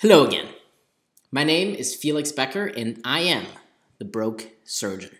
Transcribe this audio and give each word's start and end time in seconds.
Hello 0.00 0.24
again. 0.24 0.48
My 1.30 1.44
name 1.44 1.74
is 1.74 1.94
Felix 1.94 2.32
Boecker, 2.32 2.74
and 2.74 3.02
I 3.04 3.20
am 3.20 3.44
the 3.98 4.06
Broke 4.06 4.48
Surgeon. 4.64 5.10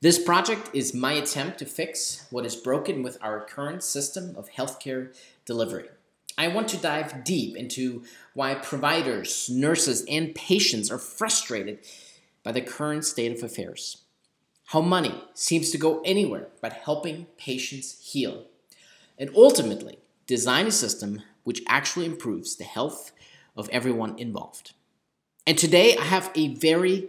This 0.00 0.18
project 0.18 0.70
is 0.72 0.92
my 0.92 1.12
attempt 1.12 1.60
to 1.60 1.66
fix 1.66 2.26
what 2.30 2.44
is 2.44 2.56
broken 2.56 3.04
with 3.04 3.16
our 3.22 3.46
current 3.46 3.84
system 3.84 4.34
of 4.34 4.50
healthcare 4.50 5.14
delivery. 5.44 5.88
I 6.36 6.48
want 6.48 6.66
to 6.70 6.76
dive 6.76 7.22
deep 7.22 7.56
into 7.56 8.02
why 8.34 8.56
providers, 8.56 9.48
nurses, 9.48 10.04
and 10.10 10.34
patients 10.34 10.90
are 10.90 10.98
frustrated 10.98 11.78
by 12.42 12.50
the 12.50 12.62
current 12.62 13.04
state 13.04 13.38
of 13.38 13.44
affairs. 13.44 13.98
How 14.64 14.80
money 14.80 15.22
seems 15.34 15.70
to 15.70 15.78
go 15.78 16.02
anywhere 16.04 16.48
but 16.60 16.72
helping 16.72 17.26
patients 17.38 18.00
heal. 18.02 18.46
And 19.16 19.30
ultimately, 19.36 20.00
design 20.26 20.66
a 20.66 20.72
system 20.72 21.22
which 21.44 21.62
actually 21.68 22.06
improves 22.06 22.56
the 22.56 22.64
health 22.64 23.12
of 23.56 23.68
everyone 23.70 24.18
involved. 24.18 24.72
And 25.46 25.56
today 25.56 25.96
I 25.96 26.04
have 26.04 26.30
a 26.34 26.54
very, 26.54 27.08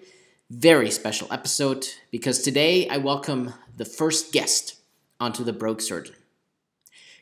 very 0.50 0.92
special 0.92 1.28
episode 1.32 1.86
because 2.12 2.42
today 2.42 2.88
I 2.88 2.98
welcome 2.98 3.54
the 3.76 3.86
first 3.86 4.32
guest 4.32 4.76
onto 5.20 5.44
the 5.44 5.54
Broke 5.54 5.82
Surgeon. 5.82 6.16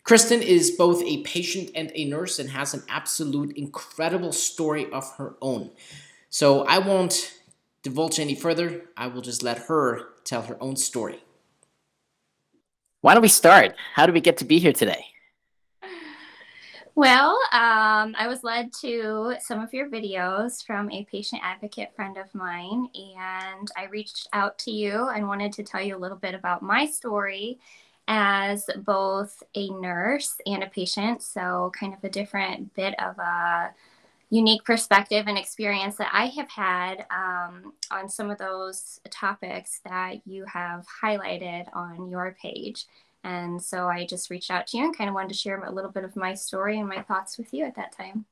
Kristin 0.05 0.41
is 0.41 0.69
both 0.71 1.01
a 1.01 1.23
patient 1.23 1.71
and 1.73 1.91
a 1.95 2.05
nurse 2.05 2.37
and 2.37 2.51
has 2.51 2.73
an 2.73 2.83
absolute 2.87 3.57
incredible 3.57 4.31
story 4.31 4.91
of 4.91 5.09
her 5.17 5.35
own. 5.41 5.71
So 6.29 6.63
I 6.65 6.77
won't 6.77 7.33
divulge 7.81 8.19
any 8.19 8.35
further. 8.35 8.83
I 8.95 9.07
will 9.07 9.21
just 9.21 9.41
let 9.41 9.57
her 9.69 10.09
tell 10.23 10.43
her 10.43 10.57
own 10.61 10.75
story. 10.75 11.23
Why 13.01 13.13
don't 13.13 13.23
we 13.23 13.29
start? 13.29 13.75
How 13.93 14.05
do 14.05 14.13
we 14.13 14.21
get 14.21 14.37
to 14.37 14.45
be 14.45 14.59
here 14.59 14.73
today? 14.73 15.05
Well, 16.95 17.31
um, 17.51 18.15
I 18.17 18.27
was 18.27 18.43
led 18.43 18.71
to 18.81 19.35
some 19.41 19.59
of 19.59 19.73
your 19.73 19.89
videos 19.89 20.65
from 20.65 20.89
a 20.91 21.03
patient 21.05 21.41
advocate 21.43 21.93
friend 21.93 22.17
of 22.17 22.33
mine, 22.33 22.87
and 22.95 23.69
I 23.75 23.85
reached 23.91 24.29
out 24.31 24.57
to 24.59 24.71
you 24.71 25.09
and 25.09 25.27
wanted 25.27 25.51
to 25.53 25.63
tell 25.63 25.81
you 25.81 25.97
a 25.97 25.99
little 25.99 26.17
bit 26.17 26.33
about 26.35 26.61
my 26.61 26.85
story 26.85 27.59
as 28.07 28.69
both 28.77 29.43
a 29.55 29.69
nurse 29.71 30.35
and 30.45 30.63
a 30.63 30.67
patient. 30.67 31.21
So, 31.21 31.71
kind 31.77 31.93
of 31.93 32.01
a 32.03 32.09
different 32.09 32.73
bit 32.75 32.97
of 32.97 33.19
a 33.19 33.73
unique 34.29 34.63
perspective 34.65 35.25
and 35.27 35.37
experience 35.37 35.97
that 35.97 36.09
I 36.13 36.27
have 36.27 36.49
had 36.49 37.05
um, 37.11 37.73
on 37.91 38.09
some 38.09 38.29
of 38.31 38.37
those 38.37 39.01
topics 39.09 39.81
that 39.85 40.25
you 40.25 40.45
have 40.45 40.85
highlighted 41.03 41.65
on 41.73 42.09
your 42.09 42.35
page. 42.41 42.85
And 43.25 43.59
so 43.59 43.87
I 43.87 44.05
just 44.05 44.29
reached 44.29 44.51
out 44.51 44.67
to 44.67 44.77
you 44.77 44.85
and 44.85 44.95
kind 44.95 45.09
of 45.09 45.15
wanted 45.15 45.29
to 45.29 45.33
share 45.33 45.59
a 45.63 45.71
little 45.71 45.89
bit 45.89 46.03
of 46.03 46.15
my 46.15 46.35
story 46.35 46.79
and 46.79 46.87
my 46.87 47.01
thoughts 47.01 47.39
with 47.39 47.51
you 47.55 47.65
at 47.65 47.75
that 47.75 47.91
time. 47.91 48.25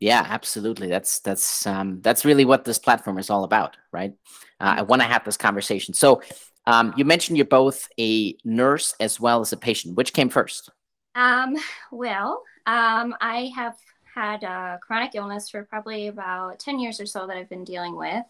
Yeah, 0.00 0.26
absolutely. 0.28 0.88
That's 0.88 1.20
that's 1.20 1.66
um, 1.68 2.00
that's 2.02 2.24
really 2.24 2.44
what 2.44 2.64
this 2.64 2.78
platform 2.78 3.18
is 3.18 3.30
all 3.30 3.44
about, 3.44 3.76
right? 3.92 4.12
Uh, 4.60 4.74
I 4.78 4.82
want 4.82 5.02
to 5.02 5.08
have 5.08 5.24
this 5.24 5.36
conversation. 5.36 5.94
So, 5.94 6.20
um, 6.66 6.92
you 6.96 7.04
mentioned 7.04 7.38
you're 7.38 7.46
both 7.46 7.88
a 7.98 8.36
nurse 8.44 8.96
as 8.98 9.20
well 9.20 9.40
as 9.40 9.52
a 9.52 9.56
patient. 9.56 9.96
Which 9.96 10.12
came 10.12 10.28
first? 10.28 10.68
Um, 11.14 11.56
well, 11.92 12.42
um, 12.66 13.14
I 13.20 13.52
have 13.54 13.76
had 14.12 14.42
a 14.42 14.80
chronic 14.82 15.14
illness 15.14 15.48
for 15.48 15.62
probably 15.62 16.08
about 16.08 16.58
ten 16.58 16.80
years 16.80 17.00
or 17.00 17.06
so 17.06 17.28
that 17.28 17.36
I've 17.36 17.48
been 17.48 17.64
dealing 17.64 17.96
with, 17.96 18.24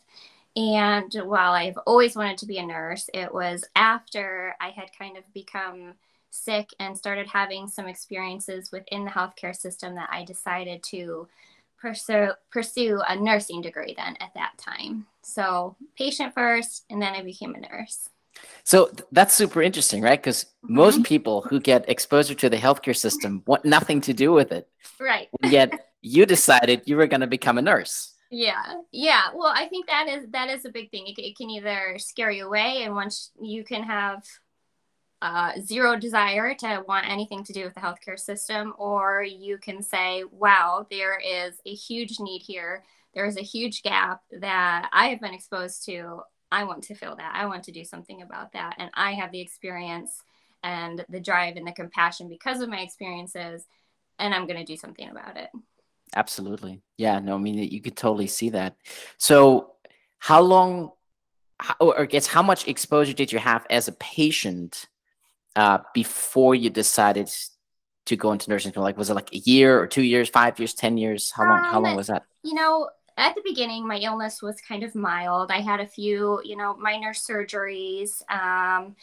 and 0.57 1.13
while 1.25 1.53
I've 1.53 1.79
always 1.79 2.15
wanted 2.15 2.39
to 2.39 2.47
be 2.47 2.59
a 2.59 2.67
nurse, 2.67 3.11
it 3.13 3.33
was 3.33 3.65
after 3.75 4.55
I 4.61 4.71
had 4.71 4.91
kind 4.97 5.17
of 5.17 5.25
become 5.35 5.95
sick 6.31 6.71
and 6.79 6.97
started 6.97 7.27
having 7.29 7.69
some 7.69 7.87
experiences 7.87 8.71
within 8.71 9.05
the 9.05 9.11
healthcare 9.11 9.55
system 9.55 9.95
that 9.97 10.09
I 10.13 10.25
decided 10.25 10.83
to 10.85 11.29
pursue 11.79 12.31
pursue 12.51 13.01
a 13.07 13.17
nursing 13.17 13.63
degree 13.63 13.95
then 13.97 14.17
at 14.21 14.35
that 14.35 14.53
time. 14.59 15.07
So, 15.23 15.77
patient 15.97 16.35
first 16.35 16.85
and 16.89 17.03
then 17.03 17.15
I 17.15 17.23
became 17.23 17.55
a 17.55 17.61
nurse. 17.61 18.09
So 18.65 18.91
that's 19.13 19.35
super 19.35 19.63
interesting, 19.63 20.03
right? 20.03 20.20
Because 20.20 20.45
mm-hmm. 20.45 20.75
most 20.75 21.05
people 21.05 21.43
who 21.43 21.61
get 21.61 21.89
exposure 21.89 22.35
to 22.35 22.51
the 22.51 22.57
healthcare 22.57 22.97
system 22.97 23.43
want 23.47 23.64
nothing 23.64 24.01
to 24.03 24.13
do 24.13 24.33
with 24.33 24.51
it. 24.51 24.69
Right. 25.01 25.29
yet 25.43 25.89
you 26.01 26.27
decided 26.27 26.83
you 26.85 26.97
were 26.97 27.07
going 27.07 27.20
to 27.20 27.27
become 27.27 27.59
a 27.59 27.63
nurse 27.63 28.14
yeah 28.34 28.80
yeah. 28.90 29.22
Well 29.34 29.52
i 29.55 29.67
think 29.67 29.86
that 29.86 30.08
is 30.08 30.27
that 30.30 30.50
is 30.50 30.64
a 30.64 30.70
big 30.70 30.90
thing. 30.90 31.06
It, 31.06 31.18
it 31.18 31.36
can 31.36 31.50
either 31.50 31.96
scare 31.98 32.30
you 32.30 32.46
away 32.46 32.83
and 32.83 32.95
once 32.95 33.30
you 33.40 33.64
can 33.64 33.83
have 33.83 34.24
uh, 35.22 35.52
zero 35.58 35.96
desire 35.96 36.55
to 36.55 36.84
want 36.86 37.08
anything 37.08 37.42
to 37.45 37.52
do 37.55 37.64
with 37.64 37.72
the 37.74 37.80
healthcare 37.80 38.18
system 38.18 38.74
or 38.77 39.22
you 39.22 39.56
can 39.56 39.83
say 39.83 40.22
wow 40.30 40.86
there 40.90 41.18
is 41.18 41.55
a 41.64 41.74
huge 41.74 42.20
need 42.20 42.42
here. 42.42 42.84
There 43.14 43.27
is 43.27 43.36
a 43.36 43.42
huge 43.42 43.83
gap 43.83 44.22
that 44.40 44.89
i 44.92 45.08
have 45.08 45.20
been 45.20 45.34
exposed 45.34 45.84
to. 45.86 46.20
I 46.52 46.64
want 46.64 46.84
to 46.84 46.95
fill 46.95 47.16
that. 47.16 47.33
I 47.34 47.46
want 47.46 47.64
to 47.64 47.72
do 47.72 47.84
something 47.84 48.22
about 48.22 48.52
that. 48.52 48.74
And 48.78 48.90
i 48.95 49.12
have 49.12 49.30
the 49.33 49.40
experience 49.40 50.22
and 50.64 51.05
the 51.08 51.20
drive 51.20 51.56
and 51.56 51.66
the 51.66 51.72
compassion 51.72 52.28
because 52.28 52.61
of 52.61 52.68
my 52.68 52.80
experiences 52.80 53.64
and 54.18 54.34
i'm 54.34 54.46
going 54.46 54.58
to 54.58 54.64
do 54.64 54.77
something 54.77 55.08
about 55.11 55.36
it 55.36 55.51
Absolutely. 56.14 56.80
Yeah. 56.97 57.19
No, 57.19 57.35
I 57.35 57.39
mean, 57.39 57.58
you 57.58 57.80
could 57.80 57.97
totally 57.97 58.27
see 58.27 58.51
that. 58.51 58.77
So, 59.19 59.73
how 60.19 60.41
long, 60.41 60.91
or 61.80 62.02
I 62.02 62.07
guess, 62.07 62.27
how 62.27 62.42
much 62.42 62.67
exposure 62.69 63.13
did 63.13 63.33
you 63.33 63.39
have 63.39 63.67
as 63.69 63.89
a 63.89 63.92
patient 63.92 64.86
uh, 65.57 65.79
before 65.92 66.55
you 66.55 66.70
decided 66.70 67.30
to 68.07 68.17
go 68.17 68.33
into 68.33 68.48
nursing 68.48 68.73
school? 68.73 68.83
Like, 68.83 68.97
was 68.97 69.11
it 69.11 69.14
like 69.14 69.33
a 69.33 69.39
year 69.39 69.79
or 69.79 69.86
two 69.86 70.02
years, 70.02 70.29
five 70.29 70.58
years, 70.58 70.75
10 70.75 70.97
years? 70.98 71.30
How 71.30 71.45
long, 71.45 71.58
um, 71.58 71.64
how 71.64 71.80
long 71.80 71.91
um, 71.92 71.97
was 71.97 72.07
that? 72.07 72.25
You 72.42 72.55
know, 72.55 72.89
at 73.17 73.35
the 73.35 73.42
beginning, 73.45 73.86
my 73.86 73.98
illness 73.98 74.42
was 74.42 74.61
kind 74.61 74.83
of 74.83 74.95
mild. 74.95 75.51
I 75.51 75.61
had 75.61 75.81
a 75.81 75.86
few, 75.86 76.41
you 76.45 76.57
know, 76.57 76.77
minor 76.77 77.13
surgeries. 77.13 78.23
Um, 78.31 78.96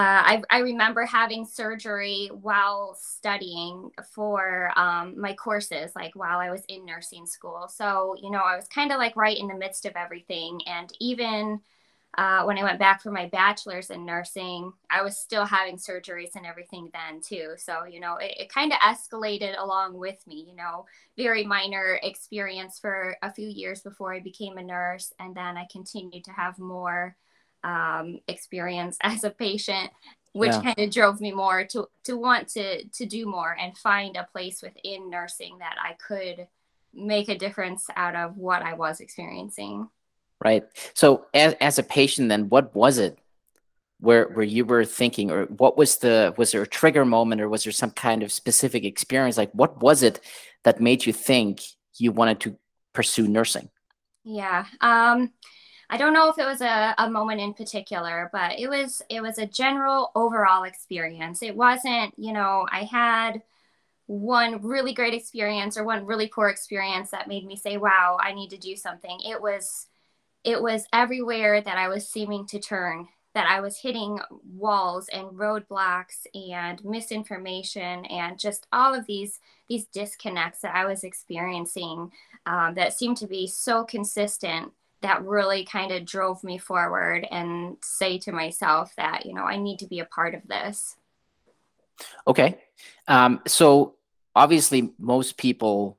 I, 0.00 0.42
I, 0.50 0.58
remember 0.58 1.04
having 1.06 1.44
surgery 1.44 2.30
while 2.32 2.96
studying 3.00 3.90
for 4.14 4.70
um, 4.76 5.18
my 5.20 5.34
courses, 5.34 5.92
like 5.96 6.14
while 6.14 6.38
I 6.38 6.50
was 6.50 6.62
in 6.68 6.84
nursing 6.84 7.26
school. 7.26 7.68
So, 7.68 8.14
you 8.20 8.30
know, 8.30 8.42
I 8.42 8.54
was 8.54 8.68
kind 8.68 8.92
of 8.92 8.98
like 8.98 9.16
right 9.16 9.36
in 9.36 9.48
the 9.48 9.56
midst 9.56 9.86
of 9.86 9.96
everything. 9.96 10.60
And 10.66 10.92
even 11.00 11.60
uh, 12.16 12.44
when 12.44 12.58
I 12.58 12.62
went 12.62 12.78
back 12.78 13.02
for 13.02 13.10
my 13.10 13.26
bachelor's 13.26 13.90
in 13.90 14.04
nursing, 14.04 14.72
I 14.90 15.02
was 15.02 15.16
still 15.16 15.44
having 15.44 15.78
surgeries 15.78 16.36
and 16.36 16.46
everything 16.46 16.90
then, 16.92 17.20
too. 17.20 17.54
So, 17.56 17.84
you 17.84 17.98
know, 17.98 18.16
it, 18.16 18.34
it 18.38 18.52
kind 18.52 18.72
of 18.72 18.78
escalated 18.78 19.58
along 19.58 19.94
with 19.94 20.24
me, 20.26 20.46
you 20.48 20.54
know, 20.54 20.86
very 21.16 21.44
minor 21.44 21.98
experience 22.02 22.78
for 22.78 23.16
a 23.22 23.32
few 23.32 23.48
years 23.48 23.80
before 23.80 24.14
I 24.14 24.20
became 24.20 24.58
a 24.58 24.62
nurse. 24.62 25.12
And 25.18 25.34
then 25.34 25.56
I 25.56 25.66
continued 25.72 26.24
to 26.24 26.32
have 26.32 26.58
more 26.58 27.16
um, 27.64 28.20
experience 28.28 28.96
as 29.02 29.24
a 29.24 29.30
patient 29.30 29.90
which 30.32 30.52
yeah. 30.52 30.62
kind 30.62 30.78
of 30.78 30.90
drove 30.90 31.20
me 31.20 31.32
more 31.32 31.64
to 31.64 31.88
to 32.04 32.16
want 32.16 32.48
to 32.48 32.84
to 32.88 33.06
do 33.06 33.26
more 33.26 33.56
and 33.58 33.76
find 33.76 34.16
a 34.16 34.28
place 34.30 34.62
within 34.62 35.10
nursing 35.10 35.58
that 35.58 35.76
I 35.82 35.94
could 35.94 36.46
make 36.94 37.28
a 37.28 37.38
difference 37.38 37.86
out 37.96 38.14
of 38.14 38.36
what 38.36 38.62
I 38.62 38.74
was 38.74 39.00
experiencing. 39.00 39.88
Right. 40.42 40.64
So 40.94 41.26
as 41.34 41.54
as 41.60 41.78
a 41.78 41.82
patient 41.82 42.28
then 42.28 42.48
what 42.48 42.74
was 42.74 42.98
it 42.98 43.18
where 44.00 44.28
where 44.28 44.44
you 44.44 44.64
were 44.64 44.84
thinking 44.84 45.30
or 45.30 45.46
what 45.46 45.76
was 45.76 45.98
the 45.98 46.34
was 46.36 46.52
there 46.52 46.62
a 46.62 46.66
trigger 46.66 47.04
moment 47.04 47.40
or 47.40 47.48
was 47.48 47.64
there 47.64 47.72
some 47.72 47.90
kind 47.90 48.22
of 48.22 48.30
specific 48.30 48.84
experience 48.84 49.36
like 49.36 49.50
what 49.52 49.82
was 49.82 50.02
it 50.02 50.20
that 50.62 50.80
made 50.80 51.04
you 51.04 51.12
think 51.12 51.62
you 51.96 52.12
wanted 52.12 52.38
to 52.40 52.56
pursue 52.92 53.26
nursing? 53.26 53.70
Yeah. 54.24 54.66
Um 54.80 55.32
I 55.90 55.96
don't 55.96 56.12
know 56.12 56.28
if 56.28 56.38
it 56.38 56.44
was 56.44 56.60
a, 56.60 56.94
a 56.98 57.10
moment 57.10 57.40
in 57.40 57.54
particular, 57.54 58.28
but 58.32 58.58
it 58.58 58.68
was 58.68 59.02
it 59.08 59.22
was 59.22 59.38
a 59.38 59.46
general 59.46 60.10
overall 60.14 60.64
experience. 60.64 61.42
It 61.42 61.56
wasn't, 61.56 62.14
you 62.18 62.32
know, 62.32 62.66
I 62.70 62.84
had 62.84 63.42
one 64.06 64.62
really 64.62 64.94
great 64.94 65.14
experience 65.14 65.76
or 65.78 65.84
one 65.84 66.06
really 66.06 66.28
poor 66.28 66.48
experience 66.48 67.10
that 67.10 67.28
made 67.28 67.46
me 67.46 67.56
say, 67.56 67.76
"Wow, 67.78 68.18
I 68.20 68.32
need 68.32 68.50
to 68.50 68.58
do 68.58 68.76
something." 68.76 69.20
It 69.26 69.40
was 69.40 69.86
it 70.44 70.62
was 70.62 70.86
everywhere 70.92 71.60
that 71.60 71.78
I 71.78 71.88
was 71.88 72.08
seeming 72.08 72.46
to 72.48 72.60
turn 72.60 73.08
that 73.34 73.46
I 73.46 73.60
was 73.60 73.78
hitting 73.78 74.18
walls 74.56 75.08
and 75.08 75.28
roadblocks 75.28 76.26
and 76.34 76.84
misinformation 76.84 78.04
and 78.06 78.38
just 78.38 78.66
all 78.72 78.94
of 78.94 79.06
these 79.06 79.40
these 79.68 79.86
disconnects 79.86 80.60
that 80.60 80.74
I 80.74 80.86
was 80.86 81.04
experiencing 81.04 82.10
um, 82.46 82.74
that 82.74 82.94
seemed 82.94 83.18
to 83.18 83.26
be 83.26 83.46
so 83.46 83.84
consistent 83.84 84.72
that 85.02 85.24
really 85.24 85.64
kind 85.64 85.92
of 85.92 86.04
drove 86.04 86.42
me 86.42 86.58
forward 86.58 87.26
and 87.30 87.76
say 87.82 88.18
to 88.18 88.32
myself 88.32 88.92
that 88.96 89.26
you 89.26 89.34
know 89.34 89.44
i 89.44 89.56
need 89.56 89.78
to 89.78 89.86
be 89.86 90.00
a 90.00 90.04
part 90.04 90.34
of 90.34 90.46
this 90.46 90.96
okay 92.26 92.58
um, 93.06 93.40
so 93.46 93.94
obviously 94.34 94.92
most 94.98 95.36
people 95.36 95.98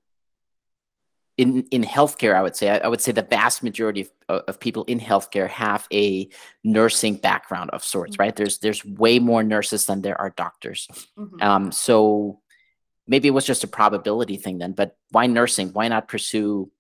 in 1.38 1.64
in 1.72 1.84
healthcare 1.84 2.36
i 2.36 2.42
would 2.42 2.56
say 2.56 2.70
i, 2.70 2.88
would 2.88 3.02
say 3.02 3.12
the 3.12 3.22
vast 3.22 3.64
majority 3.64 4.08
of, 4.28 4.44
of 4.48 4.60
people 4.60 4.84
in 4.86 5.00
healthcare 5.00 5.48
have 5.48 5.88
a 5.94 6.30
nursing 6.64 7.16
background 7.16 7.70
of 7.72 7.84
sorts 7.84 8.14
mm-hmm. 8.14 8.24
right 8.24 8.36
there's 8.36 8.60
there's 8.60 8.84
way 8.84 9.20
more 9.20 9.44
nurses 9.44 9.86
than 9.86 10.02
there 10.02 10.20
are 10.20 10.32
doctors 10.32 10.88
mm-hmm. 11.18 11.42
um, 11.42 11.72
so 11.72 12.40
maybe 13.10 13.28
it 13.28 13.32
was 13.32 13.46
just 13.46 13.64
a 13.64 13.68
probability 13.68 14.38
thing 14.38 14.60
then, 14.60 14.72
but 14.72 14.96
why 15.10 15.26
nursing? 15.26 15.70
Why 15.70 15.88
not 15.88 16.08
pursue 16.08 16.72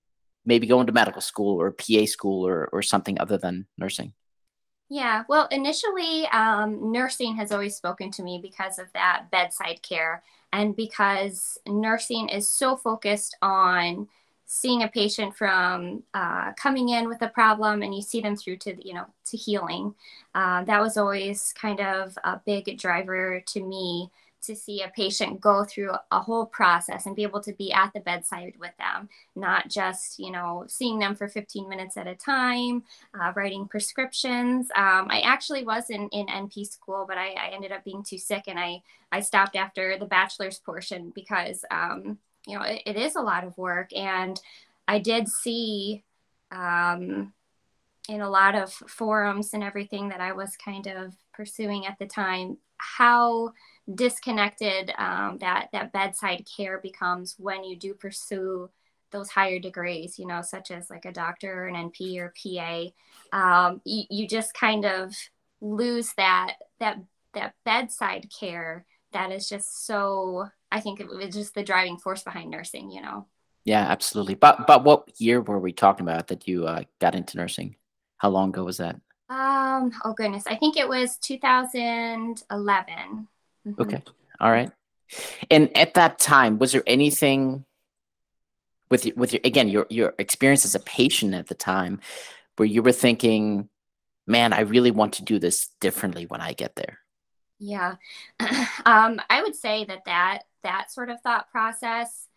maybe 0.45 0.67
going 0.67 0.87
to 0.87 0.93
medical 0.93 1.21
school 1.21 1.59
or 1.59 1.71
PA 1.71 2.05
school 2.05 2.47
or, 2.47 2.69
or 2.71 2.81
something 2.81 3.19
other 3.19 3.37
than 3.37 3.67
nursing? 3.77 4.13
Yeah, 4.89 5.23
well, 5.29 5.47
initially, 5.51 6.25
um, 6.27 6.91
nursing 6.91 7.35
has 7.35 7.51
always 7.51 7.75
spoken 7.75 8.09
to 8.11 8.23
me 8.23 8.39
because 8.41 8.79
of 8.79 8.87
that 8.93 9.27
bedside 9.31 9.81
care 9.83 10.23
and 10.51 10.75
because 10.75 11.59
nursing 11.67 12.29
is 12.29 12.49
so 12.49 12.75
focused 12.75 13.37
on 13.41 14.07
seeing 14.45 14.81
a 14.81 14.87
patient 14.87 15.35
from 15.35 16.01
uh, 16.15 16.53
coming 16.53 16.89
in 16.89 17.07
with 17.07 17.21
a 17.21 17.27
problem 17.27 17.83
and 17.83 17.93
you 17.93 18.01
see 18.01 18.19
them 18.19 18.35
through 18.35 18.57
to 18.57 18.75
you 18.85 18.95
know 18.95 19.05
to 19.23 19.37
healing 19.37 19.93
uh, 20.33 20.63
that 20.63 20.81
was 20.81 20.97
always 20.97 21.53
kind 21.53 21.79
of 21.79 22.17
a 22.23 22.41
big 22.47 22.75
driver 22.79 23.43
to 23.45 23.61
me 23.61 24.09
to 24.41 24.55
see 24.55 24.81
a 24.81 24.89
patient 24.89 25.41
go 25.41 25.63
through 25.63 25.91
a 26.11 26.19
whole 26.19 26.45
process 26.45 27.05
and 27.05 27.15
be 27.15 27.23
able 27.23 27.41
to 27.41 27.53
be 27.53 27.71
at 27.71 27.91
the 27.93 27.99
bedside 27.99 28.53
with 28.59 28.71
them, 28.77 29.09
not 29.35 29.69
just, 29.69 30.19
you 30.19 30.31
know, 30.31 30.65
seeing 30.67 30.99
them 30.99 31.15
for 31.15 31.27
15 31.27 31.67
minutes 31.67 31.97
at 31.97 32.07
a 32.07 32.15
time, 32.15 32.83
uh, 33.19 33.33
writing 33.35 33.67
prescriptions. 33.67 34.67
Um, 34.75 35.07
I 35.09 35.21
actually 35.25 35.63
was 35.65 35.89
in, 35.89 36.07
in 36.09 36.27
NP 36.27 36.67
school, 36.67 37.05
but 37.07 37.17
I, 37.17 37.31
I, 37.31 37.49
ended 37.53 37.71
up 37.71 37.83
being 37.83 38.03
too 38.03 38.17
sick 38.17 38.43
and 38.47 38.59
I, 38.59 38.81
I 39.11 39.19
stopped 39.19 39.55
after 39.55 39.97
the 39.97 40.05
bachelor's 40.05 40.59
portion 40.59 41.11
because, 41.13 41.65
um, 41.71 42.17
you 42.47 42.57
know, 42.57 42.63
it, 42.63 42.81
it 42.85 42.95
is 42.95 43.15
a 43.15 43.21
lot 43.21 43.43
of 43.43 43.57
work. 43.57 43.91
And 43.95 44.39
I 44.87 44.99
did 44.99 45.27
see 45.27 46.03
um, 46.51 47.33
in 48.07 48.21
a 48.21 48.29
lot 48.29 48.55
of 48.55 48.71
forums 48.71 49.53
and 49.53 49.63
everything 49.63 50.09
that 50.09 50.21
I 50.21 50.31
was 50.31 50.57
kind 50.57 50.87
of 50.87 51.13
pursuing 51.33 51.85
at 51.85 51.99
the 51.99 52.07
time 52.07 52.57
how 52.79 53.53
disconnected 53.93 54.91
um, 54.97 55.37
that 55.39 55.69
that 55.73 55.91
bedside 55.91 56.47
care 56.57 56.79
becomes 56.79 57.35
when 57.37 57.63
you 57.63 57.77
do 57.77 57.93
pursue 57.93 58.69
those 59.11 59.29
higher 59.29 59.59
degrees, 59.59 60.17
you 60.19 60.27
know, 60.27 60.41
such 60.41 60.71
as 60.71 60.89
like 60.89 61.05
a 61.05 61.11
doctor, 61.11 61.67
an 61.67 61.91
NP 61.91 62.19
or 62.19 62.33
PA. 62.41 62.85
Um, 63.31 63.81
you, 63.83 64.03
you 64.09 64.27
just 64.27 64.53
kind 64.53 64.85
of 64.85 65.13
lose 65.61 66.13
that 66.17 66.55
that 66.79 66.97
that 67.33 67.53
bedside 67.65 68.29
care 68.37 68.85
that 69.13 69.31
is 69.31 69.49
just 69.49 69.85
so. 69.85 70.47
I 70.71 70.81
think 70.81 70.99
it 70.99 71.07
was 71.07 71.33
just 71.33 71.55
the 71.55 71.63
driving 71.63 71.97
force 71.97 72.21
behind 72.23 72.51
nursing. 72.51 72.91
You 72.91 73.01
know. 73.01 73.25
Yeah, 73.65 73.81
absolutely. 73.81 74.35
But 74.35 74.67
but 74.67 74.83
what 74.83 75.19
year 75.19 75.41
were 75.41 75.59
we 75.59 75.73
talking 75.73 76.07
about 76.07 76.27
that 76.27 76.47
you 76.47 76.65
uh, 76.65 76.83
got 76.99 77.15
into 77.15 77.37
nursing? 77.37 77.75
How 78.17 78.29
long 78.29 78.49
ago 78.49 78.63
was 78.63 78.77
that? 78.77 78.95
Um. 79.29 79.91
Oh 80.03 80.13
goodness, 80.13 80.43
I 80.47 80.55
think 80.55 80.77
it 80.77 80.87
was 80.87 81.17
2011. 81.17 83.27
Mm-hmm. 83.67 83.81
Okay. 83.81 84.03
All 84.39 84.51
right. 84.51 84.71
And 85.49 85.75
at 85.75 85.95
that 85.95 86.19
time, 86.19 86.59
was 86.59 86.71
there 86.71 86.83
anything 86.85 87.65
with 88.89 89.07
with 89.15 89.33
your 89.33 89.41
again 89.43 89.69
your 89.69 89.85
your 89.89 90.13
experience 90.19 90.65
as 90.65 90.75
a 90.75 90.79
patient 90.79 91.33
at 91.33 91.47
the 91.47 91.55
time 91.55 91.99
where 92.57 92.67
you 92.67 92.83
were 92.83 92.91
thinking, 92.91 93.69
"Man, 94.27 94.53
I 94.53 94.61
really 94.61 94.91
want 94.91 95.13
to 95.13 95.23
do 95.23 95.39
this 95.39 95.69
differently 95.79 96.25
when 96.25 96.41
I 96.41 96.53
get 96.53 96.75
there"? 96.75 96.99
Yeah, 97.59 97.95
um, 98.85 99.21
I 99.29 99.41
would 99.41 99.55
say 99.55 99.85
that 99.85 100.05
that 100.05 100.43
that 100.63 100.91
sort 100.91 101.09
of 101.09 101.21
thought 101.21 101.51
process 101.51 102.27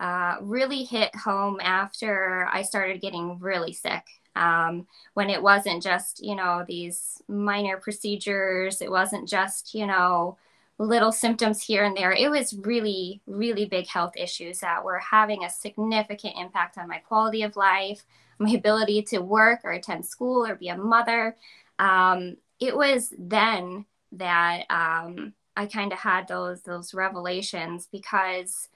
uh, 0.00 0.36
really 0.40 0.84
hit 0.84 1.14
home 1.14 1.60
after 1.62 2.48
I 2.52 2.62
started 2.62 3.00
getting 3.00 3.38
really 3.38 3.72
sick. 3.72 4.04
Um, 4.34 4.86
when 5.12 5.28
it 5.28 5.42
wasn't 5.42 5.82
just 5.82 6.24
you 6.24 6.34
know 6.34 6.64
these 6.66 7.20
minor 7.28 7.76
procedures, 7.76 8.80
it 8.80 8.90
wasn't 8.90 9.28
just 9.28 9.74
you 9.74 9.86
know 9.86 10.38
little 10.82 11.12
symptoms 11.12 11.62
here 11.62 11.84
and 11.84 11.96
there. 11.96 12.12
It 12.12 12.28
was 12.28 12.54
really, 12.54 13.20
really 13.26 13.66
big 13.66 13.86
health 13.86 14.14
issues 14.16 14.60
that 14.60 14.84
were 14.84 14.98
having 14.98 15.44
a 15.44 15.50
significant 15.50 16.34
impact 16.36 16.76
on 16.76 16.88
my 16.88 16.98
quality 16.98 17.42
of 17.44 17.56
life, 17.56 18.04
my 18.38 18.50
ability 18.50 19.02
to 19.02 19.18
work 19.20 19.60
or 19.62 19.70
attend 19.70 20.04
school 20.04 20.44
or 20.44 20.56
be 20.56 20.68
a 20.68 20.76
mother. 20.76 21.36
Um, 21.78 22.36
it 22.58 22.76
was 22.76 23.12
then 23.16 23.86
that 24.12 24.64
um, 24.70 25.34
I 25.56 25.66
kind 25.66 25.92
of 25.92 25.98
had 25.98 26.26
those 26.28 26.62
those 26.62 26.94
revelations 26.94 27.88
because 27.90 28.68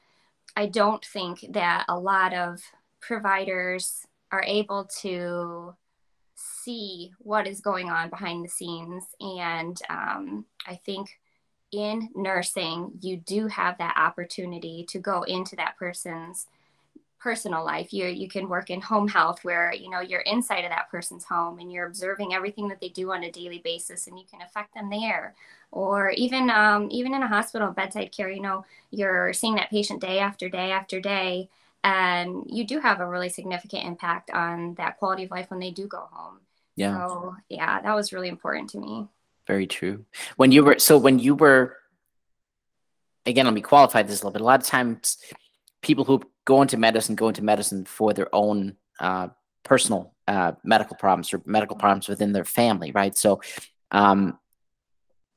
I 0.56 0.67
don't 0.67 1.05
think 1.05 1.44
that 1.50 1.85
a 1.88 1.99
lot 1.99 2.32
of 2.32 2.61
providers 3.00 4.06
are 4.31 4.44
able 4.47 4.88
to 5.00 5.75
see 6.35 7.12
what 7.19 7.47
is 7.47 7.61
going 7.61 7.91
on 7.91 8.11
behind 8.11 8.44
the 8.44 8.49
scenes, 8.49 9.05
and 9.20 9.81
um, 9.91 10.44
I 10.67 10.76
think 10.76 11.19
in 11.73 12.11
nursing, 12.15 12.93
you 13.01 13.17
do 13.17 13.49
have 13.49 13.79
that 13.79 13.97
opportunity 13.97 14.85
to 14.89 14.99
go 14.99 15.23
into 15.23 15.57
that 15.57 15.77
person's 15.79 16.47
personal 17.19 17.65
life. 17.65 17.93
You 17.93 18.07
you 18.07 18.29
can 18.29 18.49
work 18.49 18.71
in 18.71 18.81
home 18.81 19.09
health 19.09 19.43
where 19.43 19.73
you 19.73 19.91
know 19.91 20.01
you're 20.01 20.21
inside 20.21 20.65
of 20.65 20.71
that 20.71 20.91
person's 20.91 21.25
home 21.25 21.59
and 21.59 21.73
you're 21.73 21.87
observing 21.87 22.35
everything 22.35 22.69
that 22.69 22.81
they 22.81 22.89
do 22.89 23.13
on 23.13 23.25
a 23.25 23.33
daily 23.33 23.59
basis, 23.59 24.07
and 24.07 24.19
you 24.19 24.25
can 24.31 24.43
affect 24.43 24.75
them 24.75 24.91
there. 24.91 25.35
Or 25.73 26.11
even 26.11 26.51
um, 26.51 26.89
even 26.91 27.15
in 27.15 27.23
a 27.23 27.29
hospital 27.29 27.73
bedside 27.73 28.13
care, 28.13 28.31
you 28.31 28.41
know 28.41 28.65
you're 28.91 29.33
seeing 29.33 29.57
that 29.57 29.71
patient 29.71 30.01
day 30.01 30.19
after 30.21 30.49
day 30.49 30.71
after 30.71 31.01
day, 31.01 31.49
and 31.83 32.45
you 32.47 32.67
do 32.67 32.81
have 32.81 33.01
a 33.01 33.09
really 33.09 33.29
significant 33.29 33.85
impact 33.85 34.31
on 34.31 34.75
that 34.75 34.99
quality 34.99 35.25
of 35.25 35.31
life 35.31 35.51
when 35.51 35.61
they 35.61 35.71
do 35.71 35.87
go 35.89 36.09
home. 36.13 36.39
Yeah. 36.77 37.07
So 37.07 37.37
yeah, 37.49 37.81
that 37.83 37.95
was 37.95 38.13
really 38.13 38.29
important 38.29 38.71
to 38.71 38.79
me. 38.79 39.09
Very 39.46 39.66
true. 39.66 40.04
When 40.37 40.52
you 40.52 40.64
were 40.64 40.78
so 40.78 40.98
when 40.98 41.19
you 41.19 41.34
were 41.34 41.76
again, 43.26 43.44
let 43.44 43.54
me 43.54 43.60
qualify 43.60 44.02
this 44.02 44.22
a 44.22 44.25
little 44.25 44.32
bit. 44.32 44.43
A 44.43 44.44
lot 44.44 44.60
of 44.60 44.66
times, 44.66 45.19
people 45.82 46.04
who 46.04 46.22
go 46.44 46.62
into 46.62 46.76
medicine 46.76 47.14
go 47.14 47.28
into 47.28 47.43
medicine 47.43 47.84
for 47.84 48.12
their 48.12 48.34
own 48.34 48.76
uh, 49.00 49.28
personal 49.64 50.14
uh, 50.26 50.52
medical 50.64 50.96
problems 50.96 51.32
or 51.32 51.43
medical 51.44 51.76
problems 51.76 52.08
within 52.08 52.32
their 52.32 52.44
family, 52.44 52.93
right? 52.93 53.16
So, 53.16 53.40
um, 53.90 54.38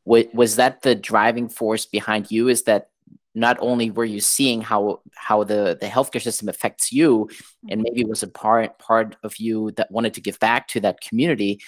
was 0.05 0.55
that 0.55 0.81
the 0.81 0.95
driving 0.95 1.49
force 1.49 1.85
behind 1.85 2.31
you? 2.31 2.47
Is 2.47 2.63
that 2.63 2.89
not 3.35 3.57
only 3.61 3.91
were 3.91 4.05
you 4.05 4.19
seeing 4.19 4.61
how 4.61 5.01
how 5.15 5.43
the 5.43 5.77
the 5.79 5.87
healthcare 5.87 6.21
system 6.21 6.49
affects 6.49 6.91
you, 6.91 7.29
and 7.69 7.81
maybe 7.81 8.01
it 8.01 8.07
was 8.07 8.23
a 8.23 8.27
part 8.27 8.79
part 8.79 9.17
of 9.23 9.37
you 9.37 9.71
that 9.71 9.91
wanted 9.91 10.15
to 10.15 10.21
give 10.21 10.39
back 10.39 10.67
to 10.69 10.79
that 10.79 11.01
community, 11.01 11.59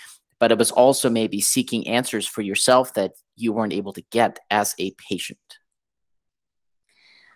but 0.41 0.51
it 0.51 0.57
was 0.57 0.71
also 0.71 1.07
maybe 1.07 1.39
seeking 1.39 1.87
answers 1.87 2.25
for 2.25 2.41
yourself 2.41 2.95
that 2.95 3.13
you 3.35 3.53
weren't 3.53 3.73
able 3.73 3.93
to 3.93 4.01
get 4.09 4.39
as 4.49 4.73
a 4.79 4.91
patient? 5.09 5.37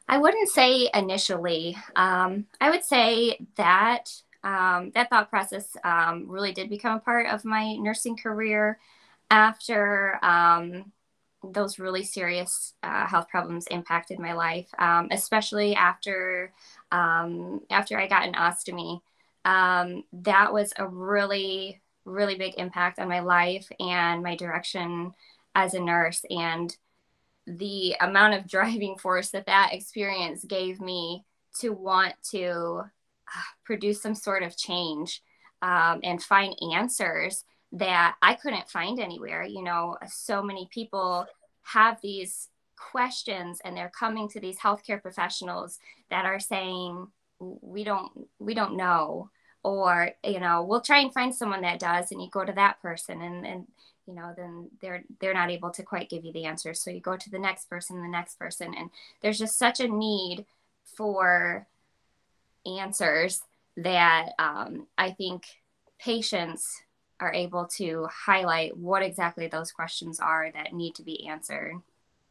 I 0.07 0.17
wouldn't 0.17 0.49
say 0.49 0.89
initially. 0.91 1.77
Um, 1.95 2.47
I 2.59 2.71
would 2.71 2.83
say 2.83 3.37
that 3.57 4.11
um, 4.43 4.91
that 4.95 5.11
thought 5.11 5.29
process 5.29 5.77
um, 5.83 6.25
really 6.27 6.51
did 6.51 6.67
become 6.67 6.97
a 6.97 6.99
part 6.99 7.27
of 7.27 7.45
my 7.45 7.75
nursing 7.75 8.17
career 8.17 8.79
after 9.29 10.17
um, 10.23 10.91
those 11.43 11.77
really 11.77 12.03
serious 12.03 12.73
uh, 12.81 13.05
health 13.05 13.27
problems 13.29 13.67
impacted 13.67 14.17
my 14.17 14.33
life, 14.33 14.67
um, 14.79 15.09
especially 15.11 15.75
after 15.75 16.51
um, 16.91 17.61
after 17.69 17.99
I 17.99 18.07
got 18.07 18.27
an 18.27 18.33
ostomy. 18.33 19.01
that 19.43 20.51
was 20.51 20.73
a 20.77 20.87
really 20.87 21.81
really 22.05 22.35
big 22.35 22.53
impact 22.57 22.99
on 22.99 23.09
my 23.09 23.19
life 23.19 23.67
and 23.79 24.23
my 24.23 24.35
direction 24.35 25.13
as 25.55 25.73
a 25.73 25.79
nurse 25.79 26.23
and 26.29 26.75
the 27.47 27.95
amount 27.99 28.33
of 28.33 28.47
driving 28.49 28.97
force 28.97 29.31
that 29.31 29.47
that 29.47 29.73
experience 29.73 30.43
gave 30.45 30.79
me 30.79 31.23
to 31.59 31.71
want 31.71 32.13
to 32.31 32.81
uh, 32.83 33.41
produce 33.63 34.01
some 34.01 34.15
sort 34.15 34.43
of 34.43 34.57
change 34.57 35.21
um, 35.61 35.99
and 36.03 36.21
find 36.21 36.55
answers 36.73 37.43
that 37.71 38.15
I 38.21 38.35
couldn't 38.35 38.69
find 38.69 38.99
anywhere. 38.99 39.43
You 39.43 39.63
know, 39.63 39.97
so 40.07 40.43
many 40.43 40.67
people 40.71 41.25
have 41.63 41.99
these 42.01 42.49
questions 42.77 43.59
and 43.63 43.75
they're 43.75 43.91
coming 43.97 44.29
to 44.29 44.39
these 44.39 44.59
healthcare 44.59 45.01
professionals 45.01 45.79
that 46.09 46.25
are 46.25 46.39
saying, 46.39 47.07
we 47.39 47.83
don't 47.83 48.11
we 48.39 48.53
don't 48.53 48.77
know 48.77 49.29
or 49.65 50.11
you 50.23 50.39
know 50.39 50.63
we'll 50.63 50.79
try 50.79 50.99
and 50.99 51.11
find 51.11 51.33
someone 51.33 51.61
that 51.61 51.79
does 51.79 52.11
and 52.11 52.21
you 52.21 52.29
go 52.29 52.45
to 52.45 52.53
that 52.53 52.79
person 52.81 53.21
and 53.21 53.45
and 53.45 53.67
you 54.05 54.13
know 54.13 54.31
then 54.37 54.69
they're 54.79 55.03
they're 55.19 55.33
not 55.33 55.49
able 55.49 55.71
to 55.71 55.81
quite 55.81 56.09
give 56.09 56.23
you 56.23 56.31
the 56.31 56.45
answers 56.45 56.79
so 56.79 56.91
you 56.91 56.99
go 56.99 57.17
to 57.17 57.31
the 57.31 57.39
next 57.39 57.67
person 57.67 58.01
the 58.01 58.07
next 58.07 58.37
person 58.37 58.75
and 58.77 58.91
there's 59.21 59.39
just 59.39 59.57
such 59.57 59.79
a 59.79 59.87
need 59.87 60.45
for 60.83 61.65
answers 62.79 63.41
that 63.75 64.29
um, 64.37 64.85
i 64.97 65.09
think 65.09 65.45
patients 65.99 66.83
are 67.19 67.33
able 67.33 67.65
to 67.65 68.07
highlight 68.11 68.77
what 68.77 69.01
exactly 69.01 69.47
those 69.47 69.71
questions 69.71 70.19
are 70.19 70.51
that 70.53 70.73
need 70.73 70.93
to 70.95 71.03
be 71.03 71.27
answered. 71.27 71.81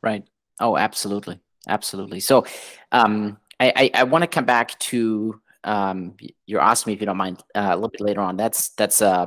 Right. 0.03 0.25
Oh 0.61 0.77
absolutely. 0.77 1.41
Absolutely. 1.67 2.21
So 2.21 2.45
um, 2.93 3.39
i 3.59 3.73
i, 3.77 4.01
I 4.01 4.05
want 4.05 4.23
to 4.23 4.29
come 4.29 4.45
back 4.45 4.79
to 4.91 5.41
um, 5.65 6.17
your 6.47 6.61
ostomy, 6.61 6.95
if 6.95 7.01
you 7.01 7.07
don't 7.07 7.17
mind, 7.17 7.43
uh, 7.55 7.69
a 7.71 7.75
little 7.75 7.91
bit 7.91 8.01
later 8.01 8.21
on. 8.21 8.37
That's 8.37 8.71
that's 8.71 9.03
uh, 9.03 9.27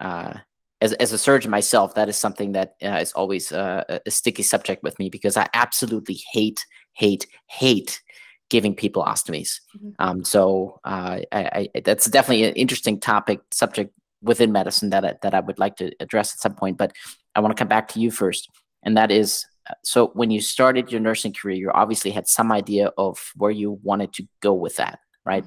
uh, 0.00 0.34
as 0.80 0.92
as 0.94 1.12
a 1.12 1.18
surgeon 1.18 1.50
myself, 1.50 1.94
that 1.94 2.08
is 2.08 2.18
something 2.18 2.52
that 2.52 2.74
uh, 2.82 2.98
is 3.00 3.12
always 3.12 3.52
uh, 3.52 4.00
a 4.04 4.10
sticky 4.10 4.42
subject 4.42 4.82
with 4.82 4.98
me 4.98 5.08
because 5.08 5.36
I 5.36 5.48
absolutely 5.54 6.20
hate 6.32 6.64
hate, 6.92 7.26
hate 7.46 8.02
giving 8.50 8.74
people 8.74 9.02
ostomies. 9.02 9.60
Mm-hmm. 9.76 9.90
Um, 9.98 10.24
so 10.24 10.80
uh, 10.84 11.20
I, 11.32 11.68
I, 11.74 11.80
that's 11.84 12.06
definitely 12.06 12.44
an 12.44 12.54
interesting 12.54 13.00
topic 13.00 13.40
subject 13.50 13.94
within 14.20 14.52
medicine 14.52 14.90
that 14.90 15.04
I, 15.04 15.14
that 15.22 15.34
I 15.34 15.40
would 15.40 15.58
like 15.58 15.76
to 15.76 15.90
address 16.00 16.34
at 16.34 16.40
some 16.40 16.54
point. 16.54 16.76
But 16.76 16.92
I 17.34 17.40
want 17.40 17.56
to 17.56 17.60
come 17.60 17.68
back 17.68 17.88
to 17.88 18.00
you 18.00 18.10
first, 18.10 18.48
and 18.82 18.96
that 18.96 19.10
is 19.10 19.46
so 19.84 20.08
when 20.14 20.30
you 20.30 20.40
started 20.40 20.90
your 20.90 21.00
nursing 21.00 21.32
career, 21.32 21.56
you 21.56 21.70
obviously 21.70 22.10
had 22.10 22.28
some 22.28 22.52
idea 22.52 22.90
of 22.98 23.32
where 23.36 23.50
you 23.50 23.78
wanted 23.82 24.12
to 24.14 24.26
go 24.40 24.52
with 24.52 24.76
that, 24.76 24.98
right? 25.24 25.44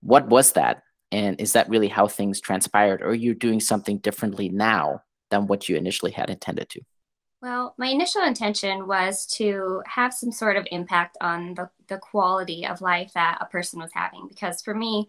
What 0.00 0.28
was 0.28 0.52
that? 0.52 0.82
And 1.12 1.40
is 1.40 1.52
that 1.52 1.68
really 1.68 1.88
how 1.88 2.08
things 2.08 2.40
transpired? 2.40 3.02
Or 3.02 3.08
are 3.08 3.14
you 3.14 3.34
doing 3.34 3.60
something 3.60 3.98
differently 3.98 4.48
now 4.48 5.02
than 5.30 5.46
what 5.46 5.68
you 5.68 5.76
initially 5.76 6.12
had 6.12 6.30
intended 6.30 6.68
to? 6.70 6.80
Well, 7.42 7.74
my 7.78 7.88
initial 7.88 8.22
intention 8.22 8.86
was 8.86 9.26
to 9.36 9.82
have 9.86 10.12
some 10.12 10.32
sort 10.32 10.56
of 10.56 10.66
impact 10.70 11.16
on 11.20 11.54
the, 11.54 11.70
the 11.86 11.98
quality 11.98 12.66
of 12.66 12.80
life 12.80 13.12
that 13.14 13.38
a 13.40 13.46
person 13.46 13.78
was 13.78 13.92
having. 13.92 14.26
Because 14.26 14.62
for 14.62 14.74
me, 14.74 15.08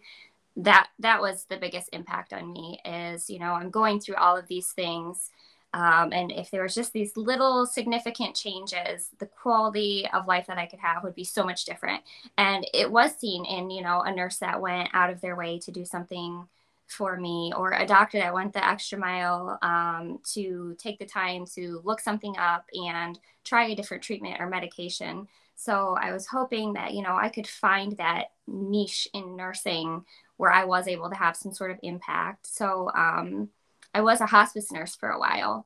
that 0.58 0.88
that 1.00 1.22
was 1.22 1.46
the 1.46 1.58
biggest 1.58 1.90
impact 1.94 2.34
on 2.34 2.52
me 2.52 2.80
is, 2.84 3.30
you 3.30 3.40
know, 3.40 3.54
I'm 3.54 3.70
going 3.70 4.00
through 4.00 4.16
all 4.16 4.36
of 4.36 4.48
these 4.48 4.72
things. 4.72 5.30
Um, 5.74 6.14
and 6.14 6.32
if 6.32 6.50
there 6.50 6.64
was 6.64 6.74
just 6.74 6.94
these 6.94 7.16
little 7.18 7.66
significant 7.66 8.36
changes, 8.36 9.10
the 9.20 9.26
quality 9.26 10.08
of 10.14 10.28
life 10.28 10.48
that 10.48 10.58
I 10.58 10.66
could 10.66 10.80
have 10.80 11.04
would 11.04 11.16
be 11.16 11.24
so 11.24 11.44
much 11.44 11.66
different. 11.66 12.02
And 12.38 12.66
it 12.74 12.92
was 12.92 13.16
seen 13.16 13.46
in, 13.46 13.70
you 13.70 13.82
know, 13.82 14.02
a 14.02 14.14
nurse 14.14 14.38
that 14.38 14.62
went 14.62 14.90
out 14.94 15.12
of 15.12 15.22
their 15.22 15.36
way 15.36 15.60
to 15.60 15.72
do 15.72 15.86
something 15.86 16.48
for 16.88 17.18
me 17.18 17.52
or 17.56 17.74
a 17.74 17.86
doctor 17.86 18.18
that 18.18 18.34
went 18.34 18.54
the 18.54 18.66
extra 18.66 18.98
mile 18.98 19.60
um, 19.62 20.20
to 20.24 20.76
take 20.80 20.98
the 21.00 21.06
time 21.06 21.46
to 21.46 21.82
look 21.84 22.00
something 22.00 22.38
up 22.38 22.66
and 22.74 23.20
try 23.44 23.66
a 23.66 23.76
different 23.76 24.04
treatment 24.04 24.40
or 24.40 24.48
medication. 24.48 25.28
So 25.56 25.98
I 26.00 26.14
was 26.14 26.28
hoping 26.28 26.74
that, 26.74 26.94
you 26.94 27.02
know, 27.02 27.18
I 27.18 27.30
could 27.30 27.48
find 27.48 27.98
that 27.98 28.32
niche 28.48 29.08
in 29.14 29.36
nursing 29.36 30.06
where 30.38 30.52
I 30.52 30.66
was 30.66 30.88
able 30.88 31.10
to 31.10 31.16
have 31.16 31.36
some 31.36 31.52
sort 31.52 31.72
of 31.72 31.80
impact. 31.82 32.48
So 32.48 32.90
um, 32.96 33.50
I 33.98 34.02
was 34.02 34.22
a 34.22 34.28
hospice 34.28 34.72
nurse 34.72 34.96
for 34.96 35.10
a 35.10 35.20
while. 35.20 35.66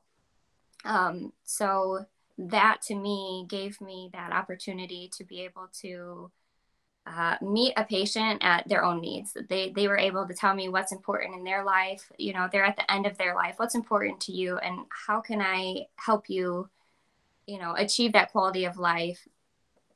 Um, 0.86 1.34
so 1.44 2.06
that 2.38 2.80
to 2.86 2.94
me 2.94 3.44
gave 3.46 3.78
me 3.82 4.08
that 4.14 4.32
opportunity 4.32 5.10
to 5.18 5.24
be 5.24 5.42
able 5.42 5.68
to 5.82 6.30
uh, 7.04 7.36
meet 7.42 7.74
a 7.76 7.84
patient 7.84 8.42
at 8.42 8.66
their 8.66 8.84
own 8.84 9.02
needs. 9.02 9.36
They 9.50 9.70
they 9.76 9.86
were 9.86 9.98
able 9.98 10.26
to 10.26 10.32
tell 10.32 10.54
me 10.54 10.70
what's 10.70 10.92
important 10.92 11.36
in 11.36 11.44
their 11.44 11.62
life. 11.62 12.10
You 12.16 12.32
know, 12.32 12.48
they're 12.50 12.64
at 12.64 12.76
the 12.76 12.90
end 12.90 13.04
of 13.04 13.18
their 13.18 13.34
life. 13.34 13.56
What's 13.58 13.74
important 13.74 14.18
to 14.22 14.32
you, 14.32 14.56
and 14.56 14.86
how 15.06 15.20
can 15.20 15.42
I 15.42 15.88
help 15.96 16.30
you? 16.30 16.70
You 17.46 17.58
know, 17.58 17.74
achieve 17.76 18.12
that 18.12 18.32
quality 18.32 18.64
of 18.64 18.78
life 18.78 19.28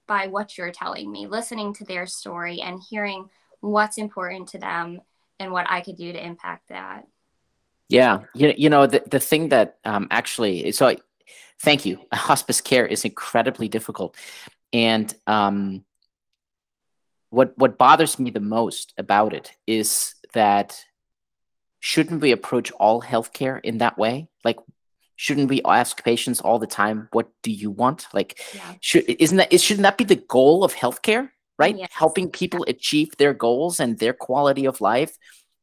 by 0.06 0.26
what 0.26 0.58
you're 0.58 0.72
telling 0.72 1.10
me, 1.10 1.26
listening 1.26 1.72
to 1.74 1.84
their 1.84 2.06
story, 2.06 2.60
and 2.60 2.82
hearing 2.90 3.30
what's 3.60 3.96
important 3.96 4.48
to 4.48 4.58
them 4.58 5.00
and 5.40 5.52
what 5.52 5.70
I 5.70 5.80
could 5.80 5.96
do 5.96 6.12
to 6.12 6.22
impact 6.22 6.68
that. 6.68 7.06
Yeah, 7.88 8.20
you, 8.34 8.52
you 8.56 8.70
know 8.70 8.86
the 8.86 9.02
the 9.06 9.20
thing 9.20 9.50
that 9.50 9.78
um, 9.84 10.08
actually 10.10 10.72
so. 10.72 10.96
Thank 11.58 11.86
you. 11.86 12.00
Hospice 12.12 12.60
care 12.60 12.86
is 12.86 13.04
incredibly 13.04 13.68
difficult, 13.68 14.16
and 14.72 15.14
um, 15.26 15.84
what 17.30 17.56
what 17.56 17.78
bothers 17.78 18.18
me 18.18 18.30
the 18.30 18.40
most 18.40 18.92
about 18.98 19.32
it 19.32 19.52
is 19.66 20.14
that 20.34 20.84
shouldn't 21.80 22.20
we 22.20 22.32
approach 22.32 22.72
all 22.72 23.00
healthcare 23.00 23.60
in 23.62 23.78
that 23.78 23.96
way? 23.96 24.28
Like, 24.44 24.58
shouldn't 25.16 25.48
we 25.48 25.62
ask 25.64 26.02
patients 26.02 26.40
all 26.40 26.58
the 26.58 26.66
time, 26.66 27.08
"What 27.12 27.28
do 27.42 27.50
you 27.50 27.70
want?" 27.70 28.08
Like, 28.12 28.40
yeah. 28.54 28.74
should 28.80 29.04
isn't 29.08 29.36
that 29.36 29.60
shouldn't 29.60 29.84
that 29.84 29.98
be 29.98 30.04
the 30.04 30.16
goal 30.16 30.64
of 30.64 30.74
healthcare? 30.74 31.30
Right, 31.58 31.76
yes. 31.76 31.88
helping 31.90 32.30
people 32.30 32.66
achieve 32.68 33.16
their 33.16 33.32
goals 33.32 33.80
and 33.80 33.98
their 33.98 34.12
quality 34.12 34.66
of 34.66 34.82
life, 34.82 35.16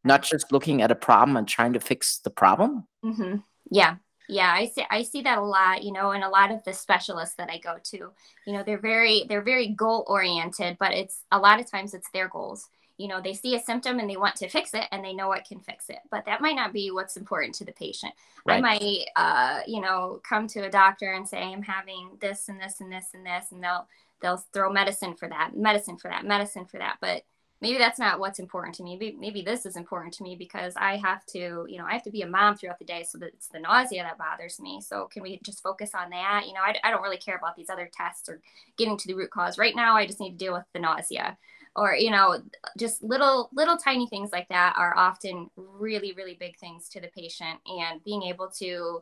not 0.04 0.24
just 0.24 0.52
looking 0.52 0.82
at 0.82 0.92
a 0.92 0.96
problem 0.96 1.38
and 1.38 1.48
trying 1.48 1.74
to 1.74 1.80
fix 1.80 2.20
the 2.20 2.30
problem. 2.30 2.88
Mm-hmm. 3.04 3.38
Yeah, 3.72 3.96
yeah 4.30 4.54
i 4.54 4.68
see 4.68 4.86
i 4.90 5.04
see 5.04 5.22
that 5.22 5.38
a 5.38 5.44
lot 5.44 5.84
you 5.84 5.92
know 5.92 6.12
and 6.12 6.24
a 6.24 6.30
lot 6.30 6.52
of 6.52 6.64
the 6.64 6.74
specialists 6.74 7.36
that 7.36 7.50
i 7.50 7.58
go 7.58 7.78
to 7.84 8.12
you 8.46 8.54
know 8.54 8.64
they're 8.64 8.80
very 8.80 9.26
they're 9.28 9.42
very 9.42 9.70
goal 9.70 10.06
oriented 10.08 10.78
but 10.80 10.94
it's 10.94 11.24
a 11.32 11.40
lot 11.40 11.60
of 11.60 11.70
times 11.70 11.94
it's 11.94 12.10
their 12.14 12.28
goals 12.30 12.70
you 12.98 13.08
know 13.08 13.20
they 13.20 13.34
see 13.34 13.56
a 13.56 13.60
symptom 13.60 14.00
and 14.00 14.10
they 14.10 14.18
want 14.18 14.36
to 14.36 14.48
fix 14.48 14.74
it 14.74 14.86
and 14.92 15.04
they 15.04 15.14
know 15.14 15.28
what 15.28 15.46
can 15.46 15.60
fix 15.60 15.90
it 15.90 16.00
but 16.12 16.26
that 16.26 16.42
might 16.42 16.56
not 16.56 16.72
be 16.72 16.92
what's 16.92 17.18
important 17.18 17.54
to 17.56 17.66
the 17.66 17.74
patient 17.74 18.14
right. 18.46 18.58
i 18.58 18.62
might 18.62 19.06
uh, 19.16 19.60
you 19.68 19.82
know 19.82 20.22
come 20.28 20.48
to 20.48 20.62
a 20.62 20.70
doctor 20.70 21.14
and 21.14 21.28
say 21.28 21.42
i'm 21.42 21.64
having 21.64 22.12
this 22.22 22.50
and 22.50 22.62
this 22.62 22.80
and 22.80 22.92
this 22.92 23.08
and 23.14 23.26
this 23.26 23.52
and 23.52 23.64
they'll 23.64 23.88
they'll 24.22 24.44
throw 24.54 24.72
medicine 24.72 25.16
for 25.16 25.28
that 25.28 25.52
medicine 25.56 25.98
for 25.98 26.10
that 26.10 26.26
medicine 26.26 26.66
for 26.66 26.78
that 26.78 26.98
but 27.02 27.24
maybe 27.64 27.78
that's 27.78 27.98
not 27.98 28.20
what's 28.20 28.40
important 28.40 28.76
to 28.76 28.84
me. 28.84 28.98
Maybe, 28.98 29.18
maybe 29.18 29.42
this 29.42 29.66
is 29.66 29.78
important 29.78 30.14
to 30.16 30.24
me 30.24 30.36
because 30.36 30.74
I 30.76 30.98
have 30.98 31.26
to, 31.28 31.66
you 31.68 31.78
know, 31.78 31.86
I 31.86 31.94
have 31.94 32.04
to 32.04 32.12
be 32.12 32.22
a 32.22 32.28
mom 32.28 32.58
throughout 32.58 32.78
the 32.78 32.86
day. 32.86 33.04
So 33.10 33.18
that 33.20 33.30
it's 33.30 33.48
the 33.48 33.60
nausea 33.62 34.04
that 34.04 34.18
bothers 34.18 34.60
me. 34.60 34.82
So 34.82 35.06
can 35.06 35.24
we 35.24 35.40
just 35.44 35.64
focus 35.64 35.92
on 35.96 36.10
that? 36.10 36.44
You 36.46 36.54
know, 36.54 36.60
I, 36.60 36.76
I 36.84 36.92
don't 36.92 37.02
really 37.02 37.18
care 37.18 37.38
about 37.38 37.56
these 37.56 37.70
other 37.70 37.90
tests 37.92 38.28
or 38.28 38.42
getting 38.78 38.98
to 38.98 39.08
the 39.08 39.14
root 39.14 39.32
cause. 39.32 39.58
Right 39.58 39.76
now, 39.76 39.96
I 39.96 40.06
just 40.06 40.20
need 40.20 40.32
to 40.32 40.46
deal 40.46 40.54
with 40.54 40.66
the 40.74 40.80
nausea 40.80 41.38
or 41.76 41.96
you 41.96 42.12
know 42.12 42.40
just 42.78 43.02
little 43.02 43.50
little 43.52 43.78
tiny 43.78 44.06
things 44.06 44.32
like 44.32 44.48
that 44.50 44.76
are 44.78 44.96
often 44.96 45.50
really 45.56 46.14
really 46.14 46.36
big 46.40 46.56
things 46.58 46.88
to 46.88 47.02
the 47.02 47.08
patient 47.08 47.60
and 47.66 48.04
being 48.04 48.22
able 48.22 48.48
to 48.48 49.02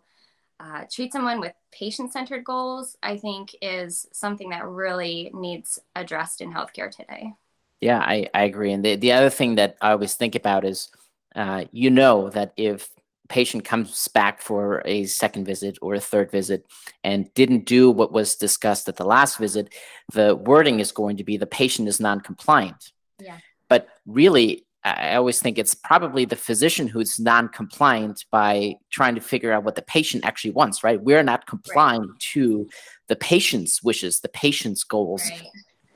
uh, 0.61 0.85
treat 0.89 1.11
someone 1.11 1.41
with 1.41 1.53
patient-centered 1.73 2.45
goals 2.45 2.95
i 3.03 3.17
think 3.17 3.53
is 3.61 4.07
something 4.13 4.51
that 4.51 4.65
really 4.65 5.31
needs 5.33 5.79
addressed 5.97 6.39
in 6.39 6.53
healthcare 6.53 6.89
today 6.89 7.33
yeah, 7.81 7.99
I, 7.99 8.29
I 8.33 8.43
agree. 8.43 8.71
And 8.71 8.85
the, 8.85 8.95
the 8.95 9.11
other 9.11 9.29
thing 9.29 9.55
that 9.55 9.75
I 9.81 9.91
always 9.91 10.13
think 10.13 10.35
about 10.35 10.63
is 10.63 10.89
uh, 11.35 11.65
you 11.71 11.89
know 11.89 12.29
that 12.29 12.53
if 12.55 12.89
patient 13.27 13.63
comes 13.63 14.07
back 14.09 14.41
for 14.41 14.81
a 14.85 15.05
second 15.05 15.45
visit 15.45 15.77
or 15.81 15.95
a 15.95 15.99
third 15.99 16.29
visit 16.29 16.65
and 17.03 17.33
didn't 17.33 17.65
do 17.65 17.89
what 17.89 18.11
was 18.11 18.35
discussed 18.35 18.87
at 18.89 18.97
the 18.97 19.05
last 19.05 19.37
visit, 19.37 19.73
the 20.13 20.35
wording 20.35 20.79
is 20.79 20.91
going 20.91 21.17
to 21.17 21.23
be 21.23 21.37
the 21.37 21.47
patient 21.47 21.87
is 21.87 21.99
non-compliant. 21.99 22.91
Yeah. 23.19 23.37
But 23.69 23.87
really, 24.05 24.65
I 24.83 25.15
always 25.15 25.39
think 25.39 25.57
it's 25.57 25.75
probably 25.75 26.25
the 26.25 26.35
physician 26.35 26.87
who's 26.87 27.19
non-compliant 27.19 28.25
by 28.31 28.75
trying 28.89 29.15
to 29.15 29.21
figure 29.21 29.53
out 29.53 29.63
what 29.63 29.75
the 29.75 29.81
patient 29.83 30.25
actually 30.25 30.51
wants, 30.51 30.83
right? 30.83 31.01
We're 31.01 31.23
not 31.23 31.47
complying 31.47 32.01
right. 32.01 32.19
to 32.33 32.67
the 33.07 33.15
patient's 33.15 33.81
wishes, 33.81 34.19
the 34.19 34.29
patient's 34.29 34.83
goals. 34.83 35.23
Right. 35.29 35.47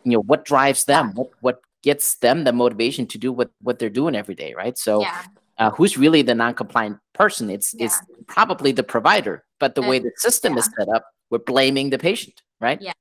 You 0.04 0.12
know, 0.14 0.22
what 0.22 0.46
drives 0.46 0.86
them? 0.86 1.14
What 1.16 1.32
what 1.42 1.60
gets 1.86 2.16
them 2.18 2.44
the 2.44 2.52
motivation 2.52 3.06
to 3.06 3.18
do 3.18 3.32
what 3.32 3.52
what 3.62 3.80
they're 3.80 3.98
doing 4.02 4.16
every 4.16 4.36
day, 4.36 4.54
right? 4.54 4.78
So, 4.78 5.02
yeah. 5.02 5.24
uh, 5.60 5.70
who's 5.70 5.98
really 5.98 6.24
the 6.24 6.36
non-compliant 6.36 6.98
person? 7.14 7.50
It's 7.50 7.74
yeah. 7.74 7.86
it's 7.86 8.02
probably 8.28 8.72
the 8.74 8.84
provider, 8.84 9.46
but 9.60 9.76
the 9.76 9.82
and, 9.82 9.90
way 9.90 10.00
the 10.00 10.12
system 10.18 10.58
is 10.58 10.70
set 10.78 10.90
up, 10.90 11.06
we're 11.30 11.38
blaming 11.38 11.92
the 11.92 12.00
patient, 12.00 12.42
right? 12.60 12.82
Yeah, 12.82 12.94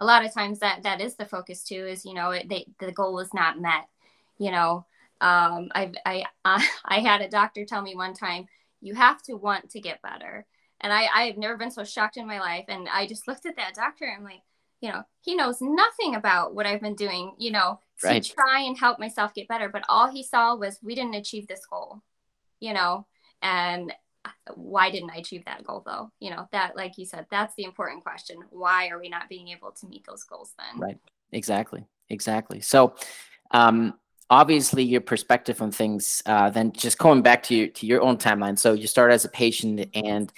a 0.00 0.06
lot 0.06 0.24
of 0.24 0.32
times 0.32 0.58
that 0.60 0.82
that 0.82 1.00
is 1.02 1.14
the 1.16 1.26
focus 1.26 1.62
too. 1.62 1.86
Is 1.86 2.04
you 2.04 2.14
know 2.14 2.30
it, 2.30 2.48
they, 2.48 2.66
the 2.80 2.92
goal 2.92 3.20
is 3.20 3.32
not 3.34 3.60
met. 3.60 3.84
You 4.38 4.50
know, 4.50 4.86
um, 5.20 5.68
I 5.74 5.92
I 6.06 6.24
uh, 6.44 6.62
I 6.84 7.00
had 7.00 7.20
a 7.20 7.28
doctor 7.28 7.66
tell 7.66 7.82
me 7.82 7.94
one 7.94 8.14
time, 8.14 8.46
you 8.80 8.94
have 8.94 9.22
to 9.24 9.34
want 9.34 9.70
to 9.70 9.80
get 9.80 10.02
better. 10.02 10.46
And 10.80 10.92
I, 10.92 11.06
I 11.14 11.22
have 11.24 11.38
never 11.38 11.56
been 11.56 11.70
so 11.70 11.84
shocked 11.84 12.18
in 12.18 12.26
my 12.26 12.40
life. 12.40 12.66
And 12.68 12.88
I 12.92 13.06
just 13.06 13.26
looked 13.26 13.46
at 13.46 13.56
that 13.56 13.74
doctor 13.74 14.04
and 14.04 14.18
I'm 14.18 14.24
like, 14.24 14.42
you 14.84 14.90
know, 14.90 15.02
he 15.22 15.34
knows 15.34 15.62
nothing 15.62 16.14
about 16.14 16.54
what 16.54 16.66
I've 16.66 16.82
been 16.82 16.94
doing, 16.94 17.32
you 17.38 17.50
know, 17.50 17.80
to 18.02 18.06
right. 18.06 18.22
try 18.22 18.60
and 18.60 18.76
help 18.76 18.98
myself 18.98 19.32
get 19.32 19.48
better. 19.48 19.70
But 19.70 19.82
all 19.88 20.10
he 20.10 20.22
saw 20.22 20.54
was 20.56 20.78
we 20.82 20.94
didn't 20.94 21.14
achieve 21.14 21.48
this 21.48 21.64
goal, 21.64 22.02
you 22.60 22.74
know, 22.74 23.06
and 23.40 23.94
why 24.54 24.90
didn't 24.90 25.10
I 25.10 25.16
achieve 25.16 25.46
that 25.46 25.64
goal 25.64 25.82
though? 25.86 26.10
You 26.20 26.32
know, 26.32 26.46
that, 26.52 26.76
like 26.76 26.98
you 26.98 27.06
said, 27.06 27.24
that's 27.30 27.54
the 27.54 27.64
important 27.64 28.02
question. 28.02 28.40
Why 28.50 28.88
are 28.88 29.00
we 29.00 29.08
not 29.08 29.30
being 29.30 29.48
able 29.48 29.72
to 29.72 29.86
meet 29.86 30.04
those 30.06 30.22
goals 30.24 30.52
then? 30.58 30.78
Right. 30.78 30.98
Exactly. 31.32 31.86
Exactly. 32.10 32.60
So, 32.60 32.94
um, 33.52 33.94
obviously 34.28 34.82
your 34.82 35.00
perspective 35.00 35.62
on 35.62 35.70
things 35.70 36.22
uh, 36.26 36.50
then 36.50 36.72
just 36.72 36.98
going 36.98 37.22
back 37.22 37.42
to 37.42 37.54
your 37.54 37.68
to 37.68 37.86
your 37.86 38.00
own 38.00 38.16
timeline 38.16 38.58
so 38.58 38.72
you 38.72 38.86
started 38.86 39.12
as 39.12 39.26
a 39.26 39.28
patient 39.28 39.86
and 39.94 40.32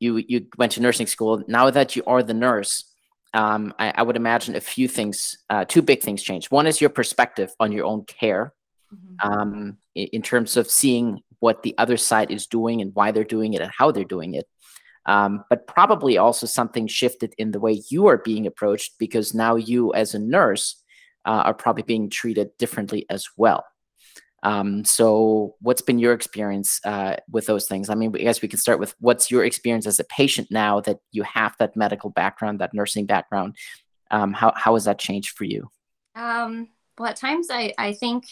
you 0.00 0.16
you 0.16 0.44
went 0.58 0.72
to 0.72 0.80
nursing 0.80 1.06
school 1.06 1.40
now 1.46 1.70
that 1.70 1.94
you 1.94 2.02
are 2.08 2.24
the 2.24 2.34
nurse 2.34 2.93
um, 3.34 3.74
I, 3.78 3.92
I, 3.96 4.02
would 4.02 4.16
imagine 4.16 4.54
a 4.54 4.60
few 4.60 4.86
things, 4.86 5.38
uh, 5.50 5.64
two 5.64 5.82
big 5.82 6.02
things 6.02 6.22
change. 6.22 6.50
One 6.50 6.66
is 6.68 6.80
your 6.80 6.90
perspective 6.90 7.52
on 7.58 7.72
your 7.72 7.84
own 7.84 8.04
care 8.04 8.54
mm-hmm. 8.94 9.28
um, 9.28 9.78
in, 9.94 10.06
in, 10.12 10.22
terms 10.22 10.56
of 10.56 10.70
seeing 10.70 11.20
what 11.40 11.64
the 11.64 11.74
other 11.76 11.96
side 11.96 12.30
is 12.30 12.46
doing 12.46 12.80
and 12.80 12.94
why 12.94 13.10
they're 13.10 13.24
doing 13.24 13.54
it 13.54 13.60
and 13.60 13.72
how 13.76 13.90
they're 13.90 14.04
doing 14.04 14.34
it. 14.34 14.46
Um, 15.06 15.44
but 15.50 15.66
probably 15.66 16.16
also 16.16 16.46
something 16.46 16.86
shifted 16.86 17.34
in 17.36 17.50
the 17.50 17.60
way 17.60 17.82
you 17.90 18.06
are 18.06 18.18
being 18.18 18.46
approached 18.46 18.94
because 18.98 19.34
now 19.34 19.56
you, 19.56 19.92
as 19.92 20.14
a 20.14 20.18
nurse, 20.18 20.82
uh, 21.26 21.42
are 21.44 21.54
probably 21.54 21.82
being 21.82 22.08
treated 22.08 22.56
differently 22.56 23.04
as 23.10 23.26
well. 23.36 23.64
Um, 24.44 24.84
so, 24.84 25.56
what's 25.60 25.82
been 25.82 25.98
your 25.98 26.12
experience 26.14 26.80
uh, 26.84 27.16
with 27.30 27.46
those 27.46 27.66
things? 27.66 27.90
I 27.90 27.96
mean, 27.96 28.14
I 28.14 28.20
guess 28.20 28.42
we 28.42 28.48
can 28.48 28.60
start 28.60 28.78
with 28.80 28.94
what's 29.00 29.30
your 29.30 29.44
experience 29.44 29.86
as 29.86 30.00
a 30.00 30.04
patient 30.04 30.48
now 30.50 30.80
that 30.82 30.98
you 31.12 31.24
have 31.24 31.56
that 31.58 31.76
medical 31.76 32.10
background, 32.10 32.60
that 32.60 32.74
nursing 32.74 33.06
background, 33.06 33.56
Um, 34.10 34.32
how 34.34 34.52
how 34.56 34.74
has 34.74 34.84
that 34.86 34.98
changed 35.00 35.30
for 35.38 35.44
you? 35.44 35.70
Um, 36.14 36.68
well, 36.98 37.10
at 37.10 37.16
times 37.16 37.48
I 37.50 37.74
I 37.78 37.92
think 37.94 38.26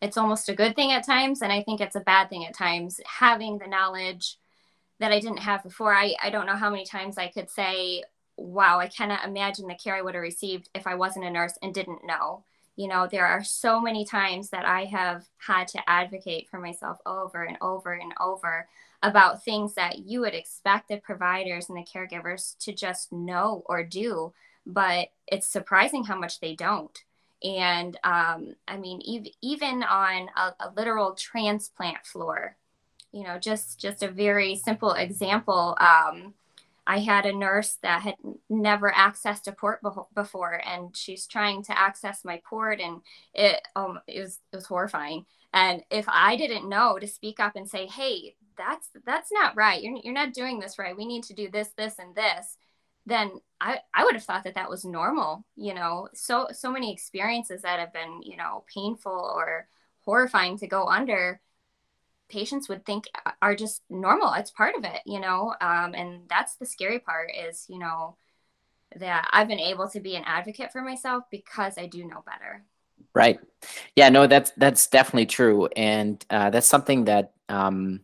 it's 0.00 0.16
almost 0.16 0.48
a 0.48 0.54
good 0.54 0.76
thing 0.76 0.92
at 0.92 1.06
times, 1.06 1.42
and 1.42 1.52
I 1.52 1.62
think 1.62 1.80
it's 1.80 1.96
a 1.96 2.00
bad 2.00 2.28
thing 2.30 2.46
at 2.46 2.54
times. 2.54 3.00
Having 3.06 3.58
the 3.58 3.66
knowledge 3.68 4.38
that 5.00 5.12
I 5.12 5.20
didn't 5.20 5.38
have 5.40 5.62
before, 5.64 5.94
I 5.94 6.14
I 6.22 6.30
don't 6.30 6.46
know 6.46 6.56
how 6.56 6.70
many 6.70 6.84
times 6.86 7.18
I 7.18 7.28
could 7.28 7.50
say, 7.50 8.04
"Wow, 8.36 8.80
I 8.80 8.88
cannot 8.88 9.26
imagine 9.26 9.68
the 9.68 9.76
care 9.76 9.96
I 9.96 10.02
would 10.02 10.14
have 10.14 10.22
received 10.22 10.70
if 10.74 10.86
I 10.86 10.94
wasn't 10.96 11.26
a 11.26 11.30
nurse 11.30 11.58
and 11.62 11.74
didn't 11.74 12.04
know." 12.06 12.44
You 12.76 12.88
know, 12.88 13.06
there 13.06 13.26
are 13.26 13.44
so 13.44 13.80
many 13.80 14.04
times 14.04 14.50
that 14.50 14.64
I 14.64 14.84
have 14.86 15.26
had 15.38 15.68
to 15.68 15.90
advocate 15.90 16.48
for 16.48 16.58
myself 16.58 16.98
over 17.06 17.44
and 17.44 17.56
over 17.60 17.92
and 17.92 18.12
over 18.20 18.68
about 19.02 19.44
things 19.44 19.74
that 19.74 19.98
you 20.00 20.20
would 20.20 20.34
expect 20.34 20.88
the 20.88 20.96
providers 20.96 21.68
and 21.68 21.78
the 21.78 21.84
caregivers 21.84 22.56
to 22.58 22.72
just 22.72 23.12
know 23.12 23.62
or 23.66 23.84
do, 23.84 24.32
but 24.66 25.08
it's 25.26 25.46
surprising 25.46 26.04
how 26.04 26.18
much 26.18 26.40
they 26.40 26.54
don't. 26.54 27.04
And 27.42 27.98
um, 28.02 28.56
I 28.66 28.78
mean, 28.78 29.02
ev- 29.06 29.32
even 29.42 29.82
on 29.82 30.30
a, 30.36 30.54
a 30.58 30.72
literal 30.74 31.14
transplant 31.14 32.04
floor, 32.06 32.56
you 33.12 33.22
know, 33.22 33.38
just 33.38 33.78
just 33.78 34.02
a 34.02 34.10
very 34.10 34.56
simple 34.56 34.92
example. 34.92 35.76
Um, 35.78 36.34
I 36.86 36.98
had 36.98 37.26
a 37.26 37.32
nurse 37.32 37.76
that 37.82 38.02
had 38.02 38.16
never 38.50 38.90
accessed 38.90 39.46
a 39.48 39.52
port 39.52 39.80
be- 39.82 39.90
before, 40.14 40.60
and 40.66 40.96
she's 40.96 41.26
trying 41.26 41.62
to 41.64 41.78
access 41.78 42.24
my 42.24 42.42
port, 42.48 42.80
and 42.80 43.00
it 43.34 43.60
um 43.76 44.00
it 44.06 44.20
was 44.20 44.40
it 44.52 44.56
was 44.56 44.66
horrifying. 44.66 45.26
And 45.52 45.82
if 45.90 46.04
I 46.08 46.36
didn't 46.36 46.68
know 46.68 46.98
to 46.98 47.06
speak 47.06 47.40
up 47.40 47.56
and 47.56 47.68
say, 47.68 47.86
"Hey, 47.86 48.36
that's 48.56 48.88
that's 49.06 49.32
not 49.32 49.56
right. 49.56 49.82
You're 49.82 49.98
you're 50.02 50.12
not 50.14 50.34
doing 50.34 50.58
this 50.60 50.78
right. 50.78 50.96
We 50.96 51.06
need 51.06 51.24
to 51.24 51.34
do 51.34 51.50
this, 51.50 51.70
this, 51.76 51.98
and 51.98 52.14
this," 52.14 52.56
then 53.06 53.32
I 53.60 53.80
I 53.94 54.04
would 54.04 54.14
have 54.14 54.24
thought 54.24 54.44
that 54.44 54.54
that 54.56 54.70
was 54.70 54.84
normal. 54.84 55.44
You 55.56 55.74
know, 55.74 56.08
so 56.14 56.48
so 56.52 56.70
many 56.70 56.92
experiences 56.92 57.62
that 57.62 57.78
have 57.80 57.92
been 57.92 58.20
you 58.22 58.36
know 58.36 58.64
painful 58.72 59.12
or 59.12 59.68
horrifying 60.04 60.58
to 60.58 60.66
go 60.66 60.86
under 60.86 61.40
patients 62.28 62.68
would 62.68 62.84
think 62.84 63.04
are 63.42 63.54
just 63.54 63.82
normal. 63.90 64.32
It's 64.34 64.50
part 64.50 64.76
of 64.76 64.84
it, 64.84 65.00
you 65.06 65.20
know. 65.20 65.54
Um, 65.60 65.94
and 65.94 66.22
that's 66.28 66.56
the 66.56 66.66
scary 66.66 66.98
part 66.98 67.30
is, 67.34 67.66
you 67.68 67.78
know, 67.78 68.16
that 68.96 69.28
I've 69.32 69.48
been 69.48 69.60
able 69.60 69.88
to 69.90 70.00
be 70.00 70.16
an 70.16 70.24
advocate 70.24 70.72
for 70.72 70.82
myself 70.82 71.24
because 71.30 71.78
I 71.78 71.86
do 71.86 72.04
know 72.04 72.22
better. 72.26 72.64
Right. 73.14 73.38
Yeah. 73.96 74.08
No, 74.08 74.26
that's 74.26 74.52
that's 74.56 74.86
definitely 74.86 75.26
true, 75.26 75.68
and 75.76 76.24
uh, 76.30 76.50
that's 76.50 76.66
something 76.66 77.04
that 77.04 77.32
um, 77.48 78.00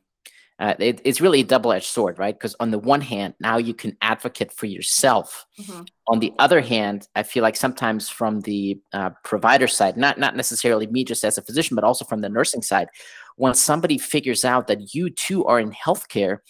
uh, 0.60 0.74
it, 0.78 1.00
it's 1.04 1.22
really 1.22 1.40
a 1.40 1.44
double-edged 1.44 1.86
sword, 1.86 2.18
right? 2.18 2.34
Because 2.34 2.54
on 2.60 2.70
the 2.70 2.78
one 2.78 3.00
hand, 3.00 3.32
now 3.40 3.56
you 3.56 3.72
can 3.72 3.96
advocate 4.02 4.52
for 4.52 4.66
yourself. 4.66 5.46
Mm-hmm. 5.58 5.82
On 6.08 6.18
the 6.18 6.34
other 6.38 6.60
hand, 6.60 7.08
I 7.16 7.22
feel 7.22 7.42
like 7.42 7.56
sometimes 7.56 8.10
from 8.10 8.42
the 8.42 8.78
uh, 8.92 9.10
provider 9.24 9.66
side, 9.66 9.96
not 9.96 10.18
not 10.18 10.36
necessarily 10.36 10.86
me 10.86 11.02
just 11.02 11.24
as 11.24 11.38
a 11.38 11.42
physician, 11.42 11.76
but 11.76 11.84
also 11.84 12.04
from 12.04 12.20
the 12.20 12.28
nursing 12.28 12.60
side, 12.60 12.88
when 13.40 13.54
somebody 13.54 13.96
figures 13.96 14.44
out 14.44 14.66
that 14.66 14.94
you 14.94 15.08
too 15.08 15.46
are 15.46 15.58
in 15.58 15.72
healthcare, 15.72 16.40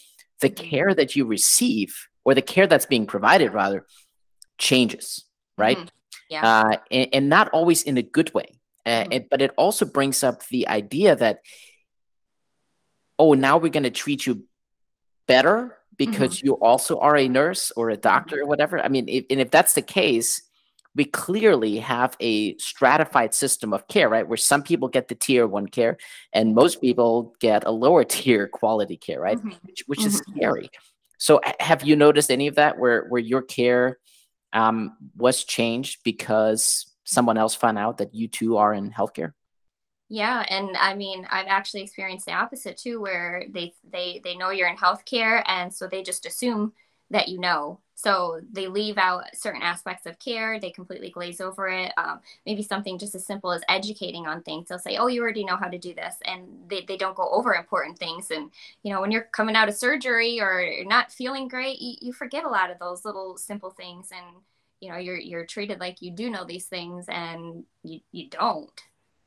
the 0.41 0.51
mm-hmm. 0.51 0.65
care 0.69 0.93
that 0.93 1.15
you 1.15 1.25
receive 1.25 2.09
or 2.25 2.35
the 2.35 2.43
care 2.43 2.67
that's 2.67 2.87
being 2.87 3.07
provided 3.07 3.53
rather 3.53 3.87
changes, 4.59 5.25
right? 5.57 5.79
Mm-hmm. 5.79 5.87
Yeah. 6.31 6.45
Uh, 6.45 6.77
and, 6.91 7.09
and, 7.13 7.29
not 7.29 7.49
always 7.51 7.85
in 7.85 7.97
a 7.97 8.03
good 8.03 8.35
way. 8.35 8.59
Uh, 8.85 8.91
mm-hmm. 8.91 9.13
it, 9.13 9.31
but 9.31 9.41
it 9.41 9.53
also 9.57 9.85
brings 9.85 10.25
up 10.25 10.45
the 10.49 10.67
idea 10.67 11.15
that, 11.15 11.43
oh, 13.21 13.35
now 13.35 13.57
we're 13.57 13.71
going 13.71 13.85
to 13.85 13.91
treat 13.91 14.27
you 14.27 14.43
better 15.29 15.77
because 15.97 16.39
mm-hmm. 16.39 16.47
you 16.49 16.55
also 16.55 16.99
are 16.99 17.17
a 17.17 17.29
nurse 17.29 17.71
or 17.77 17.91
a 17.91 17.97
doctor 17.97 18.35
mm-hmm. 18.35 18.47
or 18.47 18.49
whatever. 18.49 18.81
I 18.81 18.89
mean, 18.89 19.09
if, 19.09 19.27
and 19.31 19.39
if 19.39 19.53
that's 19.53 19.75
the 19.75 19.83
case, 19.83 20.43
we 20.95 21.05
clearly 21.05 21.79
have 21.79 22.17
a 22.21 22.57
stratified 22.59 23.35
system 23.35 23.73
of 23.73 23.87
care, 23.89 24.09
right? 24.09 24.27
Where 24.27 24.37
some 24.37 24.63
people 24.63 24.89
get 24.89 25.09
the 25.09 25.15
tier 25.15 25.47
one 25.47 25.69
care 25.69 25.99
and 26.33 26.55
most 26.55 26.81
people 26.81 27.35
get 27.41 27.65
a 27.65 27.71
lower 27.71 28.05
tier 28.17 28.49
quality 28.49 28.97
care, 28.97 29.21
right? 29.21 29.39
Mm-hmm. 29.39 29.51
Which, 29.63 29.85
which 29.87 29.99
mm-hmm. 30.01 30.09
is 30.09 30.23
scary. 30.37 30.71
So 31.19 31.41
have 31.61 31.83
you 31.85 31.97
noticed 31.97 32.31
any 32.31 32.47
of 32.47 32.57
that 32.57 32.79
where, 32.79 33.07
where 33.09 33.21
your 33.21 33.43
care 33.43 33.99
um, 34.53 34.97
was 35.17 35.45
changed 35.45 36.01
because 36.03 36.87
someone 37.05 37.37
else 37.37 37.55
found 37.55 37.79
out 37.79 37.99
that 37.99 38.15
you 38.15 38.29
too 38.29 38.57
are 38.57 38.73
in 38.73 38.91
healthcare? 38.91 39.33
Yeah, 40.09 40.45
and 40.49 40.77
I 40.77 40.95
mean, 40.95 41.25
I've 41.31 41.47
actually 41.47 41.83
experienced 41.83 42.27
the 42.27 42.33
opposite 42.33 42.77
too, 42.77 43.01
where 43.01 43.45
they 43.49 43.75
they 43.89 44.21
they 44.25 44.35
know 44.35 44.51
you're 44.51 44.67
in 44.67 44.77
healthcare, 44.77 45.41
and 45.47 45.73
so 45.73 45.87
they 45.87 46.03
just 46.03 46.27
assume 46.27 46.73
that 47.11 47.29
you 47.29 47.39
know, 47.39 47.79
so 48.01 48.41
they 48.51 48.67
leave 48.67 48.97
out 48.97 49.25
certain 49.35 49.61
aspects 49.61 50.07
of 50.07 50.19
care, 50.19 50.59
they 50.59 50.71
completely 50.71 51.11
glaze 51.11 51.39
over 51.39 51.69
it. 51.69 51.93
Um, 51.99 52.21
maybe 52.47 52.63
something 52.63 52.99
just 52.99 53.15
as 53.15 53.27
simple 53.27 53.53
as 53.53 53.63
educating 53.69 54.27
on 54.27 54.43
things. 54.43 54.69
They'll 54.69 54.79
say, 54.79 54.97
oh, 54.97 55.09
you 55.09 55.21
already 55.21 55.45
know 55.45 55.57
how 55.57 55.69
to 55.69 55.77
do 55.77 55.93
this. 55.93 56.15
And 56.25 56.47
they, 56.69 56.81
they 56.89 56.97
don't 56.97 57.15
go 57.15 57.29
over 57.31 57.53
important 57.55 57.99
things. 57.99 58.31
And, 58.31 58.51
you 58.83 58.91
know, 58.91 59.03
when 59.03 59.11
you're 59.11 59.29
coming 59.33 59.55
out 59.55 59.69
of 59.69 59.75
surgery 59.75 60.41
or 60.41 60.67
not 60.85 61.13
feeling 61.13 61.47
great, 61.47 61.79
you, 61.79 61.97
you 62.01 62.13
forget 62.15 62.45
a 62.45 62.49
lot 62.49 62.71
of 62.71 62.79
those 62.79 63.05
little 63.05 63.37
simple 63.37 63.71
things. 63.71 64.09
And, 64.11 64.37
you 64.81 64.89
know, 64.91 64.97
you're, 64.97 65.19
you're 65.19 65.45
treated 65.45 65.79
like 65.79 66.01
you 66.01 66.11
do 66.11 66.31
know 66.31 66.45
these 66.45 66.65
things 66.65 67.05
and 67.09 67.65
you, 67.83 68.01
you 68.13 68.31
don't. 68.31 68.71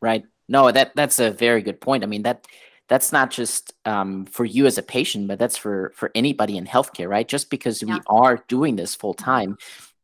Right. 0.01 0.25
No, 0.49 0.71
that 0.71 0.93
that's 0.95 1.19
a 1.19 1.31
very 1.31 1.61
good 1.61 1.79
point. 1.79 2.03
I 2.03 2.07
mean, 2.07 2.23
that 2.23 2.47
that's 2.93 3.11
not 3.11 3.31
just 3.31 3.73
um, 3.85 4.23
for 4.27 4.45
you 4.45 4.67
as 4.67 4.77
a 4.77 4.83
patient, 4.83 5.27
but 5.27 5.39
that's 5.39 5.57
for 5.57 5.91
for 5.95 6.11
anybody 6.13 6.57
in 6.57 6.67
healthcare, 6.67 7.09
right? 7.09 7.27
Just 7.27 7.49
because 7.49 7.81
yeah. 7.81 7.95
we 7.95 8.01
are 8.05 8.45
doing 8.47 8.75
this 8.75 8.93
full 8.93 9.15
time 9.15 9.57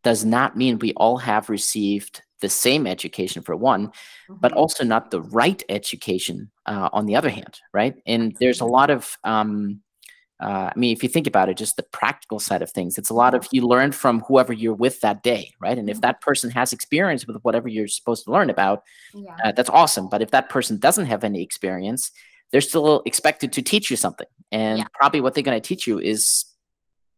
does 0.03 0.25
not 0.25 0.57
mean 0.57 0.79
we 0.79 0.93
all 0.93 1.17
have 1.17 1.51
received 1.51 2.23
the 2.41 2.49
same 2.49 2.87
education 2.87 3.43
for 3.43 3.55
one, 3.55 3.89
mm-hmm. 3.89 4.33
but 4.41 4.53
also 4.53 4.83
not 4.83 5.11
the 5.11 5.21
right 5.21 5.61
education 5.69 6.49
uh, 6.65 6.89
on 6.91 7.05
the 7.05 7.15
other 7.15 7.29
hand, 7.29 7.59
right? 7.73 7.93
And 8.07 8.35
there's 8.39 8.61
a 8.61 8.65
lot 8.65 8.89
of 8.89 9.15
um, 9.23 9.81
uh, 10.39 10.71
I 10.75 10.79
mean, 10.79 10.91
if 10.91 11.03
you 11.03 11.09
think 11.09 11.27
about 11.27 11.49
it, 11.49 11.57
just 11.57 11.75
the 11.75 11.83
practical 11.83 12.39
side 12.39 12.63
of 12.63 12.71
things, 12.71 12.97
it's 12.97 13.11
a 13.11 13.13
lot 13.13 13.35
of 13.35 13.47
you 13.51 13.67
learn 13.67 13.91
from 13.91 14.21
whoever 14.21 14.51
you're 14.51 14.73
with 14.73 14.99
that 15.01 15.21
day, 15.21 15.53
right? 15.59 15.77
And 15.77 15.91
if 15.91 15.97
mm-hmm. 15.97 16.07
that 16.07 16.21
person 16.21 16.49
has 16.51 16.73
experience 16.73 17.27
with 17.27 17.37
whatever 17.43 17.67
you're 17.67 17.87
supposed 17.87 18.25
to 18.25 18.31
learn 18.31 18.49
about, 18.49 18.81
yeah. 19.13 19.35
uh, 19.43 19.51
that's 19.51 19.69
awesome. 19.69 20.09
But 20.09 20.23
if 20.23 20.31
that 20.31 20.49
person 20.49 20.79
doesn't 20.79 21.05
have 21.05 21.23
any 21.23 21.43
experience, 21.43 22.11
they're 22.51 22.61
still 22.61 23.01
expected 23.05 23.53
to 23.53 23.61
teach 23.61 23.89
you 23.89 23.97
something. 23.97 24.27
And 24.51 24.79
yeah. 24.79 24.85
probably 24.93 25.21
what 25.21 25.33
they're 25.33 25.43
going 25.43 25.59
to 25.59 25.67
teach 25.67 25.87
you 25.87 25.99
is 25.99 26.45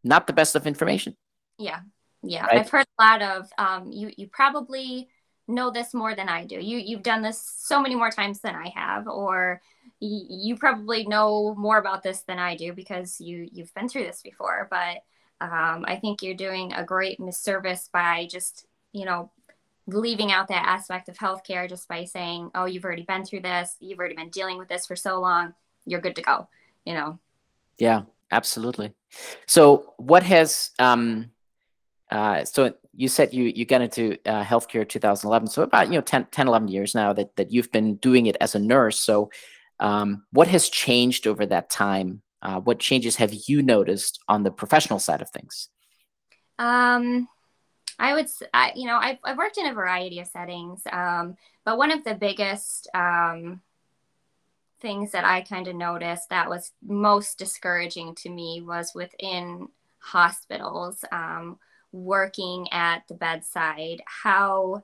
not 0.04 0.28
the 0.28 0.34
best 0.34 0.56
of 0.56 0.68
information. 0.68 1.16
Yeah. 1.58 1.80
Yeah. 2.24 2.46
Right? 2.46 2.60
I've 2.60 2.70
heard 2.70 2.86
a 3.00 3.04
lot 3.04 3.22
of 3.22 3.50
um, 3.58 3.92
you 3.92 4.12
you 4.18 4.28
probably 4.28 5.10
know 5.48 5.72
this 5.72 5.94
more 5.94 6.16
than 6.16 6.30
I 6.30 6.46
do. 6.46 6.60
You 6.60 6.78
you've 6.78 7.04
done 7.04 7.22
this 7.22 7.42
so 7.42 7.82
many 7.82 7.96
more 7.96 8.12
times 8.12 8.42
than 8.42 8.56
I 8.56 8.72
have 8.76 9.08
or 9.08 9.62
y- 10.00 10.28
you 10.30 10.56
probably 10.58 11.08
know 11.08 11.56
more 11.56 11.78
about 11.78 12.04
this 12.04 12.22
than 12.22 12.40
I 12.40 12.56
do 12.56 12.74
because 12.74 13.20
you 13.20 13.48
you've 13.52 13.74
been 13.74 13.90
through 13.90 14.04
this 14.04 14.22
before, 14.22 14.68
but 14.70 14.98
um, 15.42 15.86
I 15.88 15.98
think 16.00 16.22
you're 16.22 16.36
doing 16.36 16.72
a 16.74 16.84
great 16.84 17.20
misservice 17.20 17.90
by 17.92 18.28
just, 18.30 18.68
you 18.94 19.06
know, 19.06 19.32
leaving 19.88 20.32
out 20.32 20.48
that 20.48 20.66
aspect 20.68 21.10
of 21.10 21.18
healthcare 21.18 21.68
just 21.68 21.88
by 21.88 22.06
saying, 22.06 22.52
oh, 22.56 22.66
you've 22.66 22.86
already 22.86 23.04
been 23.04 23.26
through 23.26 23.42
this, 23.42 23.76
you've 23.80 24.00
already 24.00 24.16
been 24.16 24.30
dealing 24.30 24.58
with 24.58 24.68
this 24.68 24.86
for 24.86 24.96
so 24.96 25.20
long, 25.20 25.54
you're 25.86 26.02
good 26.02 26.16
to 26.16 26.22
go, 26.22 26.48
you 26.86 26.94
know? 26.94 27.20
Yeah, 27.78 28.04
absolutely. 28.32 28.94
So, 29.48 29.94
what 29.98 30.24
has, 30.24 30.72
um, 30.80 31.32
uh, 32.10 32.46
so 32.46 32.74
you 32.94 33.08
said 33.08 33.34
you, 33.34 33.46
you 33.46 33.66
got 33.66 33.82
into 33.82 34.18
uh, 34.26 34.44
healthcare 34.44 34.88
2011, 34.88 35.48
so 35.48 35.64
about, 35.64 35.88
you 35.88 35.94
know, 35.94 36.02
10, 36.02 36.28
10, 36.32 36.48
11 36.48 36.68
years 36.68 36.94
now 36.94 37.14
that, 37.14 37.36
that 37.36 37.52
you've 37.52 37.72
been 37.72 37.96
doing 37.96 38.28
it 38.28 38.38
as 38.40 38.56
a 38.56 38.60
nurse. 38.60 39.00
So, 39.00 39.32
um, 39.80 40.26
what 40.32 40.48
has 40.48 40.70
changed 40.70 41.26
over 41.26 41.46
that 41.48 41.70
time? 41.70 42.22
Uh, 42.42 42.60
what 42.60 42.80
changes 42.80 43.16
have 43.18 43.34
you 43.48 43.62
noticed 43.62 44.20
on 44.28 44.44
the 44.44 44.52
professional 44.52 45.00
side 45.00 45.22
of 45.22 45.30
things? 45.30 45.70
Um, 46.60 47.28
I 48.02 48.16
would, 48.16 48.28
I, 48.52 48.74
you 48.76 48.88
know, 48.88 48.98
I've, 48.98 49.20
I've 49.24 49.38
worked 49.38 49.60
in 49.60 49.68
a 49.68 49.74
variety 49.76 50.20
of 50.20 50.28
settings, 50.28 50.82
um, 50.92 51.38
but 51.64 51.78
one 51.78 51.92
of 51.92 52.04
the 52.04 52.16
biggest 52.16 52.90
um, 52.96 53.62
things 54.80 55.12
that 55.12 55.24
I 55.24 55.42
kind 55.42 55.68
of 55.68 55.76
noticed 55.76 56.30
that 56.30 56.50
was 56.50 56.72
most 56.82 57.38
discouraging 57.38 58.16
to 58.16 58.30
me 58.30 58.64
was 58.66 58.96
within 58.96 59.68
hospitals, 60.00 61.06
um, 61.12 61.60
working 61.92 62.68
at 62.72 63.04
the 63.08 63.14
bedside, 63.14 64.02
how 64.08 64.84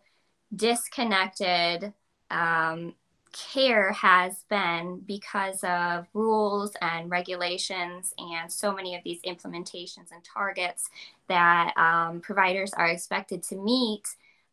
disconnected 0.55 1.93
um, 2.29 2.93
care 3.37 3.91
has 3.91 4.43
been 4.49 4.99
because 5.05 5.63
of 5.63 6.07
rules 6.13 6.71
and 6.81 7.09
regulations 7.09 8.13
and 8.17 8.51
so 8.51 8.73
many 8.73 8.95
of 8.95 9.03
these 9.03 9.21
implementations 9.21 10.11
and 10.11 10.23
targets 10.23 10.89
that 11.27 11.73
um, 11.77 12.19
providers 12.19 12.73
are 12.73 12.87
expected 12.87 13.43
to 13.43 13.55
meet 13.55 14.07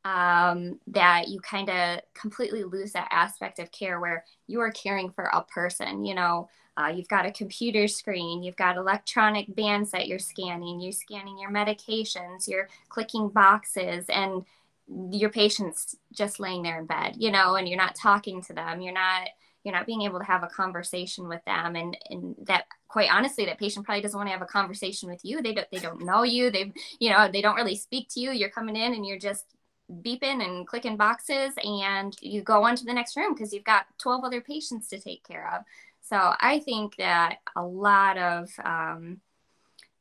um, 0.04 0.78
that 0.86 1.28
you 1.28 1.40
kind 1.40 1.70
of 1.70 2.00
completely 2.12 2.62
lose 2.62 2.92
that 2.92 3.08
aspect 3.10 3.58
of 3.58 3.72
care 3.72 4.00
where 4.00 4.24
you 4.46 4.60
are 4.60 4.70
caring 4.70 5.10
for 5.10 5.24
a 5.24 5.42
person 5.42 6.04
you 6.04 6.14
know? 6.14 6.48
Uh, 6.76 6.88
you've 6.88 7.06
got 7.06 7.24
a 7.24 7.30
computer 7.30 7.86
screen 7.86 8.42
you've 8.42 8.56
got 8.56 8.76
electronic 8.76 9.54
bands 9.54 9.92
that 9.92 10.08
you're 10.08 10.18
scanning 10.18 10.80
you're 10.80 10.90
scanning 10.90 11.38
your 11.38 11.50
medications 11.50 12.48
you're 12.48 12.68
clicking 12.88 13.28
boxes 13.28 14.06
and 14.08 14.44
your 14.88 15.30
patient's 15.30 15.96
just 16.12 16.40
laying 16.40 16.62
there 16.62 16.78
in 16.78 16.86
bed, 16.86 17.14
you 17.16 17.30
know, 17.30 17.54
and 17.56 17.68
you're 17.68 17.78
not 17.78 17.94
talking 17.94 18.42
to 18.42 18.52
them. 18.52 18.80
You're 18.80 18.94
not 18.94 19.28
you're 19.64 19.74
not 19.74 19.86
being 19.86 20.02
able 20.02 20.18
to 20.18 20.26
have 20.26 20.42
a 20.42 20.48
conversation 20.48 21.26
with 21.28 21.42
them. 21.46 21.74
And 21.76 21.96
and 22.10 22.34
that 22.46 22.64
quite 22.88 23.10
honestly 23.10 23.46
that 23.46 23.58
patient 23.58 23.86
probably 23.86 24.02
doesn't 24.02 24.16
want 24.16 24.28
to 24.28 24.32
have 24.32 24.42
a 24.42 24.46
conversation 24.46 25.10
with 25.10 25.20
you. 25.24 25.42
They 25.42 25.54
don't 25.54 25.66
they 25.72 25.78
don't 25.78 26.04
know 26.04 26.22
you. 26.22 26.50
They 26.50 26.72
you 26.98 27.10
know 27.10 27.28
they 27.30 27.40
don't 27.40 27.56
really 27.56 27.76
speak 27.76 28.08
to 28.10 28.20
you. 28.20 28.30
You're 28.30 28.50
coming 28.50 28.76
in 28.76 28.94
and 28.94 29.06
you're 29.06 29.18
just 29.18 29.44
beeping 29.90 30.44
and 30.44 30.66
clicking 30.66 30.96
boxes 30.96 31.52
and 31.62 32.16
you 32.20 32.42
go 32.42 32.64
on 32.64 32.74
to 32.76 32.84
the 32.84 32.92
next 32.92 33.16
room 33.16 33.34
because 33.34 33.52
you've 33.52 33.64
got 33.64 33.86
12 33.98 34.24
other 34.24 34.40
patients 34.40 34.88
to 34.88 34.98
take 34.98 35.26
care 35.26 35.50
of. 35.54 35.62
So 36.00 36.34
i 36.38 36.60
think 36.60 36.96
that 36.96 37.38
a 37.56 37.62
lot 37.62 38.18
of 38.18 38.50
um, 38.62 39.20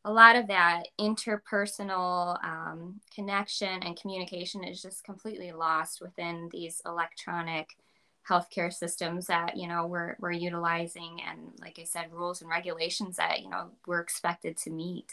a 0.06 0.12
lot 0.12 0.36
of 0.36 0.48
that 0.48 0.84
interpersonal 1.00 2.44
um, 2.44 3.00
connection 3.14 3.84
and 3.84 4.00
communication 4.00 4.64
is 4.64 4.82
just 4.82 5.04
completely 5.04 5.52
lost 5.52 6.02
within 6.02 6.50
these 6.52 6.82
electronic 6.86 7.70
healthcare 8.30 8.72
systems 8.72 9.28
that 9.28 9.58
you 9.58 9.68
know 9.68 9.86
we're, 9.86 10.16
we're 10.20 10.32
utilizing 10.32 11.20
and 11.28 11.40
like 11.60 11.78
i 11.80 11.84
said 11.84 12.06
rules 12.12 12.42
and 12.42 12.50
regulations 12.50 13.18
that 13.18 13.42
you 13.42 13.50
know 13.50 13.70
we're 13.86 14.00
expected 14.00 14.56
to 14.58 14.70
meet. 14.70 15.12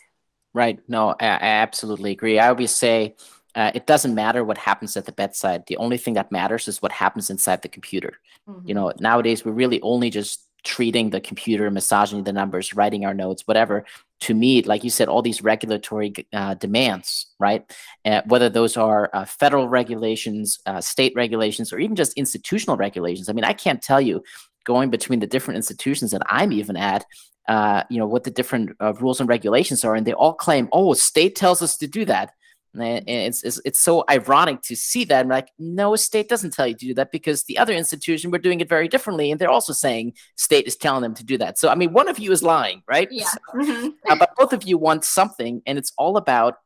Right. 0.55 0.81
No 0.89 1.11
i, 1.21 1.27
I 1.27 1.39
absolutely 1.65 2.13
agree. 2.13 2.39
I 2.39 2.49
always 2.49 2.75
say 2.75 3.17
uh, 3.57 3.73
it 3.75 3.87
doesn't 3.87 4.15
matter 4.15 4.45
what 4.45 4.59
happens 4.59 4.97
at 4.97 5.07
the 5.07 5.13
bedside. 5.13 5.65
The 5.67 5.77
only 5.77 5.99
thing 5.99 6.15
that 6.15 6.31
matters 6.31 6.69
is 6.69 6.81
what 6.81 6.93
happens 6.93 7.31
inside 7.31 7.63
the 7.63 7.69
computer. 7.69 8.15
Mm-hmm. 8.49 8.69
you 8.69 8.75
know 8.75 8.93
nowadays 8.99 9.45
we're 9.45 9.53
really 9.53 9.81
only 9.83 10.11
just 10.11 10.47
treating 10.63 11.11
the 11.11 11.21
computer, 11.21 11.71
massaging 11.71 12.25
the 12.25 12.33
numbers, 12.33 12.75
writing 12.75 13.05
our 13.05 13.15
notes, 13.15 13.47
whatever, 13.47 13.85
to 14.21 14.35
meet, 14.35 14.67
like 14.67 14.85
you 14.85 14.91
said, 14.91 15.09
all 15.09 15.23
these 15.23 15.43
regulatory 15.43 16.13
uh, 16.33 16.55
demands, 16.55 17.27
right? 17.39 17.65
Uh, 18.05 18.23
whether 18.27 18.49
those 18.49 18.77
are 18.77 19.11
uh, 19.13 19.25
federal 19.25 19.69
regulations, 19.69 20.59
uh, 20.67 20.81
state 20.81 21.13
regulations, 21.17 21.73
or 21.73 21.79
even 21.79 21.97
just 21.97 22.13
institutional 22.15 22.77
regulations. 22.77 23.29
I 23.29 23.33
mean, 23.33 23.45
I 23.45 23.55
can't 23.55 23.83
tell 23.83 24.01
you 24.01 24.23
going 24.65 24.91
between 24.91 25.21
the 25.21 25.27
different 25.27 25.57
institutions 25.57 26.11
that 26.11 26.23
I'm 26.27 26.53
even 26.53 26.77
at, 26.77 27.05
uh, 27.49 27.83
you 27.89 27.99
know, 27.99 28.07
what 28.07 28.25
the 28.25 28.31
different 28.31 28.77
uh, 28.81 28.93
rules 28.95 29.21
and 29.21 29.29
regulations 29.29 29.85
are, 29.85 29.95
and 29.95 30.07
they 30.07 30.13
all 30.13 30.35
claim, 30.35 30.69
oh, 30.73 30.93
state 30.93 31.35
tells 31.35 31.63
us 31.63 31.77
to 31.79 31.87
do 31.87 32.05
that. 32.05 32.33
And 32.75 33.09
it's, 33.09 33.43
it's, 33.43 33.61
it's 33.65 33.81
so 33.81 34.05
ironic 34.09 34.63
to 34.63 34.77
see 34.77 35.05
that. 35.05 35.21
I'm 35.21 35.29
like, 35.29 35.49
no, 35.59 35.97
state 35.97 36.29
doesn't 36.29 36.53
tell 36.53 36.67
you 36.67 36.75
to 36.75 36.87
do 36.87 36.95
that 36.95 37.11
because 37.11 37.45
the 37.45 37.59
other 37.59 37.73
institution, 37.73 38.31
we're 38.31 38.39
doing 38.39 38.61
it 38.61 38.69
very 38.69 38.87
differently. 38.87 39.31
And 39.31 39.41
they're 39.41 39.51
also 39.51 39.73
saying 39.73 40.15
state 40.37 40.67
is 40.67 40.77
telling 40.77 41.03
them 41.03 41.15
to 41.15 41.25
do 41.25 41.37
that. 41.39 41.59
So, 41.59 41.69
I 41.69 41.75
mean, 41.75 41.93
one 41.93 42.09
of 42.09 42.19
you 42.19 42.31
is 42.31 42.43
lying, 42.43 42.83
right? 42.89 43.09
Yeah. 43.11 43.25
So, 43.25 43.39
mm-hmm. 43.55 43.89
uh, 44.09 44.17
but 44.17 44.31
both 44.37 44.53
of 44.53 44.63
you 44.63 44.79
want 44.79 45.05
something. 45.05 45.63
And 45.67 45.79
it's 45.79 45.93
all 45.99 46.17
about 46.17 46.57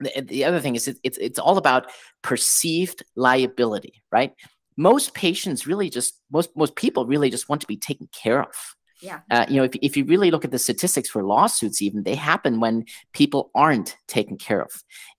the, 0.00 0.20
the 0.20 0.44
other 0.44 0.60
thing 0.60 0.74
is 0.74 0.88
it, 0.88 0.98
it's, 1.04 1.18
it's 1.18 1.38
all 1.38 1.58
about 1.58 1.90
perceived 2.22 3.04
liability, 3.14 4.02
right? 4.10 4.32
Most 4.76 5.14
patients 5.14 5.66
really 5.66 5.90
just, 5.90 6.20
most, 6.32 6.56
most 6.56 6.74
people 6.74 7.06
really 7.06 7.30
just 7.30 7.48
want 7.48 7.60
to 7.60 7.66
be 7.66 7.76
taken 7.76 8.08
care 8.12 8.42
of. 8.42 8.54
Yeah. 9.02 9.20
Uh, 9.30 9.46
you 9.48 9.56
know, 9.56 9.64
if, 9.64 9.72
if 9.80 9.96
you 9.96 10.04
really 10.04 10.30
look 10.30 10.44
at 10.44 10.50
the 10.50 10.58
statistics 10.58 11.08
for 11.08 11.24
lawsuits, 11.24 11.80
even 11.80 12.02
they 12.02 12.14
happen 12.14 12.60
when 12.60 12.84
people 13.12 13.50
aren't 13.54 13.96
taken 14.08 14.36
care 14.36 14.60
of. 14.60 14.70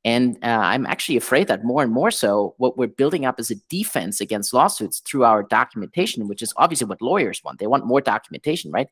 And 0.06 0.38
uh, 0.44 0.48
I'm 0.48 0.86
actually 0.86 1.17
afraid 1.17 1.48
that 1.48 1.63
more 1.63 1.82
and 1.82 1.91
more 1.91 2.12
so, 2.12 2.54
what 2.58 2.78
we're 2.78 2.88
building 2.88 3.26
up 3.26 3.39
is 3.39 3.50
a 3.50 3.56
defense 3.70 4.22
against 4.22 4.54
lawsuits 4.54 5.00
through 5.00 5.24
our 5.24 5.44
documentation, 5.44 6.28
which 6.28 6.41
is 6.41 6.54
obviously 6.58 6.88
what 6.88 7.02
lawyers 7.02 7.41
want. 7.44 7.60
They 7.60 7.67
want 7.67 7.86
more 7.88 8.02
documentation, 8.02 8.72
right? 8.72 8.88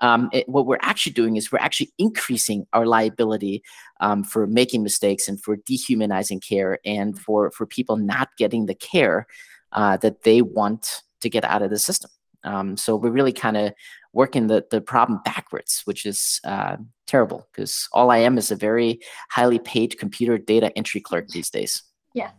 Um, 0.00 0.30
it, 0.32 0.48
what 0.48 0.66
we're 0.66 0.78
actually 0.80 1.12
doing 1.12 1.36
is 1.36 1.50
we're 1.50 1.58
actually 1.58 1.92
increasing 1.98 2.66
our 2.72 2.86
liability 2.86 3.62
um, 4.00 4.22
for 4.22 4.46
making 4.46 4.82
mistakes 4.82 5.28
and 5.28 5.42
for 5.42 5.56
dehumanizing 5.56 6.40
care 6.40 6.78
and 6.84 7.18
for 7.18 7.50
for 7.50 7.66
people 7.66 7.96
not 7.96 8.28
getting 8.38 8.66
the 8.66 8.76
care 8.76 9.26
uh, 9.72 9.96
that 9.98 10.22
they 10.22 10.42
want 10.42 11.02
to 11.20 11.28
get 11.28 11.44
out 11.44 11.62
of 11.62 11.70
the 11.70 11.78
system. 11.78 12.10
Um, 12.44 12.76
so 12.76 12.96
we're 12.96 13.10
really 13.10 13.32
kind 13.32 13.56
of 13.56 13.72
working 14.12 14.46
the, 14.46 14.64
the 14.70 14.80
problem 14.80 15.20
backwards, 15.24 15.82
which 15.84 16.06
is 16.06 16.40
uh, 16.44 16.76
terrible 17.06 17.48
because 17.52 17.88
all 17.92 18.10
I 18.10 18.18
am 18.18 18.38
is 18.38 18.50
a 18.50 18.56
very 18.56 19.00
highly 19.30 19.58
paid 19.58 19.98
computer 19.98 20.38
data 20.38 20.76
entry 20.76 21.00
clerk 21.00 21.28
these 21.28 21.50
days. 21.50 21.82
Yes. 22.14 22.32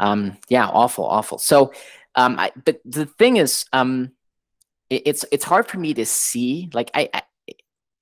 um, 0.00 0.36
yeah, 0.48 0.66
awful, 0.66 1.04
awful. 1.04 1.38
So, 1.38 1.72
um, 2.14 2.38
I, 2.38 2.52
but 2.64 2.80
the 2.84 3.06
thing 3.06 3.36
is, 3.36 3.64
um, 3.72 4.12
it, 4.88 5.02
it's 5.06 5.24
it's 5.30 5.44
hard 5.44 5.68
for 5.68 5.78
me 5.78 5.94
to 5.94 6.06
see. 6.06 6.70
Like, 6.72 6.90
I, 6.94 7.08
I 7.12 7.22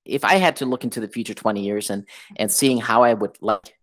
if 0.05 0.25
I 0.25 0.35
had 0.35 0.57
to 0.57 0.67
look 0.67 0.85
into 0.85 1.01
the 1.01 1.09
future 1.09 1.35
20 1.35 1.63
years 1.63 1.91
and 1.91 2.07
and 2.37 2.51
seeing 2.51 2.79
how 2.79 3.03
I 3.03 3.15
would 3.15 3.37
like 3.41 3.75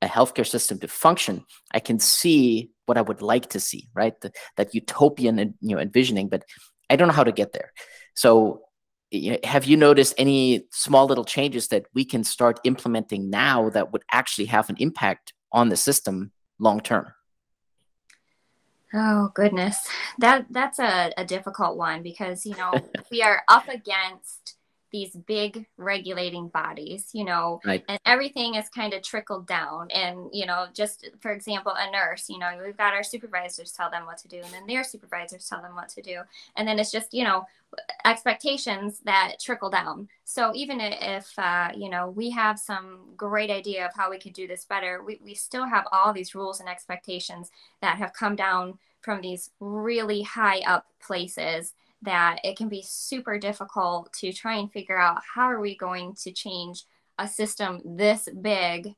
a 0.00 0.06
healthcare 0.06 0.46
system 0.46 0.78
to 0.78 0.88
function, 0.88 1.44
I 1.72 1.80
can 1.80 1.98
see 1.98 2.70
what 2.86 2.98
I 2.98 3.02
would 3.02 3.22
like 3.22 3.50
to 3.50 3.60
see, 3.60 3.88
right? 3.94 4.18
The, 4.20 4.32
that 4.56 4.74
utopian, 4.74 5.54
you 5.60 5.76
know, 5.76 5.80
envisioning, 5.80 6.28
but 6.28 6.44
I 6.90 6.96
don't 6.96 7.08
know 7.08 7.14
how 7.14 7.24
to 7.24 7.32
get 7.32 7.52
there. 7.52 7.72
So, 8.14 8.62
have 9.44 9.64
you 9.64 9.76
noticed 9.76 10.14
any 10.18 10.66
small 10.72 11.06
little 11.06 11.24
changes 11.24 11.68
that 11.68 11.86
we 11.94 12.04
can 12.04 12.24
start 12.24 12.58
implementing 12.64 13.30
now 13.30 13.70
that 13.70 13.92
would 13.92 14.02
actually 14.10 14.46
have 14.46 14.68
an 14.70 14.76
impact 14.80 15.32
on 15.52 15.68
the 15.68 15.76
system 15.76 16.32
long 16.58 16.80
term? 16.80 17.12
Oh 18.92 19.30
goodness, 19.34 19.86
that 20.18 20.46
that's 20.50 20.78
a, 20.78 21.12
a 21.16 21.24
difficult 21.24 21.76
one 21.76 22.02
because 22.02 22.46
you 22.46 22.56
know 22.56 22.72
we 23.10 23.22
are 23.22 23.42
up 23.48 23.68
against 23.68 24.56
these 24.94 25.10
big 25.10 25.66
regulating 25.76 26.46
bodies, 26.46 27.10
you 27.12 27.24
know, 27.24 27.60
right. 27.64 27.84
and 27.88 27.98
everything 28.06 28.54
is 28.54 28.68
kind 28.68 28.94
of 28.94 29.02
trickled 29.02 29.44
down. 29.44 29.90
And, 29.90 30.30
you 30.32 30.46
know, 30.46 30.66
just 30.72 31.10
for 31.18 31.32
example, 31.32 31.72
a 31.76 31.90
nurse, 31.90 32.30
you 32.30 32.38
know, 32.38 32.48
we've 32.64 32.76
got 32.76 32.94
our 32.94 33.02
supervisors 33.02 33.72
tell 33.72 33.90
them 33.90 34.06
what 34.06 34.18
to 34.18 34.28
do, 34.28 34.36
and 34.36 34.52
then 34.52 34.68
their 34.68 34.84
supervisors 34.84 35.48
tell 35.48 35.60
them 35.60 35.74
what 35.74 35.88
to 35.88 36.00
do. 36.00 36.20
And 36.54 36.68
then 36.68 36.78
it's 36.78 36.92
just, 36.92 37.12
you 37.12 37.24
know, 37.24 37.44
expectations 38.04 39.00
that 39.04 39.40
trickle 39.40 39.68
down. 39.68 40.08
So 40.22 40.52
even 40.54 40.80
if, 40.80 41.36
uh, 41.40 41.70
you 41.74 41.90
know, 41.90 42.10
we 42.10 42.30
have 42.30 42.56
some 42.56 43.00
great 43.16 43.50
idea 43.50 43.86
of 43.86 43.94
how 43.96 44.10
we 44.10 44.20
could 44.20 44.32
do 44.32 44.46
this 44.46 44.64
better, 44.64 45.02
we, 45.02 45.18
we 45.24 45.34
still 45.34 45.66
have 45.66 45.88
all 45.90 46.12
these 46.12 46.36
rules 46.36 46.60
and 46.60 46.68
expectations 46.68 47.50
that 47.80 47.98
have 47.98 48.12
come 48.12 48.36
down 48.36 48.78
from 49.00 49.22
these 49.22 49.50
really 49.58 50.22
high 50.22 50.60
up 50.60 50.86
places 51.00 51.72
that 52.04 52.38
it 52.44 52.56
can 52.56 52.68
be 52.68 52.82
super 52.82 53.38
difficult 53.38 54.12
to 54.12 54.32
try 54.32 54.56
and 54.56 54.72
figure 54.72 54.98
out 54.98 55.20
how 55.34 55.44
are 55.44 55.60
we 55.60 55.76
going 55.76 56.14
to 56.14 56.32
change 56.32 56.84
a 57.18 57.28
system 57.28 57.80
this 57.84 58.28
big 58.40 58.94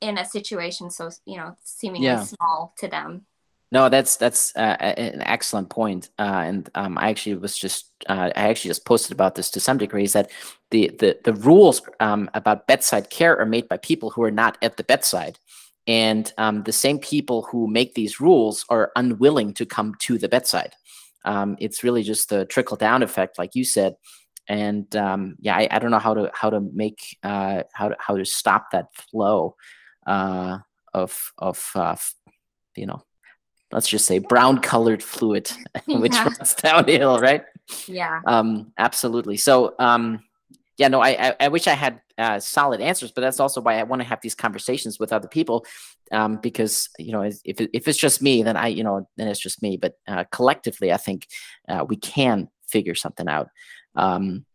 in 0.00 0.18
a 0.18 0.24
situation 0.24 0.90
so 0.90 1.10
you 1.24 1.36
know 1.36 1.56
seemingly 1.62 2.06
yeah. 2.06 2.22
small 2.22 2.74
to 2.78 2.88
them 2.88 3.24
no 3.70 3.88
that's 3.88 4.16
that's 4.16 4.54
uh, 4.56 4.76
an 4.80 5.22
excellent 5.22 5.68
point. 5.70 6.10
Uh, 6.18 6.42
and 6.44 6.70
um, 6.74 6.98
i 6.98 7.08
actually 7.08 7.34
was 7.34 7.56
just 7.56 7.90
uh, 8.08 8.30
i 8.36 8.48
actually 8.48 8.68
just 8.68 8.84
posted 8.84 9.12
about 9.12 9.34
this 9.34 9.50
to 9.50 9.60
some 9.60 9.78
degree 9.78 10.04
is 10.04 10.12
that 10.12 10.30
the 10.70 10.88
the, 10.98 11.18
the 11.24 11.34
rules 11.34 11.82
um, 12.00 12.30
about 12.34 12.66
bedside 12.66 13.10
care 13.10 13.38
are 13.38 13.46
made 13.46 13.68
by 13.68 13.76
people 13.76 14.10
who 14.10 14.22
are 14.22 14.30
not 14.30 14.56
at 14.62 14.76
the 14.76 14.84
bedside 14.84 15.38
and 15.88 16.32
um, 16.38 16.62
the 16.62 16.72
same 16.72 16.98
people 16.98 17.42
who 17.42 17.66
make 17.66 17.94
these 17.94 18.20
rules 18.20 18.64
are 18.68 18.92
unwilling 18.94 19.52
to 19.52 19.66
come 19.66 19.96
to 19.98 20.16
the 20.16 20.28
bedside 20.28 20.74
um, 21.24 21.56
it's 21.58 21.84
really 21.84 22.02
just 22.02 22.28
the 22.28 22.44
trickle 22.44 22.76
down 22.76 23.02
effect, 23.02 23.38
like 23.38 23.54
you 23.54 23.64
said. 23.64 23.96
And 24.48 24.94
um, 24.96 25.36
yeah, 25.38 25.56
I, 25.56 25.68
I, 25.70 25.78
don't 25.78 25.92
know 25.92 26.00
how 26.00 26.14
to 26.14 26.30
how 26.34 26.50
to 26.50 26.60
make 26.60 27.16
uh, 27.22 27.62
how 27.72 27.88
to 27.88 27.96
how 27.98 28.16
to 28.16 28.24
stop 28.24 28.72
that 28.72 28.88
flow 28.94 29.54
uh, 30.06 30.58
of 30.92 31.32
of 31.38 31.70
uh, 31.74 31.96
you 32.76 32.86
know 32.86 33.02
let's 33.70 33.88
just 33.88 34.06
say 34.06 34.18
brown 34.18 34.58
colored 34.58 35.02
fluid 35.02 35.50
which 35.86 36.12
yeah. 36.12 36.24
runs 36.24 36.54
downhill 36.54 37.18
right 37.18 37.44
yeah 37.86 38.20
um 38.26 38.72
absolutely 38.78 39.36
so 39.36 39.74
um 39.78 40.20
yeah 40.78 40.88
no 40.88 41.00
i 41.00 41.10
i, 41.10 41.36
I 41.40 41.48
wish 41.48 41.66
i 41.66 41.74
had 41.74 42.00
uh, 42.18 42.38
solid 42.38 42.80
answers 42.80 43.10
but 43.10 43.22
that's 43.22 43.40
also 43.40 43.60
why 43.60 43.78
i 43.78 43.82
want 43.82 44.00
to 44.02 44.08
have 44.08 44.20
these 44.20 44.34
conversations 44.34 44.98
with 44.98 45.12
other 45.12 45.28
people 45.28 45.64
um, 46.12 46.36
because 46.42 46.88
you 46.98 47.10
know 47.10 47.22
if, 47.22 47.36
if 47.44 47.88
it's 47.88 47.98
just 47.98 48.22
me 48.22 48.42
then 48.42 48.56
i 48.56 48.68
you 48.68 48.84
know 48.84 49.08
then 49.16 49.28
it's 49.28 49.40
just 49.40 49.62
me. 49.62 49.76
But 49.76 49.94
uh, 50.06 50.24
collectively 50.30 50.92
i 50.92 50.98
think 50.98 51.26
uh, 51.68 51.84
we 51.88 51.96
can 51.96 52.48
figure 52.72 52.94
something 52.94 53.28
out. 53.28 53.48
Um, 53.94 54.46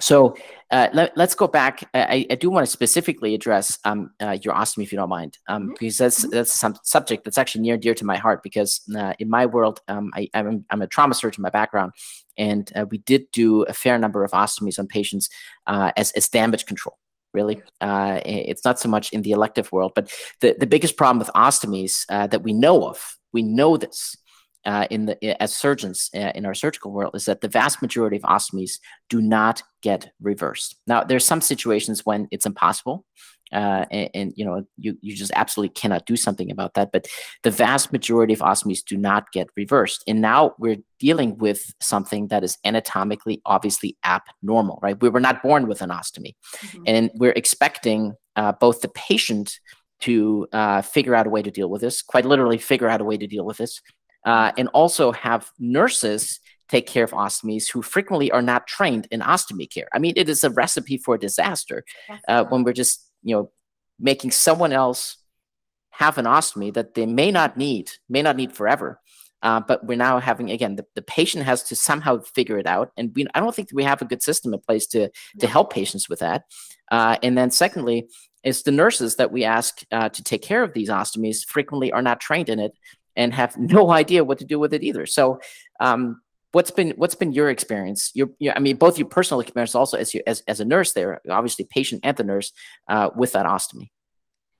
so 0.00 0.36
uh, 0.70 0.88
let, 0.92 1.16
us 1.16 1.34
go 1.34 1.46
back. 1.46 1.88
I, 1.94 2.26
I 2.30 2.34
do 2.34 2.50
want 2.50 2.66
to 2.66 2.70
specifically 2.70 3.34
address 3.34 3.78
um, 3.84 4.10
uh, 4.20 4.36
your 4.42 4.54
ostomy, 4.54 4.82
if 4.82 4.92
you 4.92 4.98
don't 4.98 5.08
mind, 5.08 5.38
um, 5.48 5.62
mm-hmm. 5.62 5.72
because 5.72 5.98
that's 5.98 6.20
mm-hmm. 6.20 6.30
that's 6.34 6.52
some 6.52 6.76
subject 6.82 7.24
that's 7.24 7.38
actually 7.38 7.62
near 7.62 7.74
and 7.74 7.82
dear 7.82 7.94
to 7.94 8.04
my 8.04 8.16
heart. 8.16 8.42
Because 8.42 8.80
uh, 8.96 9.14
in 9.18 9.30
my 9.30 9.46
world, 9.46 9.80
um, 9.88 10.10
I, 10.14 10.28
am 10.34 10.64
I'm 10.70 10.82
a 10.82 10.86
trauma 10.86 11.14
surgeon 11.14 11.42
by 11.42 11.50
background, 11.50 11.92
and 12.36 12.70
uh, 12.76 12.84
we 12.90 12.98
did 12.98 13.30
do 13.32 13.62
a 13.62 13.72
fair 13.72 13.98
number 13.98 14.24
of 14.24 14.32
ostomies 14.32 14.78
on 14.78 14.86
patients 14.86 15.30
uh, 15.66 15.92
as 15.96 16.10
as 16.12 16.28
damage 16.28 16.66
control. 16.66 16.98
Really, 17.32 17.62
uh, 17.80 18.20
it's 18.24 18.64
not 18.64 18.78
so 18.78 18.88
much 18.88 19.12
in 19.12 19.22
the 19.22 19.32
elective 19.32 19.70
world, 19.72 19.92
but 19.94 20.12
the 20.40 20.56
the 20.58 20.66
biggest 20.66 20.96
problem 20.96 21.18
with 21.18 21.28
ostomies 21.28 22.04
that 22.08 22.42
we 22.42 22.52
know 22.52 22.88
of, 22.88 23.18
we 23.32 23.42
know 23.42 23.76
this 23.76 24.16
uh, 24.66 24.86
in 24.90 25.06
the 25.06 25.42
as 25.42 25.54
surgeons 25.54 26.10
uh, 26.14 26.32
in 26.34 26.44
our 26.44 26.54
surgical 26.54 26.90
world 26.90 27.14
is 27.14 27.24
that 27.24 27.40
the 27.40 27.48
vast 27.48 27.80
majority 27.80 28.16
of 28.16 28.22
ostomies 28.22 28.80
do 29.08 29.22
not 29.22 29.62
get 29.80 30.10
reversed. 30.20 30.76
Now, 30.86 31.04
there's 31.04 31.24
some 31.24 31.40
situations 31.40 32.04
when 32.04 32.26
it's 32.32 32.46
impossible, 32.46 33.04
uh, 33.52 33.84
and, 33.92 34.10
and, 34.12 34.32
you 34.34 34.44
know 34.44 34.64
you 34.76 34.98
you 35.00 35.14
just 35.14 35.30
absolutely 35.36 35.72
cannot 35.72 36.04
do 36.04 36.16
something 36.16 36.50
about 36.50 36.74
that. 36.74 36.90
But 36.92 37.06
the 37.44 37.50
vast 37.52 37.92
majority 37.92 38.34
of 38.34 38.40
ostomies 38.40 38.84
do 38.84 38.96
not 38.96 39.30
get 39.32 39.48
reversed, 39.56 40.02
and 40.08 40.20
now 40.20 40.54
we're 40.58 40.78
dealing 40.98 41.38
with 41.38 41.72
something 41.80 42.26
that 42.28 42.42
is 42.42 42.58
anatomically 42.64 43.40
obviously 43.46 43.96
abnormal, 44.04 44.80
right? 44.82 45.00
We 45.00 45.10
were 45.10 45.20
not 45.20 45.42
born 45.44 45.68
with 45.68 45.80
an 45.80 45.90
ostomy, 45.90 46.34
mm-hmm. 46.56 46.82
and 46.86 47.10
we're 47.14 47.34
expecting 47.36 48.14
uh, 48.34 48.52
both 48.52 48.80
the 48.80 48.88
patient 48.88 49.60
to 49.98 50.46
uh, 50.52 50.82
figure 50.82 51.14
out 51.14 51.26
a 51.26 51.30
way 51.30 51.42
to 51.42 51.50
deal 51.50 51.70
with 51.70 51.80
this, 51.80 52.02
quite 52.02 52.26
literally 52.26 52.58
figure 52.58 52.88
out 52.88 53.00
a 53.00 53.04
way 53.04 53.16
to 53.16 53.26
deal 53.26 53.46
with 53.46 53.56
this, 53.56 53.80
uh, 54.26 54.52
and 54.58 54.68
also 54.68 55.12
have 55.12 55.50
nurses 55.58 56.40
take 56.68 56.86
care 56.86 57.04
of 57.04 57.12
ostomies 57.12 57.70
who 57.70 57.80
frequently 57.80 58.30
are 58.32 58.42
not 58.42 58.66
trained 58.66 59.06
in 59.10 59.20
ostomy 59.20 59.70
care. 59.72 59.88
I 59.94 59.98
mean, 59.98 60.14
it 60.16 60.28
is 60.28 60.42
a 60.42 60.50
recipe 60.50 60.98
for 60.98 61.16
disaster 61.16 61.84
uh, 62.28 62.44
when 62.44 62.64
we're 62.64 62.72
just, 62.72 63.08
you 63.22 63.34
know, 63.36 63.50
making 63.98 64.32
someone 64.32 64.72
else 64.72 65.16
have 65.90 66.18
an 66.18 66.26
ostomy 66.26 66.74
that 66.74 66.94
they 66.94 67.06
may 67.06 67.30
not 67.30 67.56
need, 67.56 67.92
may 68.08 68.20
not 68.20 68.36
need 68.36 68.52
forever. 68.52 69.00
Uh, 69.42 69.60
but 69.60 69.86
we're 69.86 69.96
now 69.96 70.18
having 70.18 70.50
again 70.50 70.76
the, 70.76 70.84
the 70.94 71.02
patient 71.02 71.44
has 71.44 71.62
to 71.62 71.76
somehow 71.76 72.18
figure 72.20 72.58
it 72.58 72.66
out, 72.66 72.90
and 72.96 73.12
we, 73.14 73.26
I 73.34 73.38
don't 73.38 73.54
think 73.54 73.68
we 73.72 73.84
have 73.84 74.00
a 74.00 74.06
good 74.06 74.22
system 74.22 74.54
in 74.54 74.60
place 74.60 74.86
to 74.88 75.10
to 75.38 75.46
help 75.46 75.72
patients 75.72 76.08
with 76.08 76.20
that. 76.20 76.44
Uh, 76.90 77.18
and 77.22 77.36
then 77.36 77.50
secondly, 77.50 78.08
it's 78.42 78.62
the 78.62 78.72
nurses 78.72 79.16
that 79.16 79.30
we 79.30 79.44
ask 79.44 79.82
uh, 79.92 80.08
to 80.08 80.22
take 80.22 80.40
care 80.40 80.62
of 80.62 80.72
these 80.72 80.88
ostomies 80.88 81.44
frequently 81.44 81.92
are 81.92 82.00
not 82.00 82.18
trained 82.18 82.48
in 82.48 82.58
it 82.58 82.72
and 83.16 83.34
have 83.34 83.56
no 83.58 83.90
idea 83.90 84.24
what 84.24 84.38
to 84.38 84.44
do 84.44 84.58
with 84.58 84.74
it 84.74 84.82
either. 84.82 85.06
So 85.06 85.40
um, 85.80 86.20
what's 86.52 86.70
been 86.70 86.94
what's 86.96 87.14
been 87.14 87.32
your 87.32 87.50
experience? 87.50 88.10
Your, 88.14 88.30
your, 88.38 88.54
I 88.56 88.60
mean, 88.60 88.76
both 88.76 88.98
your 88.98 89.08
personal 89.08 89.40
experience, 89.40 89.74
also 89.74 89.96
as 89.96 90.14
you 90.14 90.22
as, 90.26 90.42
as 90.48 90.60
a 90.60 90.64
nurse 90.64 90.92
there, 90.92 91.20
obviously 91.28 91.66
patient 91.66 92.00
and 92.04 92.16
the 92.16 92.24
nurse 92.24 92.52
uh, 92.88 93.10
with 93.14 93.32
that 93.32 93.46
ostomy. 93.46 93.90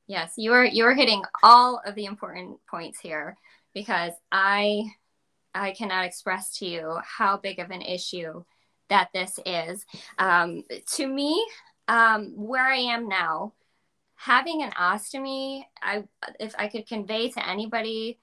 Yes, 0.07 0.35
you 0.37 0.53
are 0.53 0.65
you 0.65 0.85
are 0.85 0.95
hitting 0.95 1.23
all 1.43 1.81
of 1.85 1.95
the 1.95 2.05
important 2.05 2.59
points 2.71 3.01
here 3.01 3.37
because 3.75 4.13
I 4.31 4.85
I 5.55 5.73
cannot 5.73 6.05
express 6.05 6.59
to 6.59 6.67
you 6.67 6.99
how 7.03 7.39
big 7.39 7.59
of 7.59 7.71
an 7.71 7.83
issue 7.83 8.45
that 8.89 9.09
this 9.13 9.41
is. 9.45 9.85
Um, 10.19 10.63
to 10.95 11.07
me, 11.07 11.45
um, 11.89 12.33
where 12.37 12.65
I 12.65 12.77
am 12.77 13.09
now, 13.09 13.55
having 14.15 14.63
an 14.63 14.71
ostomy, 14.73 15.65
I 15.83 16.05
if 16.39 16.55
I 16.59 16.69
could 16.69 16.87
convey 16.87 17.31
to 17.31 17.49
anybody 17.49 18.19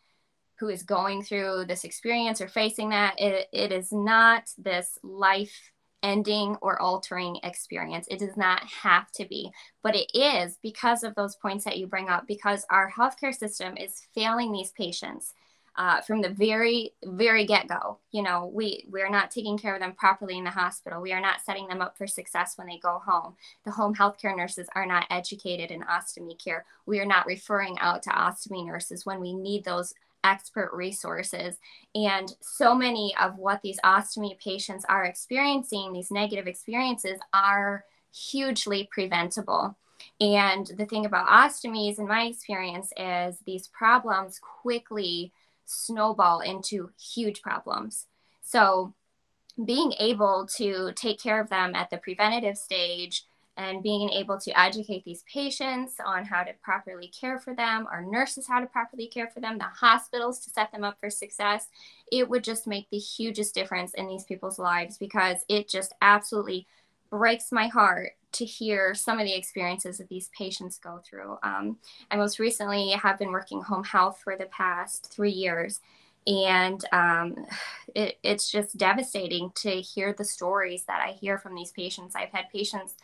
who 0.60 0.70
is 0.70 0.84
going 0.84 1.24
through 1.24 1.66
this 1.66 1.84
experience 1.84 2.42
or 2.42 2.48
facing 2.48 2.90
that, 2.90 3.20
it, 3.20 3.48
it 3.52 3.72
is 3.72 3.92
not 3.92 4.50
this 4.58 4.98
life 5.04 5.72
ending 6.04 6.58
or 6.62 6.80
altering 6.82 7.40
experience. 7.44 8.08
It 8.12 8.20
does 8.20 8.36
not 8.36 8.62
have 8.66 9.10
to 9.14 9.26
be, 9.26 9.52
but 9.82 9.96
it 9.96 10.12
is 10.14 10.60
because 10.62 11.04
of 11.04 11.16
those 11.16 11.38
points 11.38 11.64
that 11.64 11.78
you 11.78 11.88
bring 11.88 12.10
up, 12.10 12.28
because 12.28 12.66
our 12.70 12.92
healthcare 12.92 13.34
system 13.34 13.78
is 13.78 14.02
failing 14.14 14.52
these 14.52 14.72
patients. 14.72 15.34
Uh, 15.76 16.02
from 16.02 16.22
the 16.22 16.30
very 16.30 16.94
very 17.04 17.48
get-go 17.48 17.98
you 18.12 18.22
know 18.22 18.46
we 18.54 18.86
we 18.92 19.02
are 19.02 19.10
not 19.10 19.32
taking 19.32 19.58
care 19.58 19.74
of 19.74 19.82
them 19.82 19.92
properly 19.94 20.38
in 20.38 20.44
the 20.44 20.50
hospital 20.52 21.02
we 21.02 21.12
are 21.12 21.20
not 21.20 21.42
setting 21.42 21.68
them 21.68 21.82
up 21.82 21.98
for 21.98 22.06
success 22.06 22.54
when 22.60 22.68
they 22.68 22.78
go 22.78 23.02
home 23.04 23.34
the 23.66 23.72
home 23.72 23.96
healthcare 23.96 24.38
nurses 24.38 24.68
are 24.76 24.86
not 24.86 25.08
educated 25.10 25.72
in 25.72 25.82
ostomy 25.82 26.38
care 26.38 26.64
we 26.86 27.00
are 27.00 27.08
not 27.08 27.26
referring 27.26 27.76
out 27.80 28.04
to 28.04 28.12
ostomy 28.12 28.64
nurses 28.64 29.04
when 29.04 29.20
we 29.20 29.34
need 29.34 29.64
those 29.64 29.96
expert 30.24 30.72
resources. 30.74 31.58
And 31.96 32.34
so 32.42 32.76
many 32.76 33.14
of 33.20 33.38
what 33.38 33.62
these 33.62 33.80
ostomy 33.84 34.38
patients 34.40 34.86
are 34.88 35.06
experiencing, 35.06 35.94
these 35.94 36.12
negative 36.12 36.48
experiences, 36.48 37.20
are 37.34 37.86
hugely 38.14 38.90
preventable. 38.92 39.76
And 40.20 40.68
the 40.78 40.86
thing 40.86 41.06
about 41.06 41.28
ostomies, 41.28 42.00
in 42.00 42.08
my 42.08 42.24
experience, 42.24 42.92
is 42.98 43.38
these 43.46 43.68
problems 43.68 44.40
quickly 44.40 45.32
snowball 45.66 46.42
into 46.42 46.92
huge 47.00 47.42
problems. 47.42 48.08
So, 48.42 48.94
being 49.64 49.94
able 50.00 50.48
to 50.58 50.92
take 50.96 51.22
care 51.22 51.40
of 51.40 51.50
them 51.50 51.76
at 51.76 51.92
the 51.92 51.98
preventative 51.98 52.58
stage 52.58 53.24
and 53.56 53.84
being 53.84 54.10
able 54.10 54.40
to 54.40 54.60
educate 54.60 55.06
these 55.06 55.24
patients 55.32 55.96
on 56.04 56.26
how 56.26 56.44
to 56.44 56.52
properly 56.64 57.08
care 57.08 57.40
for 57.40 57.54
them, 57.54 57.88
our 57.92 58.04
nurses 58.04 58.48
how 58.48 58.60
to 58.60 58.66
properly 58.66 59.08
care 59.08 59.30
for 59.30 59.40
them, 59.40 59.58
the 59.58 59.64
hospitals 59.64 60.40
to 60.40 60.50
set 60.50 60.72
them 60.72 60.84
up 60.84 61.00
for 61.00 61.10
success, 61.10 61.68
it 62.12 62.28
would 62.28 62.44
just 62.44 62.66
make 62.66 62.90
the 62.90 62.98
hugest 62.98 63.54
difference 63.54 63.94
in 63.94 64.08
these 64.08 64.24
people's 64.24 64.58
lives 64.58 64.98
because 64.98 65.46
it 65.48 65.70
just 65.70 65.94
absolutely 66.02 66.68
breaks 67.12 67.52
my 67.52 67.68
heart 67.68 68.14
to 68.32 68.46
hear 68.46 68.96
some 68.96 69.20
of 69.20 69.26
the 69.26 69.36
experiences 69.36 70.00
that 70.00 70.10
these 70.10 70.30
patients 70.36 70.80
go 70.80 71.00
through. 71.08 71.38
Um, 71.44 71.78
I 72.10 72.16
most 72.16 72.40
recently 72.40 72.90
have 72.90 73.20
been 73.20 73.32
working 73.32 73.62
home 73.62 73.84
health 73.84 74.20
for 74.24 74.36
the 74.36 74.46
past 74.48 75.14
three 75.14 75.32
years. 75.32 75.80
And 76.26 76.84
um, 76.92 77.46
it, 77.94 78.18
it's 78.24 78.50
just 78.50 78.78
devastating 78.78 79.52
to 79.58 79.70
hear 79.82 80.14
the 80.14 80.26
stories 80.26 80.86
that 80.86 81.02
I 81.08 81.12
hear 81.12 81.38
from 81.38 81.54
these 81.54 81.72
patients. 81.72 82.16
I've 82.16 82.32
had 82.32 82.50
patients 82.52 82.96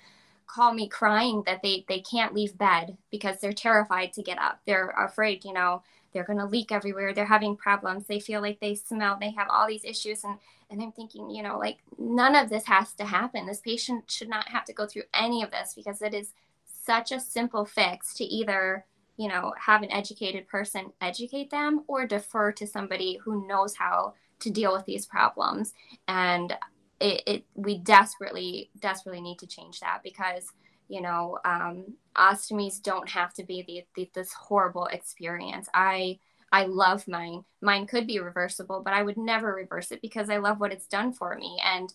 call 0.49 0.73
me 0.73 0.87
crying 0.87 1.43
that 1.45 1.61
they 1.61 1.85
they 1.87 1.99
can't 1.99 2.33
leave 2.33 2.57
bed 2.57 2.97
because 3.11 3.39
they're 3.39 3.53
terrified 3.53 4.13
to 4.13 4.23
get 4.23 4.39
up. 4.39 4.59
They're 4.65 4.89
afraid, 4.89 5.45
you 5.45 5.53
know, 5.53 5.83
they're 6.11 6.23
going 6.23 6.39
to 6.39 6.45
leak 6.45 6.71
everywhere. 6.71 7.13
They're 7.13 7.25
having 7.25 7.55
problems. 7.55 8.07
They 8.07 8.19
feel 8.19 8.41
like 8.41 8.59
they 8.59 8.73
smell. 8.73 9.17
They 9.19 9.31
have 9.31 9.47
all 9.49 9.67
these 9.67 9.85
issues 9.85 10.23
and 10.23 10.37
and 10.71 10.81
I'm 10.81 10.91
thinking, 10.91 11.31
you 11.31 11.41
know, 11.41 11.57
like 11.57 11.79
none 11.97 12.35
of 12.35 12.49
this 12.49 12.65
has 12.65 12.93
to 12.93 13.05
happen. 13.05 13.45
This 13.45 13.59
patient 13.59 14.09
should 14.09 14.29
not 14.29 14.49
have 14.49 14.65
to 14.65 14.73
go 14.73 14.85
through 14.85 15.03
any 15.13 15.41
of 15.43 15.51
this 15.51 15.73
because 15.75 16.01
it 16.01 16.13
is 16.13 16.33
such 16.85 17.11
a 17.11 17.19
simple 17.19 17.65
fix 17.65 18.13
to 18.15 18.23
either, 18.23 18.85
you 19.17 19.27
know, 19.27 19.53
have 19.59 19.81
an 19.81 19.91
educated 19.91 20.47
person 20.47 20.91
educate 21.01 21.49
them 21.49 21.83
or 21.87 22.05
defer 22.05 22.51
to 22.51 22.67
somebody 22.67 23.19
who 23.23 23.47
knows 23.47 23.75
how 23.75 24.13
to 24.39 24.49
deal 24.49 24.71
with 24.73 24.85
these 24.85 25.05
problems. 25.05 25.73
And 26.07 26.55
it, 26.99 27.23
it 27.25 27.45
we 27.55 27.77
desperately 27.77 28.69
desperately 28.79 29.21
need 29.21 29.39
to 29.39 29.47
change 29.47 29.79
that 29.79 30.01
because 30.03 30.51
you 30.87 31.01
know 31.01 31.39
um, 31.45 31.85
ostomies 32.15 32.81
don't 32.81 33.09
have 33.09 33.33
to 33.33 33.43
be 33.43 33.63
the, 33.63 33.83
the, 33.95 34.09
this 34.13 34.33
horrible 34.33 34.85
experience. 34.87 35.67
I 35.73 36.19
i 36.51 36.65
love 36.65 37.07
mine. 37.07 37.43
Mine 37.61 37.85
could 37.85 38.07
be 38.07 38.19
reversible 38.19 38.81
but 38.83 38.93
i 38.93 39.03
would 39.03 39.17
never 39.17 39.53
reverse 39.53 39.91
it 39.91 40.01
because 40.01 40.29
i 40.29 40.37
love 40.37 40.59
what 40.59 40.71
it's 40.71 40.87
done 40.87 41.13
for 41.13 41.35
me. 41.35 41.59
And 41.63 41.93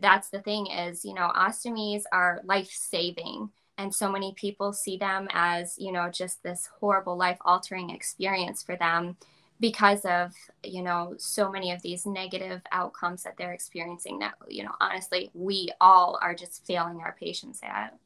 that's 0.00 0.30
the 0.30 0.40
thing 0.40 0.66
is 0.66 1.04
you 1.04 1.14
know 1.14 1.30
ostomies 1.36 2.02
are 2.12 2.40
life 2.44 2.70
saving 2.70 3.50
and 3.76 3.94
so 3.94 4.10
many 4.10 4.32
people 4.34 4.72
see 4.72 4.96
them 4.96 5.28
as 5.32 5.76
you 5.78 5.92
know 5.92 6.10
just 6.10 6.42
this 6.42 6.68
horrible 6.80 7.16
life 7.16 7.38
altering 7.44 7.90
experience 7.90 8.62
for 8.62 8.76
them 8.76 9.16
because 9.60 10.04
of 10.04 10.32
you 10.62 10.82
know 10.82 11.14
so 11.16 11.50
many 11.50 11.72
of 11.72 11.80
these 11.82 12.06
negative 12.06 12.60
outcomes 12.72 13.22
that 13.22 13.36
they're 13.36 13.52
experiencing 13.52 14.18
that 14.18 14.34
you 14.48 14.62
know 14.64 14.72
honestly 14.80 15.30
we 15.34 15.68
all 15.80 16.18
are 16.20 16.34
just 16.34 16.66
failing 16.66 17.00
our 17.00 17.16
patients 17.18 17.60
at. 17.62 17.96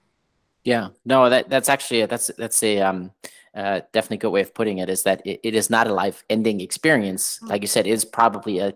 Yeah. 0.64 0.88
No 1.04 1.30
that 1.30 1.48
that's 1.48 1.68
actually 1.68 2.02
a, 2.02 2.06
that's 2.06 2.30
that's 2.38 2.62
a 2.62 2.80
um 2.80 3.12
uh, 3.56 3.80
definitely 3.92 4.18
good 4.18 4.30
way 4.30 4.42
of 4.42 4.54
putting 4.54 4.78
it 4.78 4.88
is 4.88 5.02
that 5.02 5.20
it, 5.26 5.40
it 5.42 5.54
is 5.54 5.68
not 5.68 5.88
a 5.88 5.92
life 5.92 6.22
ending 6.30 6.60
experience. 6.60 7.36
Mm-hmm. 7.36 7.48
like 7.48 7.62
you 7.62 7.68
said 7.68 7.86
is 7.86 8.04
probably 8.04 8.58
a 8.58 8.68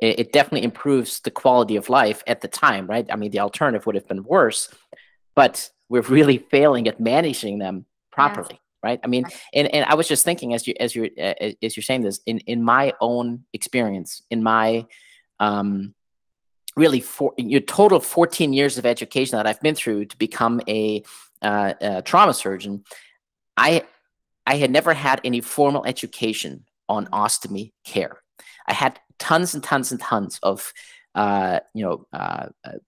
it, 0.00 0.18
it 0.20 0.32
definitely 0.32 0.64
improves 0.64 1.20
the 1.20 1.30
quality 1.30 1.76
of 1.76 1.88
life 1.88 2.22
at 2.26 2.40
the 2.40 2.48
time 2.48 2.86
right? 2.86 3.06
I 3.10 3.16
mean 3.16 3.30
the 3.30 3.40
alternative 3.40 3.86
would 3.86 3.94
have 3.94 4.08
been 4.08 4.24
worse 4.24 4.68
but 5.34 5.70
we're 5.88 6.02
really 6.02 6.38
failing 6.38 6.88
at 6.88 7.00
managing 7.00 7.58
them 7.58 7.86
properly 8.10 8.60
right? 8.82 9.00
I 9.02 9.06
mean 9.06 9.24
and, 9.52 9.72
and 9.74 9.84
i 9.86 9.94
was 9.94 10.06
just 10.06 10.24
thinking 10.24 10.54
as 10.54 10.66
you 10.66 10.74
as 10.78 10.94
you 10.94 11.10
uh, 11.18 11.34
as 11.62 11.76
you're 11.76 11.82
saying 11.82 12.02
this 12.02 12.20
in 12.26 12.38
in 12.40 12.62
my 12.62 12.92
own 13.00 13.44
experience 13.52 14.22
in 14.30 14.42
my 14.42 14.86
um 15.40 15.94
really 16.76 17.00
for 17.00 17.34
your 17.36 17.60
total 17.60 17.98
14 17.98 18.52
years 18.52 18.78
of 18.78 18.86
education 18.86 19.36
that 19.36 19.46
i've 19.46 19.60
been 19.60 19.74
through 19.74 20.04
to 20.04 20.16
become 20.16 20.60
a, 20.68 21.02
uh, 21.42 21.74
a 21.80 22.02
trauma 22.02 22.32
surgeon 22.32 22.84
i 23.56 23.82
i 24.46 24.56
had 24.56 24.70
never 24.70 24.94
had 24.94 25.20
any 25.24 25.40
formal 25.40 25.84
education 25.86 26.64
on 26.88 27.06
ostomy 27.06 27.72
care. 27.84 28.18
I 28.66 28.72
had 28.72 28.98
tons 29.18 29.54
and 29.54 29.62
tons 29.62 29.92
and 29.92 30.00
tons 30.00 30.38
of 30.42 30.72
uh, 31.14 31.60
you 31.74 31.84
know 31.84 32.06
uh, 32.12 32.46
uh 32.64 32.78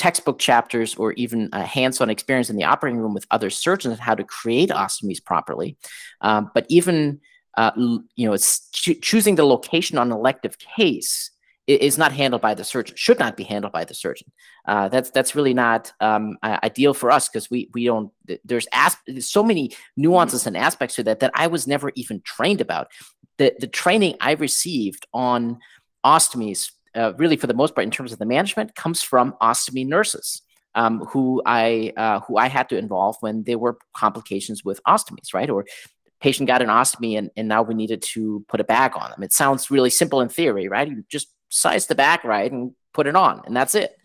textbook 0.00 0.38
chapters 0.38 0.94
or 0.94 1.12
even 1.12 1.50
hands-on 1.52 2.08
experience 2.08 2.48
in 2.48 2.56
the 2.56 2.64
operating 2.64 2.98
room 2.98 3.12
with 3.12 3.26
other 3.30 3.50
surgeons 3.50 3.92
on 3.92 3.98
how 3.98 4.14
to 4.14 4.24
create 4.24 4.70
ostomies 4.70 5.22
properly. 5.22 5.76
Um, 6.22 6.50
but 6.54 6.64
even 6.68 7.20
uh, 7.56 7.72
you 8.16 8.26
know, 8.26 8.36
cho- 8.72 9.00
choosing 9.02 9.34
the 9.34 9.44
location 9.44 9.98
on 9.98 10.06
an 10.10 10.16
elective 10.16 10.56
case 10.58 11.30
is 11.66 11.98
not 11.98 12.12
handled 12.12 12.40
by 12.40 12.54
the 12.54 12.64
surgeon. 12.64 12.96
Should 12.96 13.18
not 13.18 13.36
be 13.36 13.44
handled 13.44 13.72
by 13.72 13.84
the 13.84 13.94
surgeon. 13.94 14.32
Uh, 14.66 14.88
that's 14.88 15.10
that's 15.10 15.34
really 15.34 15.54
not 15.54 15.92
um, 16.00 16.38
ideal 16.42 16.94
for 16.94 17.10
us 17.10 17.28
because 17.28 17.50
we 17.50 17.68
we 17.74 17.84
don't. 17.84 18.10
There's 18.44 18.66
there's 19.06 19.28
so 19.28 19.42
many 19.42 19.72
nuances 19.96 20.46
and 20.46 20.56
aspects 20.56 20.94
to 20.96 21.02
that 21.04 21.20
that 21.20 21.32
I 21.34 21.48
was 21.48 21.66
never 21.66 21.92
even 21.94 22.22
trained 22.24 22.60
about. 22.60 22.86
The 23.36 23.54
the 23.58 23.66
training 23.82 24.14
I 24.20 24.32
received 24.32 25.06
on 25.12 25.58
ostomies 26.04 26.72
uh, 26.94 27.12
really 27.16 27.36
for 27.36 27.46
the 27.46 27.54
most 27.54 27.74
part 27.74 27.84
in 27.84 27.90
terms 27.90 28.12
of 28.12 28.18
the 28.18 28.26
management 28.26 28.74
comes 28.74 29.02
from 29.02 29.34
ostomy 29.40 29.86
nurses 29.86 30.42
um, 30.74 31.00
who 31.06 31.42
I 31.46 31.92
uh, 31.96 32.20
who 32.20 32.36
I 32.36 32.48
had 32.48 32.68
to 32.70 32.78
involve 32.78 33.16
when 33.20 33.44
there 33.44 33.58
were 33.58 33.78
complications 33.94 34.64
with 34.64 34.80
ostomies, 34.86 35.34
right? 35.34 35.50
Or 35.50 35.66
patient 36.20 36.46
got 36.46 36.62
an 36.62 36.68
ostomy 36.68 37.16
and, 37.18 37.30
and 37.36 37.48
now 37.48 37.62
we 37.62 37.74
needed 37.74 38.02
to 38.02 38.44
put 38.48 38.60
a 38.60 38.64
bag 38.64 38.92
on 38.94 39.10
them. 39.10 39.22
It 39.22 39.32
sounds 39.32 39.70
really 39.70 39.90
simple 39.90 40.20
in 40.20 40.28
theory, 40.28 40.68
right? 40.68 40.88
You 40.88 41.04
just 41.10 41.28
size 41.48 41.86
the 41.86 41.94
bag 41.94 42.24
right 42.24 42.50
and 42.50 42.72
put 42.92 43.06
it 43.06 43.16
on, 43.16 43.42
and 43.46 43.56
that's 43.56 43.74
it. 43.74 43.96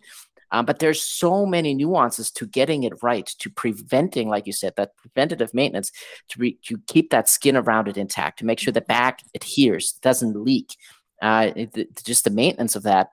Um, 0.52 0.66
but 0.66 0.80
there's 0.80 1.02
so 1.02 1.46
many 1.46 1.74
nuances 1.74 2.32
to 2.32 2.46
getting 2.46 2.84
it 2.84 2.94
right, 3.02 3.26
to 3.40 3.50
preventing, 3.50 4.30
like 4.30 4.48
you 4.48 4.54
said, 4.54 4.74
that 4.78 4.96
preventative 4.96 5.54
maintenance, 5.54 5.92
to, 6.30 6.40
re- 6.40 6.60
to 6.68 6.78
keep 6.88 7.10
that 7.10 7.28
skin 7.28 7.58
around 7.58 7.88
it 7.88 7.98
intact, 7.98 8.40
to 8.40 8.46
make 8.46 8.60
sure 8.60 8.72
the 8.72 8.80
bag 8.80 9.16
adheres, 9.34 9.94
doesn't 10.02 10.36
leak. 10.36 10.78
Uh, 11.22 11.52
just 12.04 12.24
the 12.24 12.30
maintenance 12.30 12.76
of 12.76 12.84
that 12.84 13.10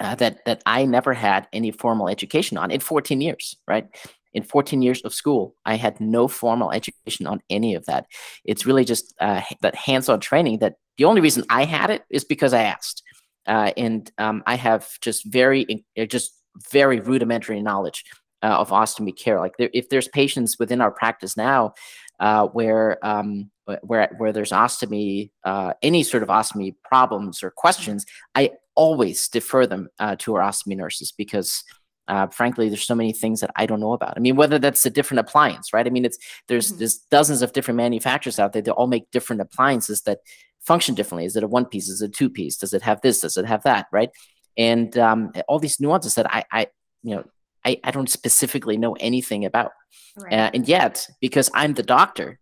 uh, 0.00 0.14
that 0.16 0.44
that 0.44 0.62
I 0.66 0.84
never 0.84 1.14
had 1.14 1.48
any 1.52 1.70
formal 1.70 2.08
education 2.08 2.58
on 2.58 2.70
in 2.70 2.80
14 2.80 3.20
years, 3.20 3.56
right? 3.66 3.86
In 4.34 4.42
14 4.42 4.82
years 4.82 5.00
of 5.02 5.14
school, 5.14 5.54
I 5.64 5.76
had 5.76 6.00
no 6.00 6.28
formal 6.28 6.70
education 6.70 7.26
on 7.26 7.40
any 7.50 7.74
of 7.74 7.86
that. 7.86 8.06
It's 8.44 8.66
really 8.66 8.84
just 8.84 9.14
uh, 9.20 9.40
that 9.62 9.74
hands-on 9.74 10.20
training. 10.20 10.58
That 10.58 10.74
the 10.98 11.06
only 11.06 11.20
reason 11.20 11.44
I 11.50 11.64
had 11.64 11.90
it 11.90 12.04
is 12.10 12.24
because 12.24 12.52
I 12.52 12.62
asked, 12.62 13.02
uh, 13.46 13.72
and 13.76 14.10
um, 14.18 14.42
I 14.46 14.56
have 14.56 14.88
just 15.00 15.24
very 15.24 15.84
uh, 15.98 16.04
just 16.04 16.32
very 16.70 17.00
rudimentary 17.00 17.62
knowledge 17.62 18.04
uh, 18.42 18.58
of 18.58 18.70
ostomy 18.70 19.16
care. 19.16 19.40
Like 19.40 19.56
there, 19.56 19.70
if 19.72 19.88
there's 19.88 20.08
patients 20.08 20.58
within 20.58 20.80
our 20.80 20.90
practice 20.90 21.36
now 21.36 21.74
uh, 22.20 22.46
where 22.46 23.04
um, 23.06 23.50
where 23.82 24.14
where 24.18 24.32
there's 24.32 24.52
ostomy, 24.52 25.30
uh, 25.44 25.74
any 25.82 26.02
sort 26.02 26.22
of 26.22 26.28
ostomy 26.28 26.74
problems 26.84 27.42
or 27.42 27.50
questions, 27.50 28.06
I 28.34 28.52
always 28.74 29.28
defer 29.28 29.66
them 29.66 29.88
uh, 29.98 30.16
to 30.20 30.36
our 30.36 30.42
ostomy 30.42 30.76
nurses 30.76 31.12
because. 31.12 31.64
Uh, 32.10 32.26
frankly, 32.28 32.70
there's 32.70 32.86
so 32.86 32.94
many 32.94 33.12
things 33.12 33.40
that 33.40 33.50
I 33.54 33.66
don't 33.66 33.80
know 33.80 33.92
about. 33.92 34.14
I 34.16 34.20
mean, 34.20 34.34
whether 34.34 34.58
that's 34.58 34.86
a 34.86 34.88
different 34.88 35.20
appliance, 35.20 35.74
right? 35.74 35.86
I 35.86 35.90
mean, 35.90 36.06
it's 36.06 36.16
there's 36.46 36.70
mm-hmm. 36.70 36.78
there's 36.78 37.00
dozens 37.10 37.42
of 37.42 37.52
different 37.52 37.76
manufacturers 37.76 38.38
out 38.38 38.54
there. 38.54 38.62
They 38.62 38.70
all 38.70 38.86
make 38.86 39.10
different 39.10 39.42
appliances 39.42 40.00
that 40.06 40.20
function 40.60 40.94
differently. 40.94 41.26
Is 41.26 41.36
it 41.36 41.44
a 41.44 41.46
one 41.46 41.66
piece? 41.66 41.86
Is 41.90 42.00
it 42.00 42.08
a 42.08 42.10
two 42.10 42.30
piece? 42.30 42.56
Does 42.56 42.72
it 42.72 42.80
have 42.80 43.02
this? 43.02 43.20
Does 43.20 43.36
it 43.36 43.44
have 43.44 43.62
that? 43.64 43.88
Right? 43.92 44.08
And 44.56 44.96
um, 44.96 45.32
all 45.48 45.58
these 45.58 45.80
nuances 45.80 46.14
that 46.14 46.32
I, 46.32 46.44
I 46.50 46.68
you 47.02 47.16
know, 47.16 47.24
I, 47.64 47.80
I 47.84 47.90
don't 47.90 48.10
specifically 48.10 48.76
know 48.76 48.94
anything 48.94 49.44
about. 49.44 49.72
Right. 50.16 50.32
Uh, 50.32 50.50
and 50.54 50.68
yet, 50.68 51.06
because 51.20 51.50
I'm 51.54 51.74
the 51.74 51.82
doctor, 51.82 52.38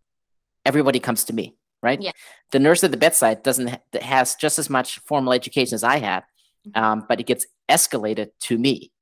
everybody 0.65 1.01
comes 1.01 1.25
to 1.25 1.33
me, 1.33 1.57
right? 1.83 2.01
Yeah. 2.01 2.13
The 2.51 2.59
nurse 2.59 2.85
at 2.85 2.91
the 2.91 2.97
bedside 2.97 3.43
doesn't 3.43 3.69
ha- 3.69 3.81
has 4.01 4.35
just 4.35 4.59
as 4.59 4.71
much 4.71 4.99
formal 5.01 5.33
education 5.33 5.75
as 5.75 5.85
I 5.85 5.99
had, 5.99 6.25
mm-hmm. 6.67 6.83
um, 6.83 7.05
but 7.09 7.21
it 7.21 7.27
gets 7.27 7.47
escalated 7.69 8.31
to 8.41 8.59
me, 8.59 8.93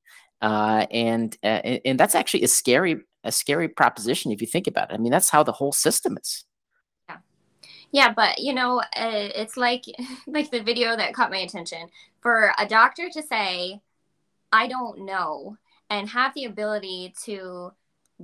uh, 0.41 0.87
and, 0.91 1.37
uh, 1.43 1.47
and 1.47 1.81
and 1.85 2.01
that's 2.01 2.15
actually 2.15 2.43
a 2.43 2.49
scary 2.49 3.03
a 3.25 3.33
scary 3.33 3.69
proposition 3.69 4.31
if 4.31 4.41
you 4.41 4.47
think 4.47 4.67
about 4.67 4.91
it. 4.91 4.95
I 4.95 4.99
mean, 4.99 5.11
that's 5.11 5.31
how 5.31 5.43
the 5.43 5.53
whole 5.53 5.73
system 5.73 6.19
is. 6.21 6.45
Yeah, 7.09 7.17
yeah, 7.91 8.13
but 8.13 8.39
you 8.39 8.53
know, 8.53 8.81
uh, 8.81 8.85
it's 9.35 9.57
like 9.57 9.85
like 10.27 10.51
the 10.51 10.63
video 10.63 10.97
that 10.97 11.15
caught 11.15 11.31
my 11.31 11.39
attention 11.39 11.89
for 12.21 12.53
a 12.59 12.67
doctor 12.67 13.09
to 13.11 13.23
say, 13.23 13.81
"I 14.53 14.69
don't 14.69 15.01
know," 15.07 15.57
and 15.91 16.09
have 16.09 16.35
the 16.35 16.45
ability 16.45 17.15
to 17.25 17.73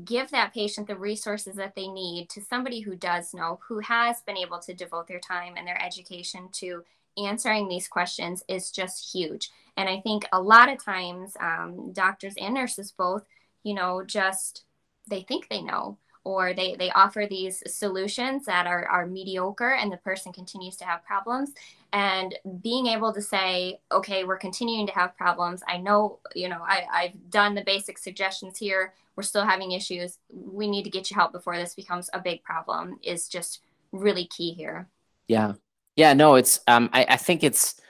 give 0.05 0.31
that 0.31 0.55
patient 0.55 0.87
the 0.87 0.97
resources 0.97 1.57
that 1.57 1.75
they 1.75 1.89
need 1.89 2.29
to 2.31 2.41
somebody 2.41 2.81
who 2.81 2.95
does 2.95 3.35
know, 3.35 3.59
who 3.67 3.81
has 3.81 4.23
been 4.23 4.37
able 4.37 4.59
to 4.59 4.75
devote 4.75 5.09
their 5.09 5.21
time 5.21 5.55
and 5.57 5.67
their 5.67 5.81
education 5.83 6.49
to 6.53 6.85
answering 7.19 7.69
these 7.69 7.89
questions 7.89 8.43
is 8.49 8.71
just 8.71 9.13
huge. 9.13 9.51
And 9.77 9.89
I 9.89 10.01
think 10.01 10.27
a 10.33 10.41
lot 10.41 10.73
of 10.73 10.83
times, 10.83 11.37
um, 11.41 11.93
doctors 11.93 12.35
and 12.41 12.55
nurses 12.55 12.93
both, 12.97 13.25
you 13.65 13.75
know, 13.75 14.03
just 14.05 14.65
they 15.09 15.23
think 15.23 15.49
they 15.49 15.63
know 15.63 15.99
or 16.25 16.53
they, 16.53 16.77
they 16.77 16.91
offer 16.91 17.27
these 17.29 17.63
solutions 17.67 18.45
that 18.45 18.67
are, 18.67 18.87
are 18.87 19.07
mediocre 19.07 19.73
and 19.73 19.91
the 19.91 19.97
person 19.99 20.33
continues 20.33 20.77
to 20.77 20.85
have 20.85 21.05
problems. 21.05 21.53
And 21.93 22.39
being 22.63 22.87
able 22.87 23.13
to 23.13 23.21
say 23.23 23.81
okay 23.91 24.25
we're 24.25 24.37
continuing 24.37 24.87
to 24.87 24.93
have 24.93 25.17
problems. 25.17 25.63
I 25.67 25.79
know 25.79 26.21
you 26.35 26.49
know 26.49 26.61
I, 26.63 26.85
i've 26.93 27.31
done 27.31 27.55
the 27.55 27.65
basic 27.65 27.99
suggestions 27.99 28.59
here. 28.59 28.95
We're 29.17 29.25
still 29.25 29.45
having 29.45 29.73
issues. 29.73 30.19
We 30.31 30.71
need 30.71 30.85
to 30.85 30.91
get 30.91 31.11
you 31.11 31.17
help 31.17 31.33
before 31.33 31.57
this 31.57 31.75
becomes 31.75 32.09
a 32.13 32.21
big 32.21 32.45
problem 32.45 32.99
is 33.03 33.29
just 33.29 33.61
really 33.91 34.27
key 34.27 34.53
here. 34.53 34.89
Yeah. 35.27 35.55
Yeah 35.97 36.13
no 36.13 36.37
it's 36.37 36.61
um 36.69 36.91
i, 36.93 37.05
I 37.09 37.17
think 37.17 37.43
it's 37.43 37.81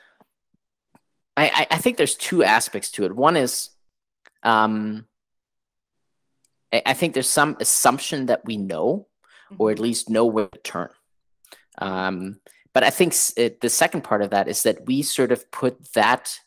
I, 1.36 1.66
I 1.70 1.78
think 1.78 1.96
there's 1.96 2.16
two 2.16 2.44
aspects 2.44 2.90
to 2.92 3.04
it. 3.04 3.14
One 3.14 3.36
is 3.36 3.70
um 4.42 5.06
I, 6.72 6.92
think 6.94 7.14
there's 7.14 7.28
some 7.28 7.56
assumption 7.60 8.26
that 8.26 8.44
we 8.44 8.56
know 8.56 9.08
or 9.58 9.68
mm-hmm. 9.68 9.72
at 9.72 9.78
least 9.80 10.10
know 10.10 10.26
where 10.26 10.48
to 10.48 10.58
turn 10.58 10.88
um 11.78 12.40
but 12.72 12.84
i 12.84 12.90
think 12.90 13.14
it, 13.36 13.60
the 13.60 13.68
second 13.68 14.02
part 14.02 14.22
of 14.22 14.30
that 14.30 14.46
is 14.46 14.62
that 14.62 14.86
we 14.86 15.02
sort 15.02 15.32
of 15.32 15.50
put 15.50 15.92
that 15.94 16.38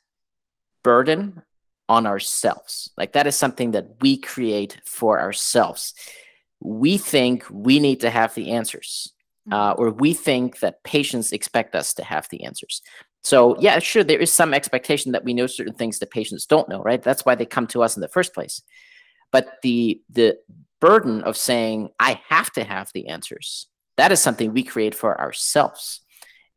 burden 0.84 1.42
on 1.90 2.06
ourselves. 2.08 2.92
Like 2.98 3.14
that 3.14 3.28
is 3.28 3.36
something 3.36 3.72
that 3.72 3.88
we 4.02 4.18
create 4.18 4.80
for 4.86 5.20
ourselves. 5.20 5.94
We 6.60 6.98
think 6.98 7.46
we 7.52 7.80
need 7.80 8.02
to 8.02 8.10
have 8.10 8.34
the 8.36 8.52
answers, 8.52 9.12
uh, 9.52 9.74
mm-hmm. 9.74 9.82
or 9.82 9.92
we 9.92 10.14
think 10.14 10.60
that 10.60 10.84
patients 10.84 11.32
expect 11.32 11.76
us 11.76 11.94
to 11.96 12.04
have 12.04 12.28
the 12.30 12.44
answers. 12.46 12.82
So, 13.22 13.58
yeah, 13.60 13.80
sure, 13.80 14.04
there 14.04 14.20
is 14.20 14.32
some 14.32 14.54
expectation 14.54 15.14
that 15.14 15.24
we 15.24 15.34
know 15.34 15.48
certain 15.48 15.74
things 15.74 16.00
that 16.00 16.12
patients 16.12 16.46
don't 16.46 16.68
know, 16.68 16.82
right? 16.82 17.02
That's 17.02 17.26
why 17.26 17.36
they 17.36 17.46
come 17.46 17.68
to 17.68 17.82
us 17.84 17.96
in 17.96 18.02
the 18.02 18.10
first 18.10 18.34
place. 18.34 18.62
But 19.34 19.62
the 19.62 20.02
the 20.10 20.38
burden 20.80 21.24
of 21.24 21.36
saying 21.36 21.90
I 22.00 22.22
have 22.30 22.52
to 22.54 22.64
have 22.64 22.92
the 22.94 23.08
answers 23.08 23.68
that 23.98 24.12
is 24.12 24.22
something 24.22 24.54
we 24.54 24.64
create 24.64 24.96
for 24.96 25.20
ourselves. 25.20 26.02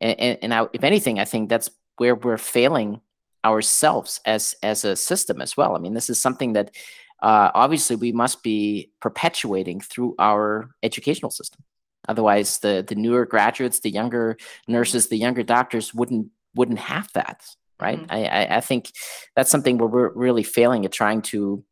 And, 0.01 0.19
and, 0.19 0.39
and 0.41 0.53
I, 0.53 0.67
if 0.73 0.83
anything, 0.83 1.19
I 1.19 1.25
think 1.25 1.49
that's 1.49 1.69
where 1.97 2.15
we're 2.15 2.37
failing 2.37 3.01
ourselves 3.45 4.19
as 4.25 4.55
as 4.61 4.83
a 4.83 4.95
system 4.95 5.41
as 5.41 5.55
well. 5.55 5.75
I 5.75 5.79
mean, 5.79 5.93
this 5.93 6.09
is 6.09 6.21
something 6.21 6.53
that 6.53 6.75
uh, 7.21 7.51
obviously 7.53 7.95
we 7.95 8.11
must 8.11 8.43
be 8.43 8.91
perpetuating 9.01 9.81
through 9.81 10.15
our 10.19 10.69
educational 10.83 11.31
system. 11.31 11.63
Otherwise, 12.07 12.59
the 12.59 12.83
the 12.87 12.95
newer 12.95 13.25
graduates, 13.25 13.79
the 13.79 13.89
younger 13.89 14.37
nurses, 14.67 15.07
the 15.07 15.17
younger 15.17 15.43
doctors 15.43 15.93
wouldn't 15.93 16.27
wouldn't 16.55 16.79
have 16.79 17.11
that, 17.13 17.45
right? 17.79 17.99
Mm-hmm. 17.99 18.11
I, 18.11 18.57
I 18.57 18.61
think 18.61 18.91
that's 19.35 19.51
something 19.51 19.77
where 19.77 19.89
we're 19.89 20.13
really 20.13 20.43
failing 20.43 20.85
at 20.85 20.91
trying 20.91 21.21
to 21.23 21.63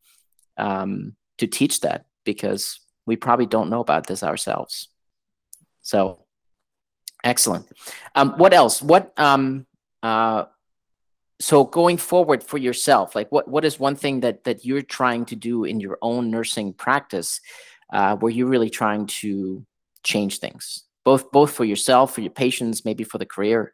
um, 0.57 1.15
to 1.37 1.47
teach 1.47 1.81
that 1.81 2.05
because 2.23 2.79
we 3.05 3.15
probably 3.15 3.45
don't 3.45 3.69
know 3.69 3.81
about 3.81 4.07
this 4.07 4.23
ourselves. 4.23 4.89
So, 5.81 6.25
excellent. 7.23 7.67
Um, 8.15 8.33
what 8.37 8.53
else? 8.53 8.81
What 8.81 9.13
um, 9.17 9.67
uh, 10.01 10.45
so 11.39 11.63
going 11.65 11.97
forward 11.97 12.43
for 12.43 12.57
yourself 12.57 13.15
like 13.15 13.31
what 13.31 13.47
what 13.47 13.65
is 13.65 13.79
one 13.79 13.95
thing 13.95 14.21
that 14.21 14.43
that 14.45 14.65
you're 14.65 14.81
trying 14.81 15.25
to 15.25 15.35
do 15.35 15.65
in 15.65 15.79
your 15.79 15.97
own 16.01 16.31
nursing 16.31 16.73
practice 16.73 17.41
uh, 17.91 18.15
where 18.15 18.31
you're 18.31 18.47
really 18.47 18.69
trying 18.69 19.05
to 19.05 19.65
change 20.03 20.39
things 20.39 20.83
both 21.03 21.31
both 21.31 21.51
for 21.51 21.65
yourself 21.65 22.13
for 22.13 22.21
your 22.21 22.31
patients 22.31 22.85
maybe 22.85 23.03
for 23.03 23.17
the 23.17 23.25
career 23.25 23.73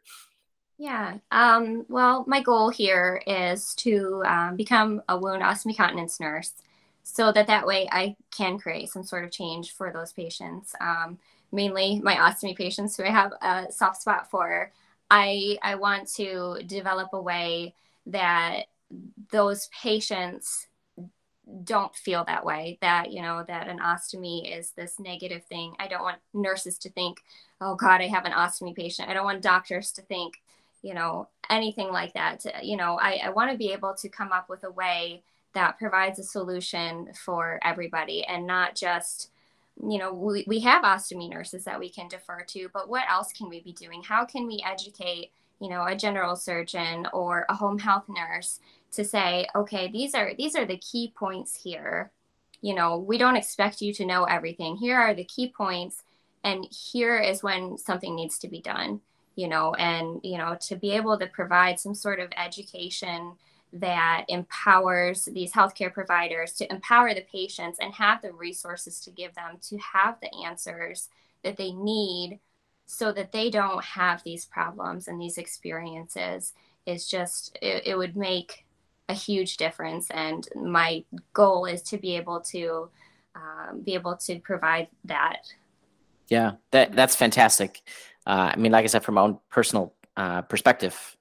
yeah 0.78 1.18
um, 1.30 1.84
well 1.88 2.24
my 2.26 2.42
goal 2.42 2.68
here 2.68 3.22
is 3.26 3.74
to 3.74 4.22
um, 4.26 4.56
become 4.56 5.00
a 5.08 5.16
wound 5.16 5.42
ostomy 5.42 5.76
continence 5.76 6.18
nurse 6.18 6.52
so 7.02 7.32
that 7.32 7.46
that 7.46 7.66
way 7.66 7.88
i 7.92 8.14
can 8.30 8.58
create 8.58 8.88
some 8.90 9.02
sort 9.02 9.24
of 9.24 9.30
change 9.30 9.72
for 9.72 9.92
those 9.92 10.12
patients. 10.12 10.74
Um, 10.80 11.18
mainly 11.52 12.00
my 12.02 12.14
ostomy 12.14 12.56
patients 12.56 12.96
who 12.96 13.04
i 13.04 13.10
have 13.10 13.32
a 13.42 13.70
soft 13.70 14.00
spot 14.02 14.30
for. 14.30 14.72
I 15.10 15.58
I 15.62 15.74
want 15.74 16.08
to 16.14 16.58
develop 16.66 17.10
a 17.12 17.20
way 17.20 17.74
that 18.06 18.64
those 19.30 19.68
patients 19.82 20.66
don't 21.64 21.94
feel 21.94 22.24
that 22.24 22.44
way 22.44 22.78
that 22.80 23.10
you 23.12 23.20
know 23.20 23.44
that 23.46 23.68
an 23.68 23.78
ostomy 23.78 24.58
is 24.58 24.70
this 24.70 24.98
negative 24.98 25.44
thing. 25.44 25.74
I 25.78 25.88
don't 25.88 26.02
want 26.02 26.18
nurses 26.32 26.78
to 26.78 26.90
think 26.90 27.18
oh 27.60 27.74
god 27.74 28.00
i 28.00 28.06
have 28.08 28.24
an 28.24 28.32
ostomy 28.32 28.74
patient. 28.74 29.08
I 29.08 29.14
don't 29.14 29.24
want 29.24 29.42
doctors 29.42 29.92
to 29.92 30.02
think 30.02 30.34
you 30.82 30.94
know 30.94 31.28
anything 31.50 31.88
like 31.92 32.14
that. 32.14 32.64
You 32.64 32.76
know 32.76 32.98
i, 33.00 33.20
I 33.24 33.30
want 33.30 33.50
to 33.50 33.58
be 33.58 33.72
able 33.72 33.94
to 33.94 34.08
come 34.08 34.32
up 34.32 34.48
with 34.48 34.64
a 34.64 34.70
way 34.70 35.22
that 35.54 35.78
provides 35.78 36.18
a 36.18 36.24
solution 36.24 37.10
for 37.24 37.60
everybody 37.64 38.24
and 38.24 38.46
not 38.46 38.74
just 38.74 39.30
you 39.82 39.98
know 39.98 40.12
we, 40.12 40.44
we 40.46 40.60
have 40.60 40.84
ostomy 40.84 41.30
nurses 41.30 41.64
that 41.64 41.80
we 41.80 41.88
can 41.88 42.08
defer 42.08 42.42
to 42.46 42.68
but 42.72 42.88
what 42.88 43.08
else 43.10 43.32
can 43.32 43.48
we 43.48 43.60
be 43.60 43.72
doing? 43.72 44.02
How 44.02 44.24
can 44.24 44.46
we 44.46 44.62
educate 44.66 45.30
you 45.60 45.68
know 45.68 45.84
a 45.84 45.96
general 45.96 46.36
surgeon 46.36 47.06
or 47.12 47.46
a 47.48 47.54
home 47.54 47.78
health 47.78 48.04
nurse 48.08 48.60
to 48.92 49.04
say 49.04 49.46
okay 49.54 49.90
these 49.90 50.14
are 50.14 50.32
these 50.36 50.54
are 50.54 50.66
the 50.66 50.78
key 50.78 51.12
points 51.16 51.62
here. 51.62 52.10
You 52.60 52.74
know 52.74 52.98
we 52.98 53.18
don't 53.18 53.36
expect 53.36 53.80
you 53.80 53.92
to 53.94 54.06
know 54.06 54.24
everything. 54.24 54.76
Here 54.76 54.98
are 54.98 55.14
the 55.14 55.24
key 55.24 55.52
points 55.56 56.02
and 56.44 56.66
here 56.70 57.18
is 57.18 57.42
when 57.42 57.78
something 57.78 58.14
needs 58.14 58.38
to 58.40 58.48
be 58.48 58.60
done 58.60 59.00
you 59.36 59.48
know 59.48 59.74
and 59.74 60.20
you 60.22 60.36
know 60.36 60.56
to 60.60 60.76
be 60.76 60.92
able 60.92 61.18
to 61.18 61.26
provide 61.26 61.78
some 61.80 61.94
sort 61.94 62.20
of 62.20 62.30
education 62.36 63.32
that 63.72 64.24
empowers 64.28 65.24
these 65.24 65.52
healthcare 65.52 65.92
providers 65.92 66.52
to 66.52 66.70
empower 66.70 67.14
the 67.14 67.24
patients 67.32 67.78
and 67.80 67.94
have 67.94 68.20
the 68.20 68.32
resources 68.32 69.00
to 69.00 69.10
give 69.10 69.34
them 69.34 69.58
to 69.62 69.78
have 69.78 70.16
the 70.20 70.30
answers 70.44 71.08
that 71.42 71.56
they 71.56 71.72
need 71.72 72.38
so 72.86 73.12
that 73.12 73.32
they 73.32 73.48
don't 73.48 73.82
have 73.82 74.22
these 74.22 74.44
problems 74.44 75.08
and 75.08 75.20
these 75.20 75.38
experiences 75.38 76.52
is 76.84 77.08
just 77.08 77.58
it, 77.62 77.86
it 77.86 77.96
would 77.96 78.16
make 78.16 78.66
a 79.08 79.14
huge 79.14 79.56
difference. 79.56 80.10
And 80.10 80.46
my 80.54 81.04
goal 81.32 81.64
is 81.64 81.82
to 81.82 81.98
be 81.98 82.16
able 82.16 82.40
to 82.40 82.90
um, 83.34 83.80
be 83.80 83.94
able 83.94 84.16
to 84.16 84.38
provide 84.40 84.88
that. 85.04 85.52
Yeah 86.28 86.52
that 86.70 86.92
that's 86.92 87.16
fantastic. 87.16 87.80
Uh, 88.24 88.52
i 88.54 88.56
mean 88.56 88.70
like 88.70 88.84
i 88.84 88.86
said 88.86 89.02
from 89.02 89.16
my 89.16 89.22
own 89.22 89.38
personal 89.50 89.94
uh, 90.16 90.42
perspective 90.42 91.16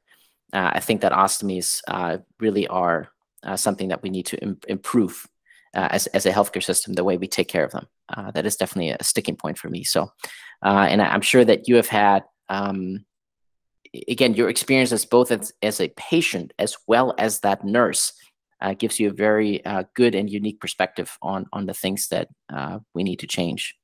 I 0.53 0.79
think 0.79 1.01
that 1.01 1.11
ostomies 1.11 1.81
uh, 1.87 2.17
really 2.39 2.67
are 2.67 3.09
uh, 3.43 3.55
something 3.55 3.89
that 3.89 4.03
we 4.03 4.09
need 4.09 4.25
to 4.27 4.37
Im- 4.37 4.59
improve 4.67 5.27
uh, 5.73 5.87
as, 5.91 6.07
as 6.07 6.25
a 6.25 6.31
healthcare 6.31 6.63
system, 6.63 6.93
the 6.93 7.03
way 7.03 7.17
we 7.17 7.27
take 7.27 7.47
care 7.47 7.63
of 7.63 7.71
them. 7.71 7.87
Uh, 8.09 8.31
that 8.31 8.45
is 8.45 8.57
definitely 8.57 8.89
a 8.89 9.03
sticking 9.03 9.35
point 9.35 9.57
for 9.57 9.69
me. 9.69 9.83
So, 9.83 10.11
uh, 10.63 10.87
and 10.89 11.01
I'm 11.01 11.21
sure 11.21 11.45
that 11.45 11.67
you 11.67 11.75
have 11.77 11.87
had, 11.87 12.23
um, 12.49 13.05
again, 14.07 14.33
your 14.33 14.49
experience 14.49 14.91
as 14.91 15.05
both 15.05 15.31
as, 15.31 15.53
as 15.61 15.79
a 15.79 15.93
patient 15.95 16.53
as 16.59 16.75
well 16.87 17.15
as 17.17 17.39
that 17.39 17.63
nurse 17.63 18.13
gives 18.77 18.99
you 18.99 19.09
a 19.09 19.13
very 19.13 19.63
good 19.95 20.13
and 20.13 20.29
unique 20.29 20.59
perspective 20.59 21.17
on, 21.21 21.47
on 21.51 21.65
the 21.65 21.73
things 21.73 22.09
that 22.09 22.27
we 22.93 23.03
need 23.03 23.19
to 23.19 23.27
change. 23.27 23.75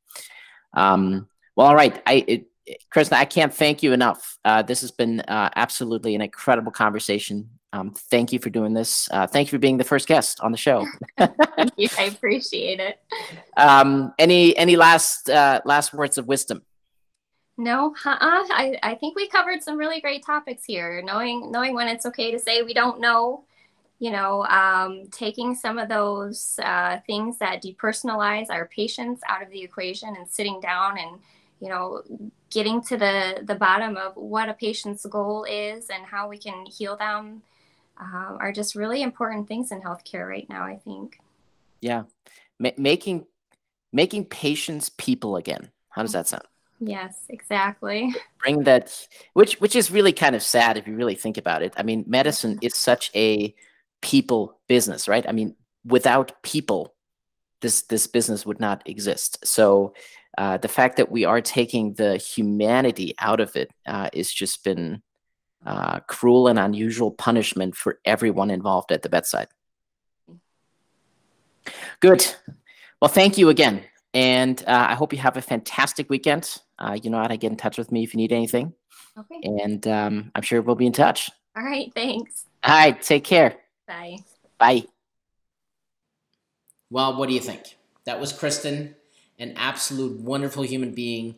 Um, 0.74 1.28
well, 1.56 1.68
all 1.68 1.76
right. 1.76 2.00
I, 2.06 2.26
it, 2.28 2.46
Kristin, 2.94 3.14
I 3.14 3.26
can't 3.26 3.54
thank 3.54 3.82
you 3.82 3.94
enough. 3.94 4.38
Uh, 4.44 4.62
this 4.62 4.82
has 4.82 4.92
been 4.92 5.22
uh, 5.22 5.50
absolutely 5.56 6.16
an 6.16 6.22
incredible 6.22 6.72
conversation. 6.72 7.50
Um, 7.74 7.92
thank 7.92 8.32
you 8.32 8.40
for 8.40 8.50
doing 8.50 8.74
this. 8.74 9.10
Uh, 9.12 9.28
thank 9.28 9.48
you 9.48 9.58
for 9.58 9.60
being 9.60 9.78
the 9.78 9.84
first 9.84 10.08
guest 10.08 10.40
on 10.42 10.52
the 10.52 10.58
show. 10.58 10.86
thank 11.18 11.74
you. 11.78 11.90
I 11.98 12.04
appreciate 12.04 12.80
it. 12.80 13.00
Um, 13.56 14.14
any 14.18 14.56
any 14.58 14.76
last 14.76 15.30
uh, 15.30 15.62
last 15.66 15.94
words 15.94 16.18
of 16.18 16.28
wisdom? 16.28 16.64
No, 17.58 17.96
uh-uh. 18.06 18.18
I, 18.20 18.78
I 18.84 18.96
think 18.96 19.16
we 19.16 19.28
covered 19.28 19.64
some 19.64 19.78
really 19.78 20.00
great 20.00 20.24
topics 20.26 20.64
here. 20.64 21.02
Knowing 21.04 21.52
knowing 21.52 21.74
when 21.74 21.88
it's 21.88 22.06
okay 22.06 22.32
to 22.32 22.40
say 22.40 22.62
we 22.62 22.74
don't 22.74 23.02
know, 23.02 23.46
you 24.00 24.12
know, 24.12 24.46
um, 24.46 25.08
taking 25.12 25.56
some 25.56 25.78
of 25.78 25.90
those 25.90 26.60
uh, 26.64 27.00
things 27.06 27.38
that 27.40 27.64
depersonalize 27.64 28.48
our 28.50 28.68
patients 28.68 29.22
out 29.28 29.42
of 29.42 29.50
the 29.50 29.62
equation 29.62 30.16
and 30.16 30.28
sitting 30.28 30.60
down 30.62 30.98
and 30.98 31.20
you 31.60 31.70
know 31.70 32.02
getting 32.50 32.82
to 32.82 32.98
the 32.98 33.42
the 33.44 33.56
bottom 33.56 33.98
of 33.98 34.16
what 34.16 34.50
a 34.50 34.54
patient's 34.54 35.06
goal 35.06 35.46
is 35.46 35.90
and 35.90 36.06
how 36.06 36.30
we 36.30 36.38
can 36.38 36.66
heal 36.66 36.96
them 36.96 37.42
uh, 38.00 38.38
are 38.40 38.52
just 38.52 38.76
really 38.76 39.02
important 39.02 39.48
things 39.48 39.72
in 39.72 39.82
healthcare 39.82 40.28
right 40.28 40.48
now 40.50 40.64
i 40.64 40.76
think. 40.78 41.20
Yeah. 41.82 42.04
Ma- 42.60 42.72
making 42.78 43.26
making 43.94 44.26
patients 44.26 44.90
people 44.90 45.38
again. 45.38 45.72
How 45.90 46.02
does 46.02 46.14
that 46.14 46.28
sound? 46.28 46.44
Yes 46.80 47.16
exactly. 47.30 48.14
Bring 48.42 48.64
that 48.64 49.08
which 49.34 49.60
which 49.60 49.76
is 49.76 49.92
really 49.92 50.14
kind 50.14 50.36
of 50.36 50.44
sad 50.44 50.78
if 50.78 50.88
you 50.88 50.96
really 50.96 51.16
think 51.16 51.38
about 51.38 51.64
it. 51.64 51.74
I 51.78 51.84
mean 51.84 52.04
medicine 52.08 52.60
is 52.62 52.76
such 52.76 53.12
a 53.16 53.54
people 54.02 54.60
business 54.68 55.08
right? 55.08 55.28
I 55.28 55.32
mean 55.32 55.56
without 55.86 56.42
people 56.44 56.94
this 57.62 57.84
this 57.84 58.06
business 58.08 58.46
would 58.46 58.60
not 58.60 58.88
exist. 58.88 59.46
So 59.46 59.94
uh, 60.38 60.58
the 60.58 60.68
fact 60.68 60.98
that 60.98 61.12
we 61.12 61.26
are 61.26 61.42
taking 61.42 61.94
the 61.96 62.18
humanity 62.18 63.16
out 63.20 63.40
of 63.40 63.56
it 63.56 63.72
uh, 63.88 64.10
is 64.14 64.32
just 64.32 64.64
been 64.64 65.02
uh, 65.66 66.00
cruel 66.02 66.48
and 66.48 66.60
unusual 66.60 67.12
punishment 67.12 67.76
for 67.76 68.00
everyone 68.06 68.52
involved 68.52 68.92
at 68.92 69.02
the 69.02 69.10
bedside. 69.10 69.48
Good. 72.00 72.26
Well, 73.02 73.10
thank 73.10 73.38
you 73.38 73.50
again. 73.50 73.84
And 74.14 74.64
uh, 74.68 74.88
I 74.90 74.96
hope 74.96 75.12
you 75.12 75.20
have 75.20 75.38
a 75.38 75.42
fantastic 75.42 76.10
weekend. 76.10 76.58
Uh, 76.80 76.98
you 77.02 77.10
know 77.10 77.18
how 77.18 77.28
to 77.28 77.38
get 77.38 77.52
in 77.52 77.58
touch 77.58 77.78
with 77.78 77.92
me 77.92 78.04
if 78.04 78.14
you 78.14 78.18
need 78.18 78.32
anything. 78.32 78.74
Okay. 79.18 79.42
And 79.44 79.86
um, 79.88 80.32
I'm 80.34 80.44
sure 80.44 80.62
we'll 80.62 80.76
be 80.76 80.86
in 80.86 80.94
touch. 80.94 81.30
All 81.56 81.64
right. 81.64 81.92
Thanks. 81.94 82.46
All 82.64 82.76
right. 82.76 83.02
Take 83.02 83.24
care. 83.24 83.58
Bye. 83.88 84.20
Bye. 84.60 84.84
Well, 86.90 87.18
what 87.18 87.28
do 87.28 87.34
you 87.34 87.42
think? 87.42 87.78
That 88.06 88.20
was 88.20 88.32
Kristin 88.32 88.94
an 89.40 89.54
absolute 89.56 90.20
wonderful 90.20 90.64
human 90.64 90.92
being, 90.92 91.36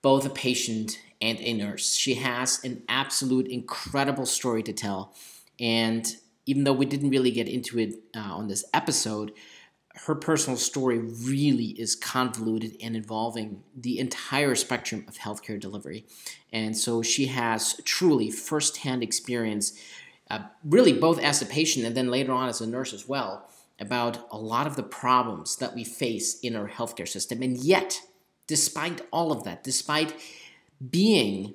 both 0.00 0.26
a 0.26 0.30
patient 0.30 0.98
and 1.20 1.38
a 1.40 1.52
nurse. 1.52 1.94
She 1.94 2.14
has 2.14 2.62
an 2.64 2.82
absolute 2.88 3.46
incredible 3.46 4.26
story 4.26 4.62
to 4.64 4.72
tell. 4.72 5.14
And 5.60 6.06
even 6.46 6.64
though 6.64 6.72
we 6.72 6.86
didn't 6.86 7.10
really 7.10 7.30
get 7.30 7.48
into 7.48 7.78
it 7.78 7.94
uh, 8.16 8.20
on 8.20 8.48
this 8.48 8.64
episode, 8.74 9.32
her 9.94 10.14
personal 10.14 10.56
story 10.56 10.98
really 10.98 11.76
is 11.78 11.94
convoluted 11.94 12.76
and 12.82 12.96
involving 12.96 13.62
the 13.76 13.98
entire 13.98 14.54
spectrum 14.54 15.04
of 15.06 15.18
healthcare 15.18 15.60
delivery. 15.60 16.06
And 16.52 16.76
so 16.76 17.02
she 17.02 17.26
has 17.26 17.80
truly 17.84 18.30
firsthand 18.30 19.02
experience, 19.02 19.78
uh, 20.30 20.40
really 20.64 20.94
both 20.94 21.20
as 21.20 21.42
a 21.42 21.46
patient 21.46 21.84
and 21.84 21.94
then 21.94 22.10
later 22.10 22.32
on 22.32 22.48
as 22.48 22.60
a 22.60 22.66
nurse 22.66 22.92
as 22.92 23.06
well, 23.06 23.48
about 23.82 24.26
a 24.30 24.38
lot 24.38 24.66
of 24.66 24.76
the 24.76 24.82
problems 24.82 25.56
that 25.56 25.74
we 25.74 25.84
face 25.84 26.38
in 26.40 26.56
our 26.56 26.68
healthcare 26.68 27.08
system. 27.08 27.42
And 27.42 27.58
yet, 27.58 28.00
despite 28.46 29.02
all 29.10 29.32
of 29.32 29.42
that, 29.44 29.64
despite 29.64 30.14
being 30.90 31.54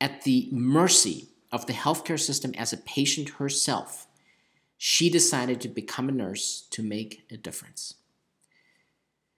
at 0.00 0.22
the 0.22 0.48
mercy 0.50 1.28
of 1.52 1.66
the 1.66 1.72
healthcare 1.72 2.18
system 2.18 2.52
as 2.58 2.72
a 2.72 2.78
patient 2.78 3.30
herself, 3.30 4.08
she 4.76 5.08
decided 5.08 5.60
to 5.60 5.68
become 5.68 6.08
a 6.08 6.12
nurse 6.12 6.66
to 6.70 6.82
make 6.82 7.24
a 7.30 7.36
difference. 7.36 7.94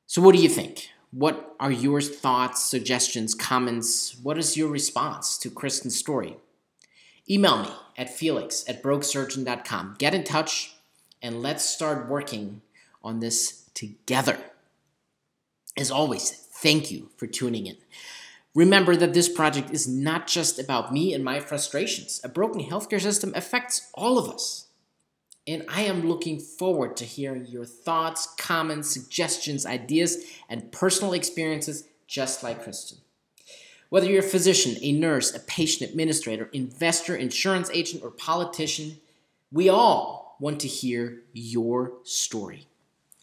So, 0.07 0.23
what 0.23 0.35
do 0.35 0.41
you 0.41 0.49
think? 0.49 0.89
What 1.11 1.55
are 1.61 1.71
your 1.71 2.01
thoughts, 2.01 2.65
suggestions, 2.65 3.35
comments? 3.35 4.17
What 4.23 4.39
is 4.39 4.57
your 4.57 4.69
response 4.69 5.37
to 5.39 5.51
Kristin's 5.51 5.99
story? 5.99 6.39
Email 7.29 7.63
me 7.65 7.69
at 7.99 8.11
felix 8.11 8.65
at 8.67 8.83
brokesurgeon.com. 8.83 9.97
Get 9.99 10.15
in 10.15 10.25
touch 10.25 10.74
and 11.25 11.43
let's 11.43 11.65
start 11.65 12.07
working 12.07 12.61
on 13.03 13.21
this 13.21 13.71
together. 13.73 14.39
As 15.77 15.91
always, 15.91 16.31
thank 16.31 16.93
you 16.93 17.09
for 17.17 17.27
tuning 17.27 17.67
in. 17.67 17.79
Remember 18.55 18.95
that 18.95 19.15
this 19.15 19.29
project 19.29 19.71
is 19.71 19.89
not 19.89 20.27
just 20.27 20.59
about 20.59 20.93
me 20.93 21.15
and 21.15 21.25
my 21.25 21.41
frustrations. 21.41 22.21
A 22.23 22.29
broken 22.29 22.63
healthcare 22.63 23.01
system 23.01 23.33
affects 23.35 23.91
all 23.95 24.19
of 24.19 24.29
us. 24.29 24.67
And 25.47 25.65
I 25.69 25.83
am 25.83 26.07
looking 26.07 26.39
forward 26.39 26.95
to 26.99 27.05
hearing 27.05 27.47
your 27.47 27.65
thoughts, 27.65 28.29
comments, 28.39 28.91
suggestions, 28.91 29.65
ideas, 29.65 30.25
and 30.51 30.71
personal 30.73 31.15
experiences 31.15 31.85
just 32.07 32.43
like 32.43 32.65
Kristin. 32.65 32.99
Whether 33.89 34.11
you're 34.11 34.21
a 34.21 34.23
physician, 34.23 34.77
a 34.83 34.93
nurse, 34.93 35.35
a 35.35 35.41
patient 35.41 35.91
administrator, 35.91 36.51
investor, 36.53 37.17
insurance 37.17 37.71
agent, 37.73 38.03
or 38.03 38.11
politician, 38.11 38.99
we 39.51 39.71
all 39.71 40.24
want 40.41 40.61
to 40.61 40.69
hear 40.69 41.23
your 41.33 41.95
story. 42.03 42.67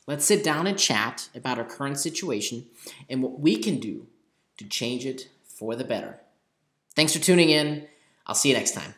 Let's 0.07 0.25
sit 0.25 0.43
down 0.43 0.67
and 0.67 0.77
chat 0.77 1.29
about 1.35 1.57
our 1.57 1.65
current 1.65 1.99
situation 1.99 2.65
and 3.09 3.21
what 3.21 3.39
we 3.39 3.57
can 3.57 3.79
do 3.79 4.07
to 4.57 4.65
change 4.65 5.05
it 5.05 5.29
for 5.45 5.75
the 5.75 5.83
better. 5.83 6.19
Thanks 6.95 7.13
for 7.13 7.19
tuning 7.19 7.49
in. 7.49 7.87
I'll 8.27 8.35
see 8.35 8.49
you 8.49 8.55
next 8.55 8.71
time. 8.71 8.95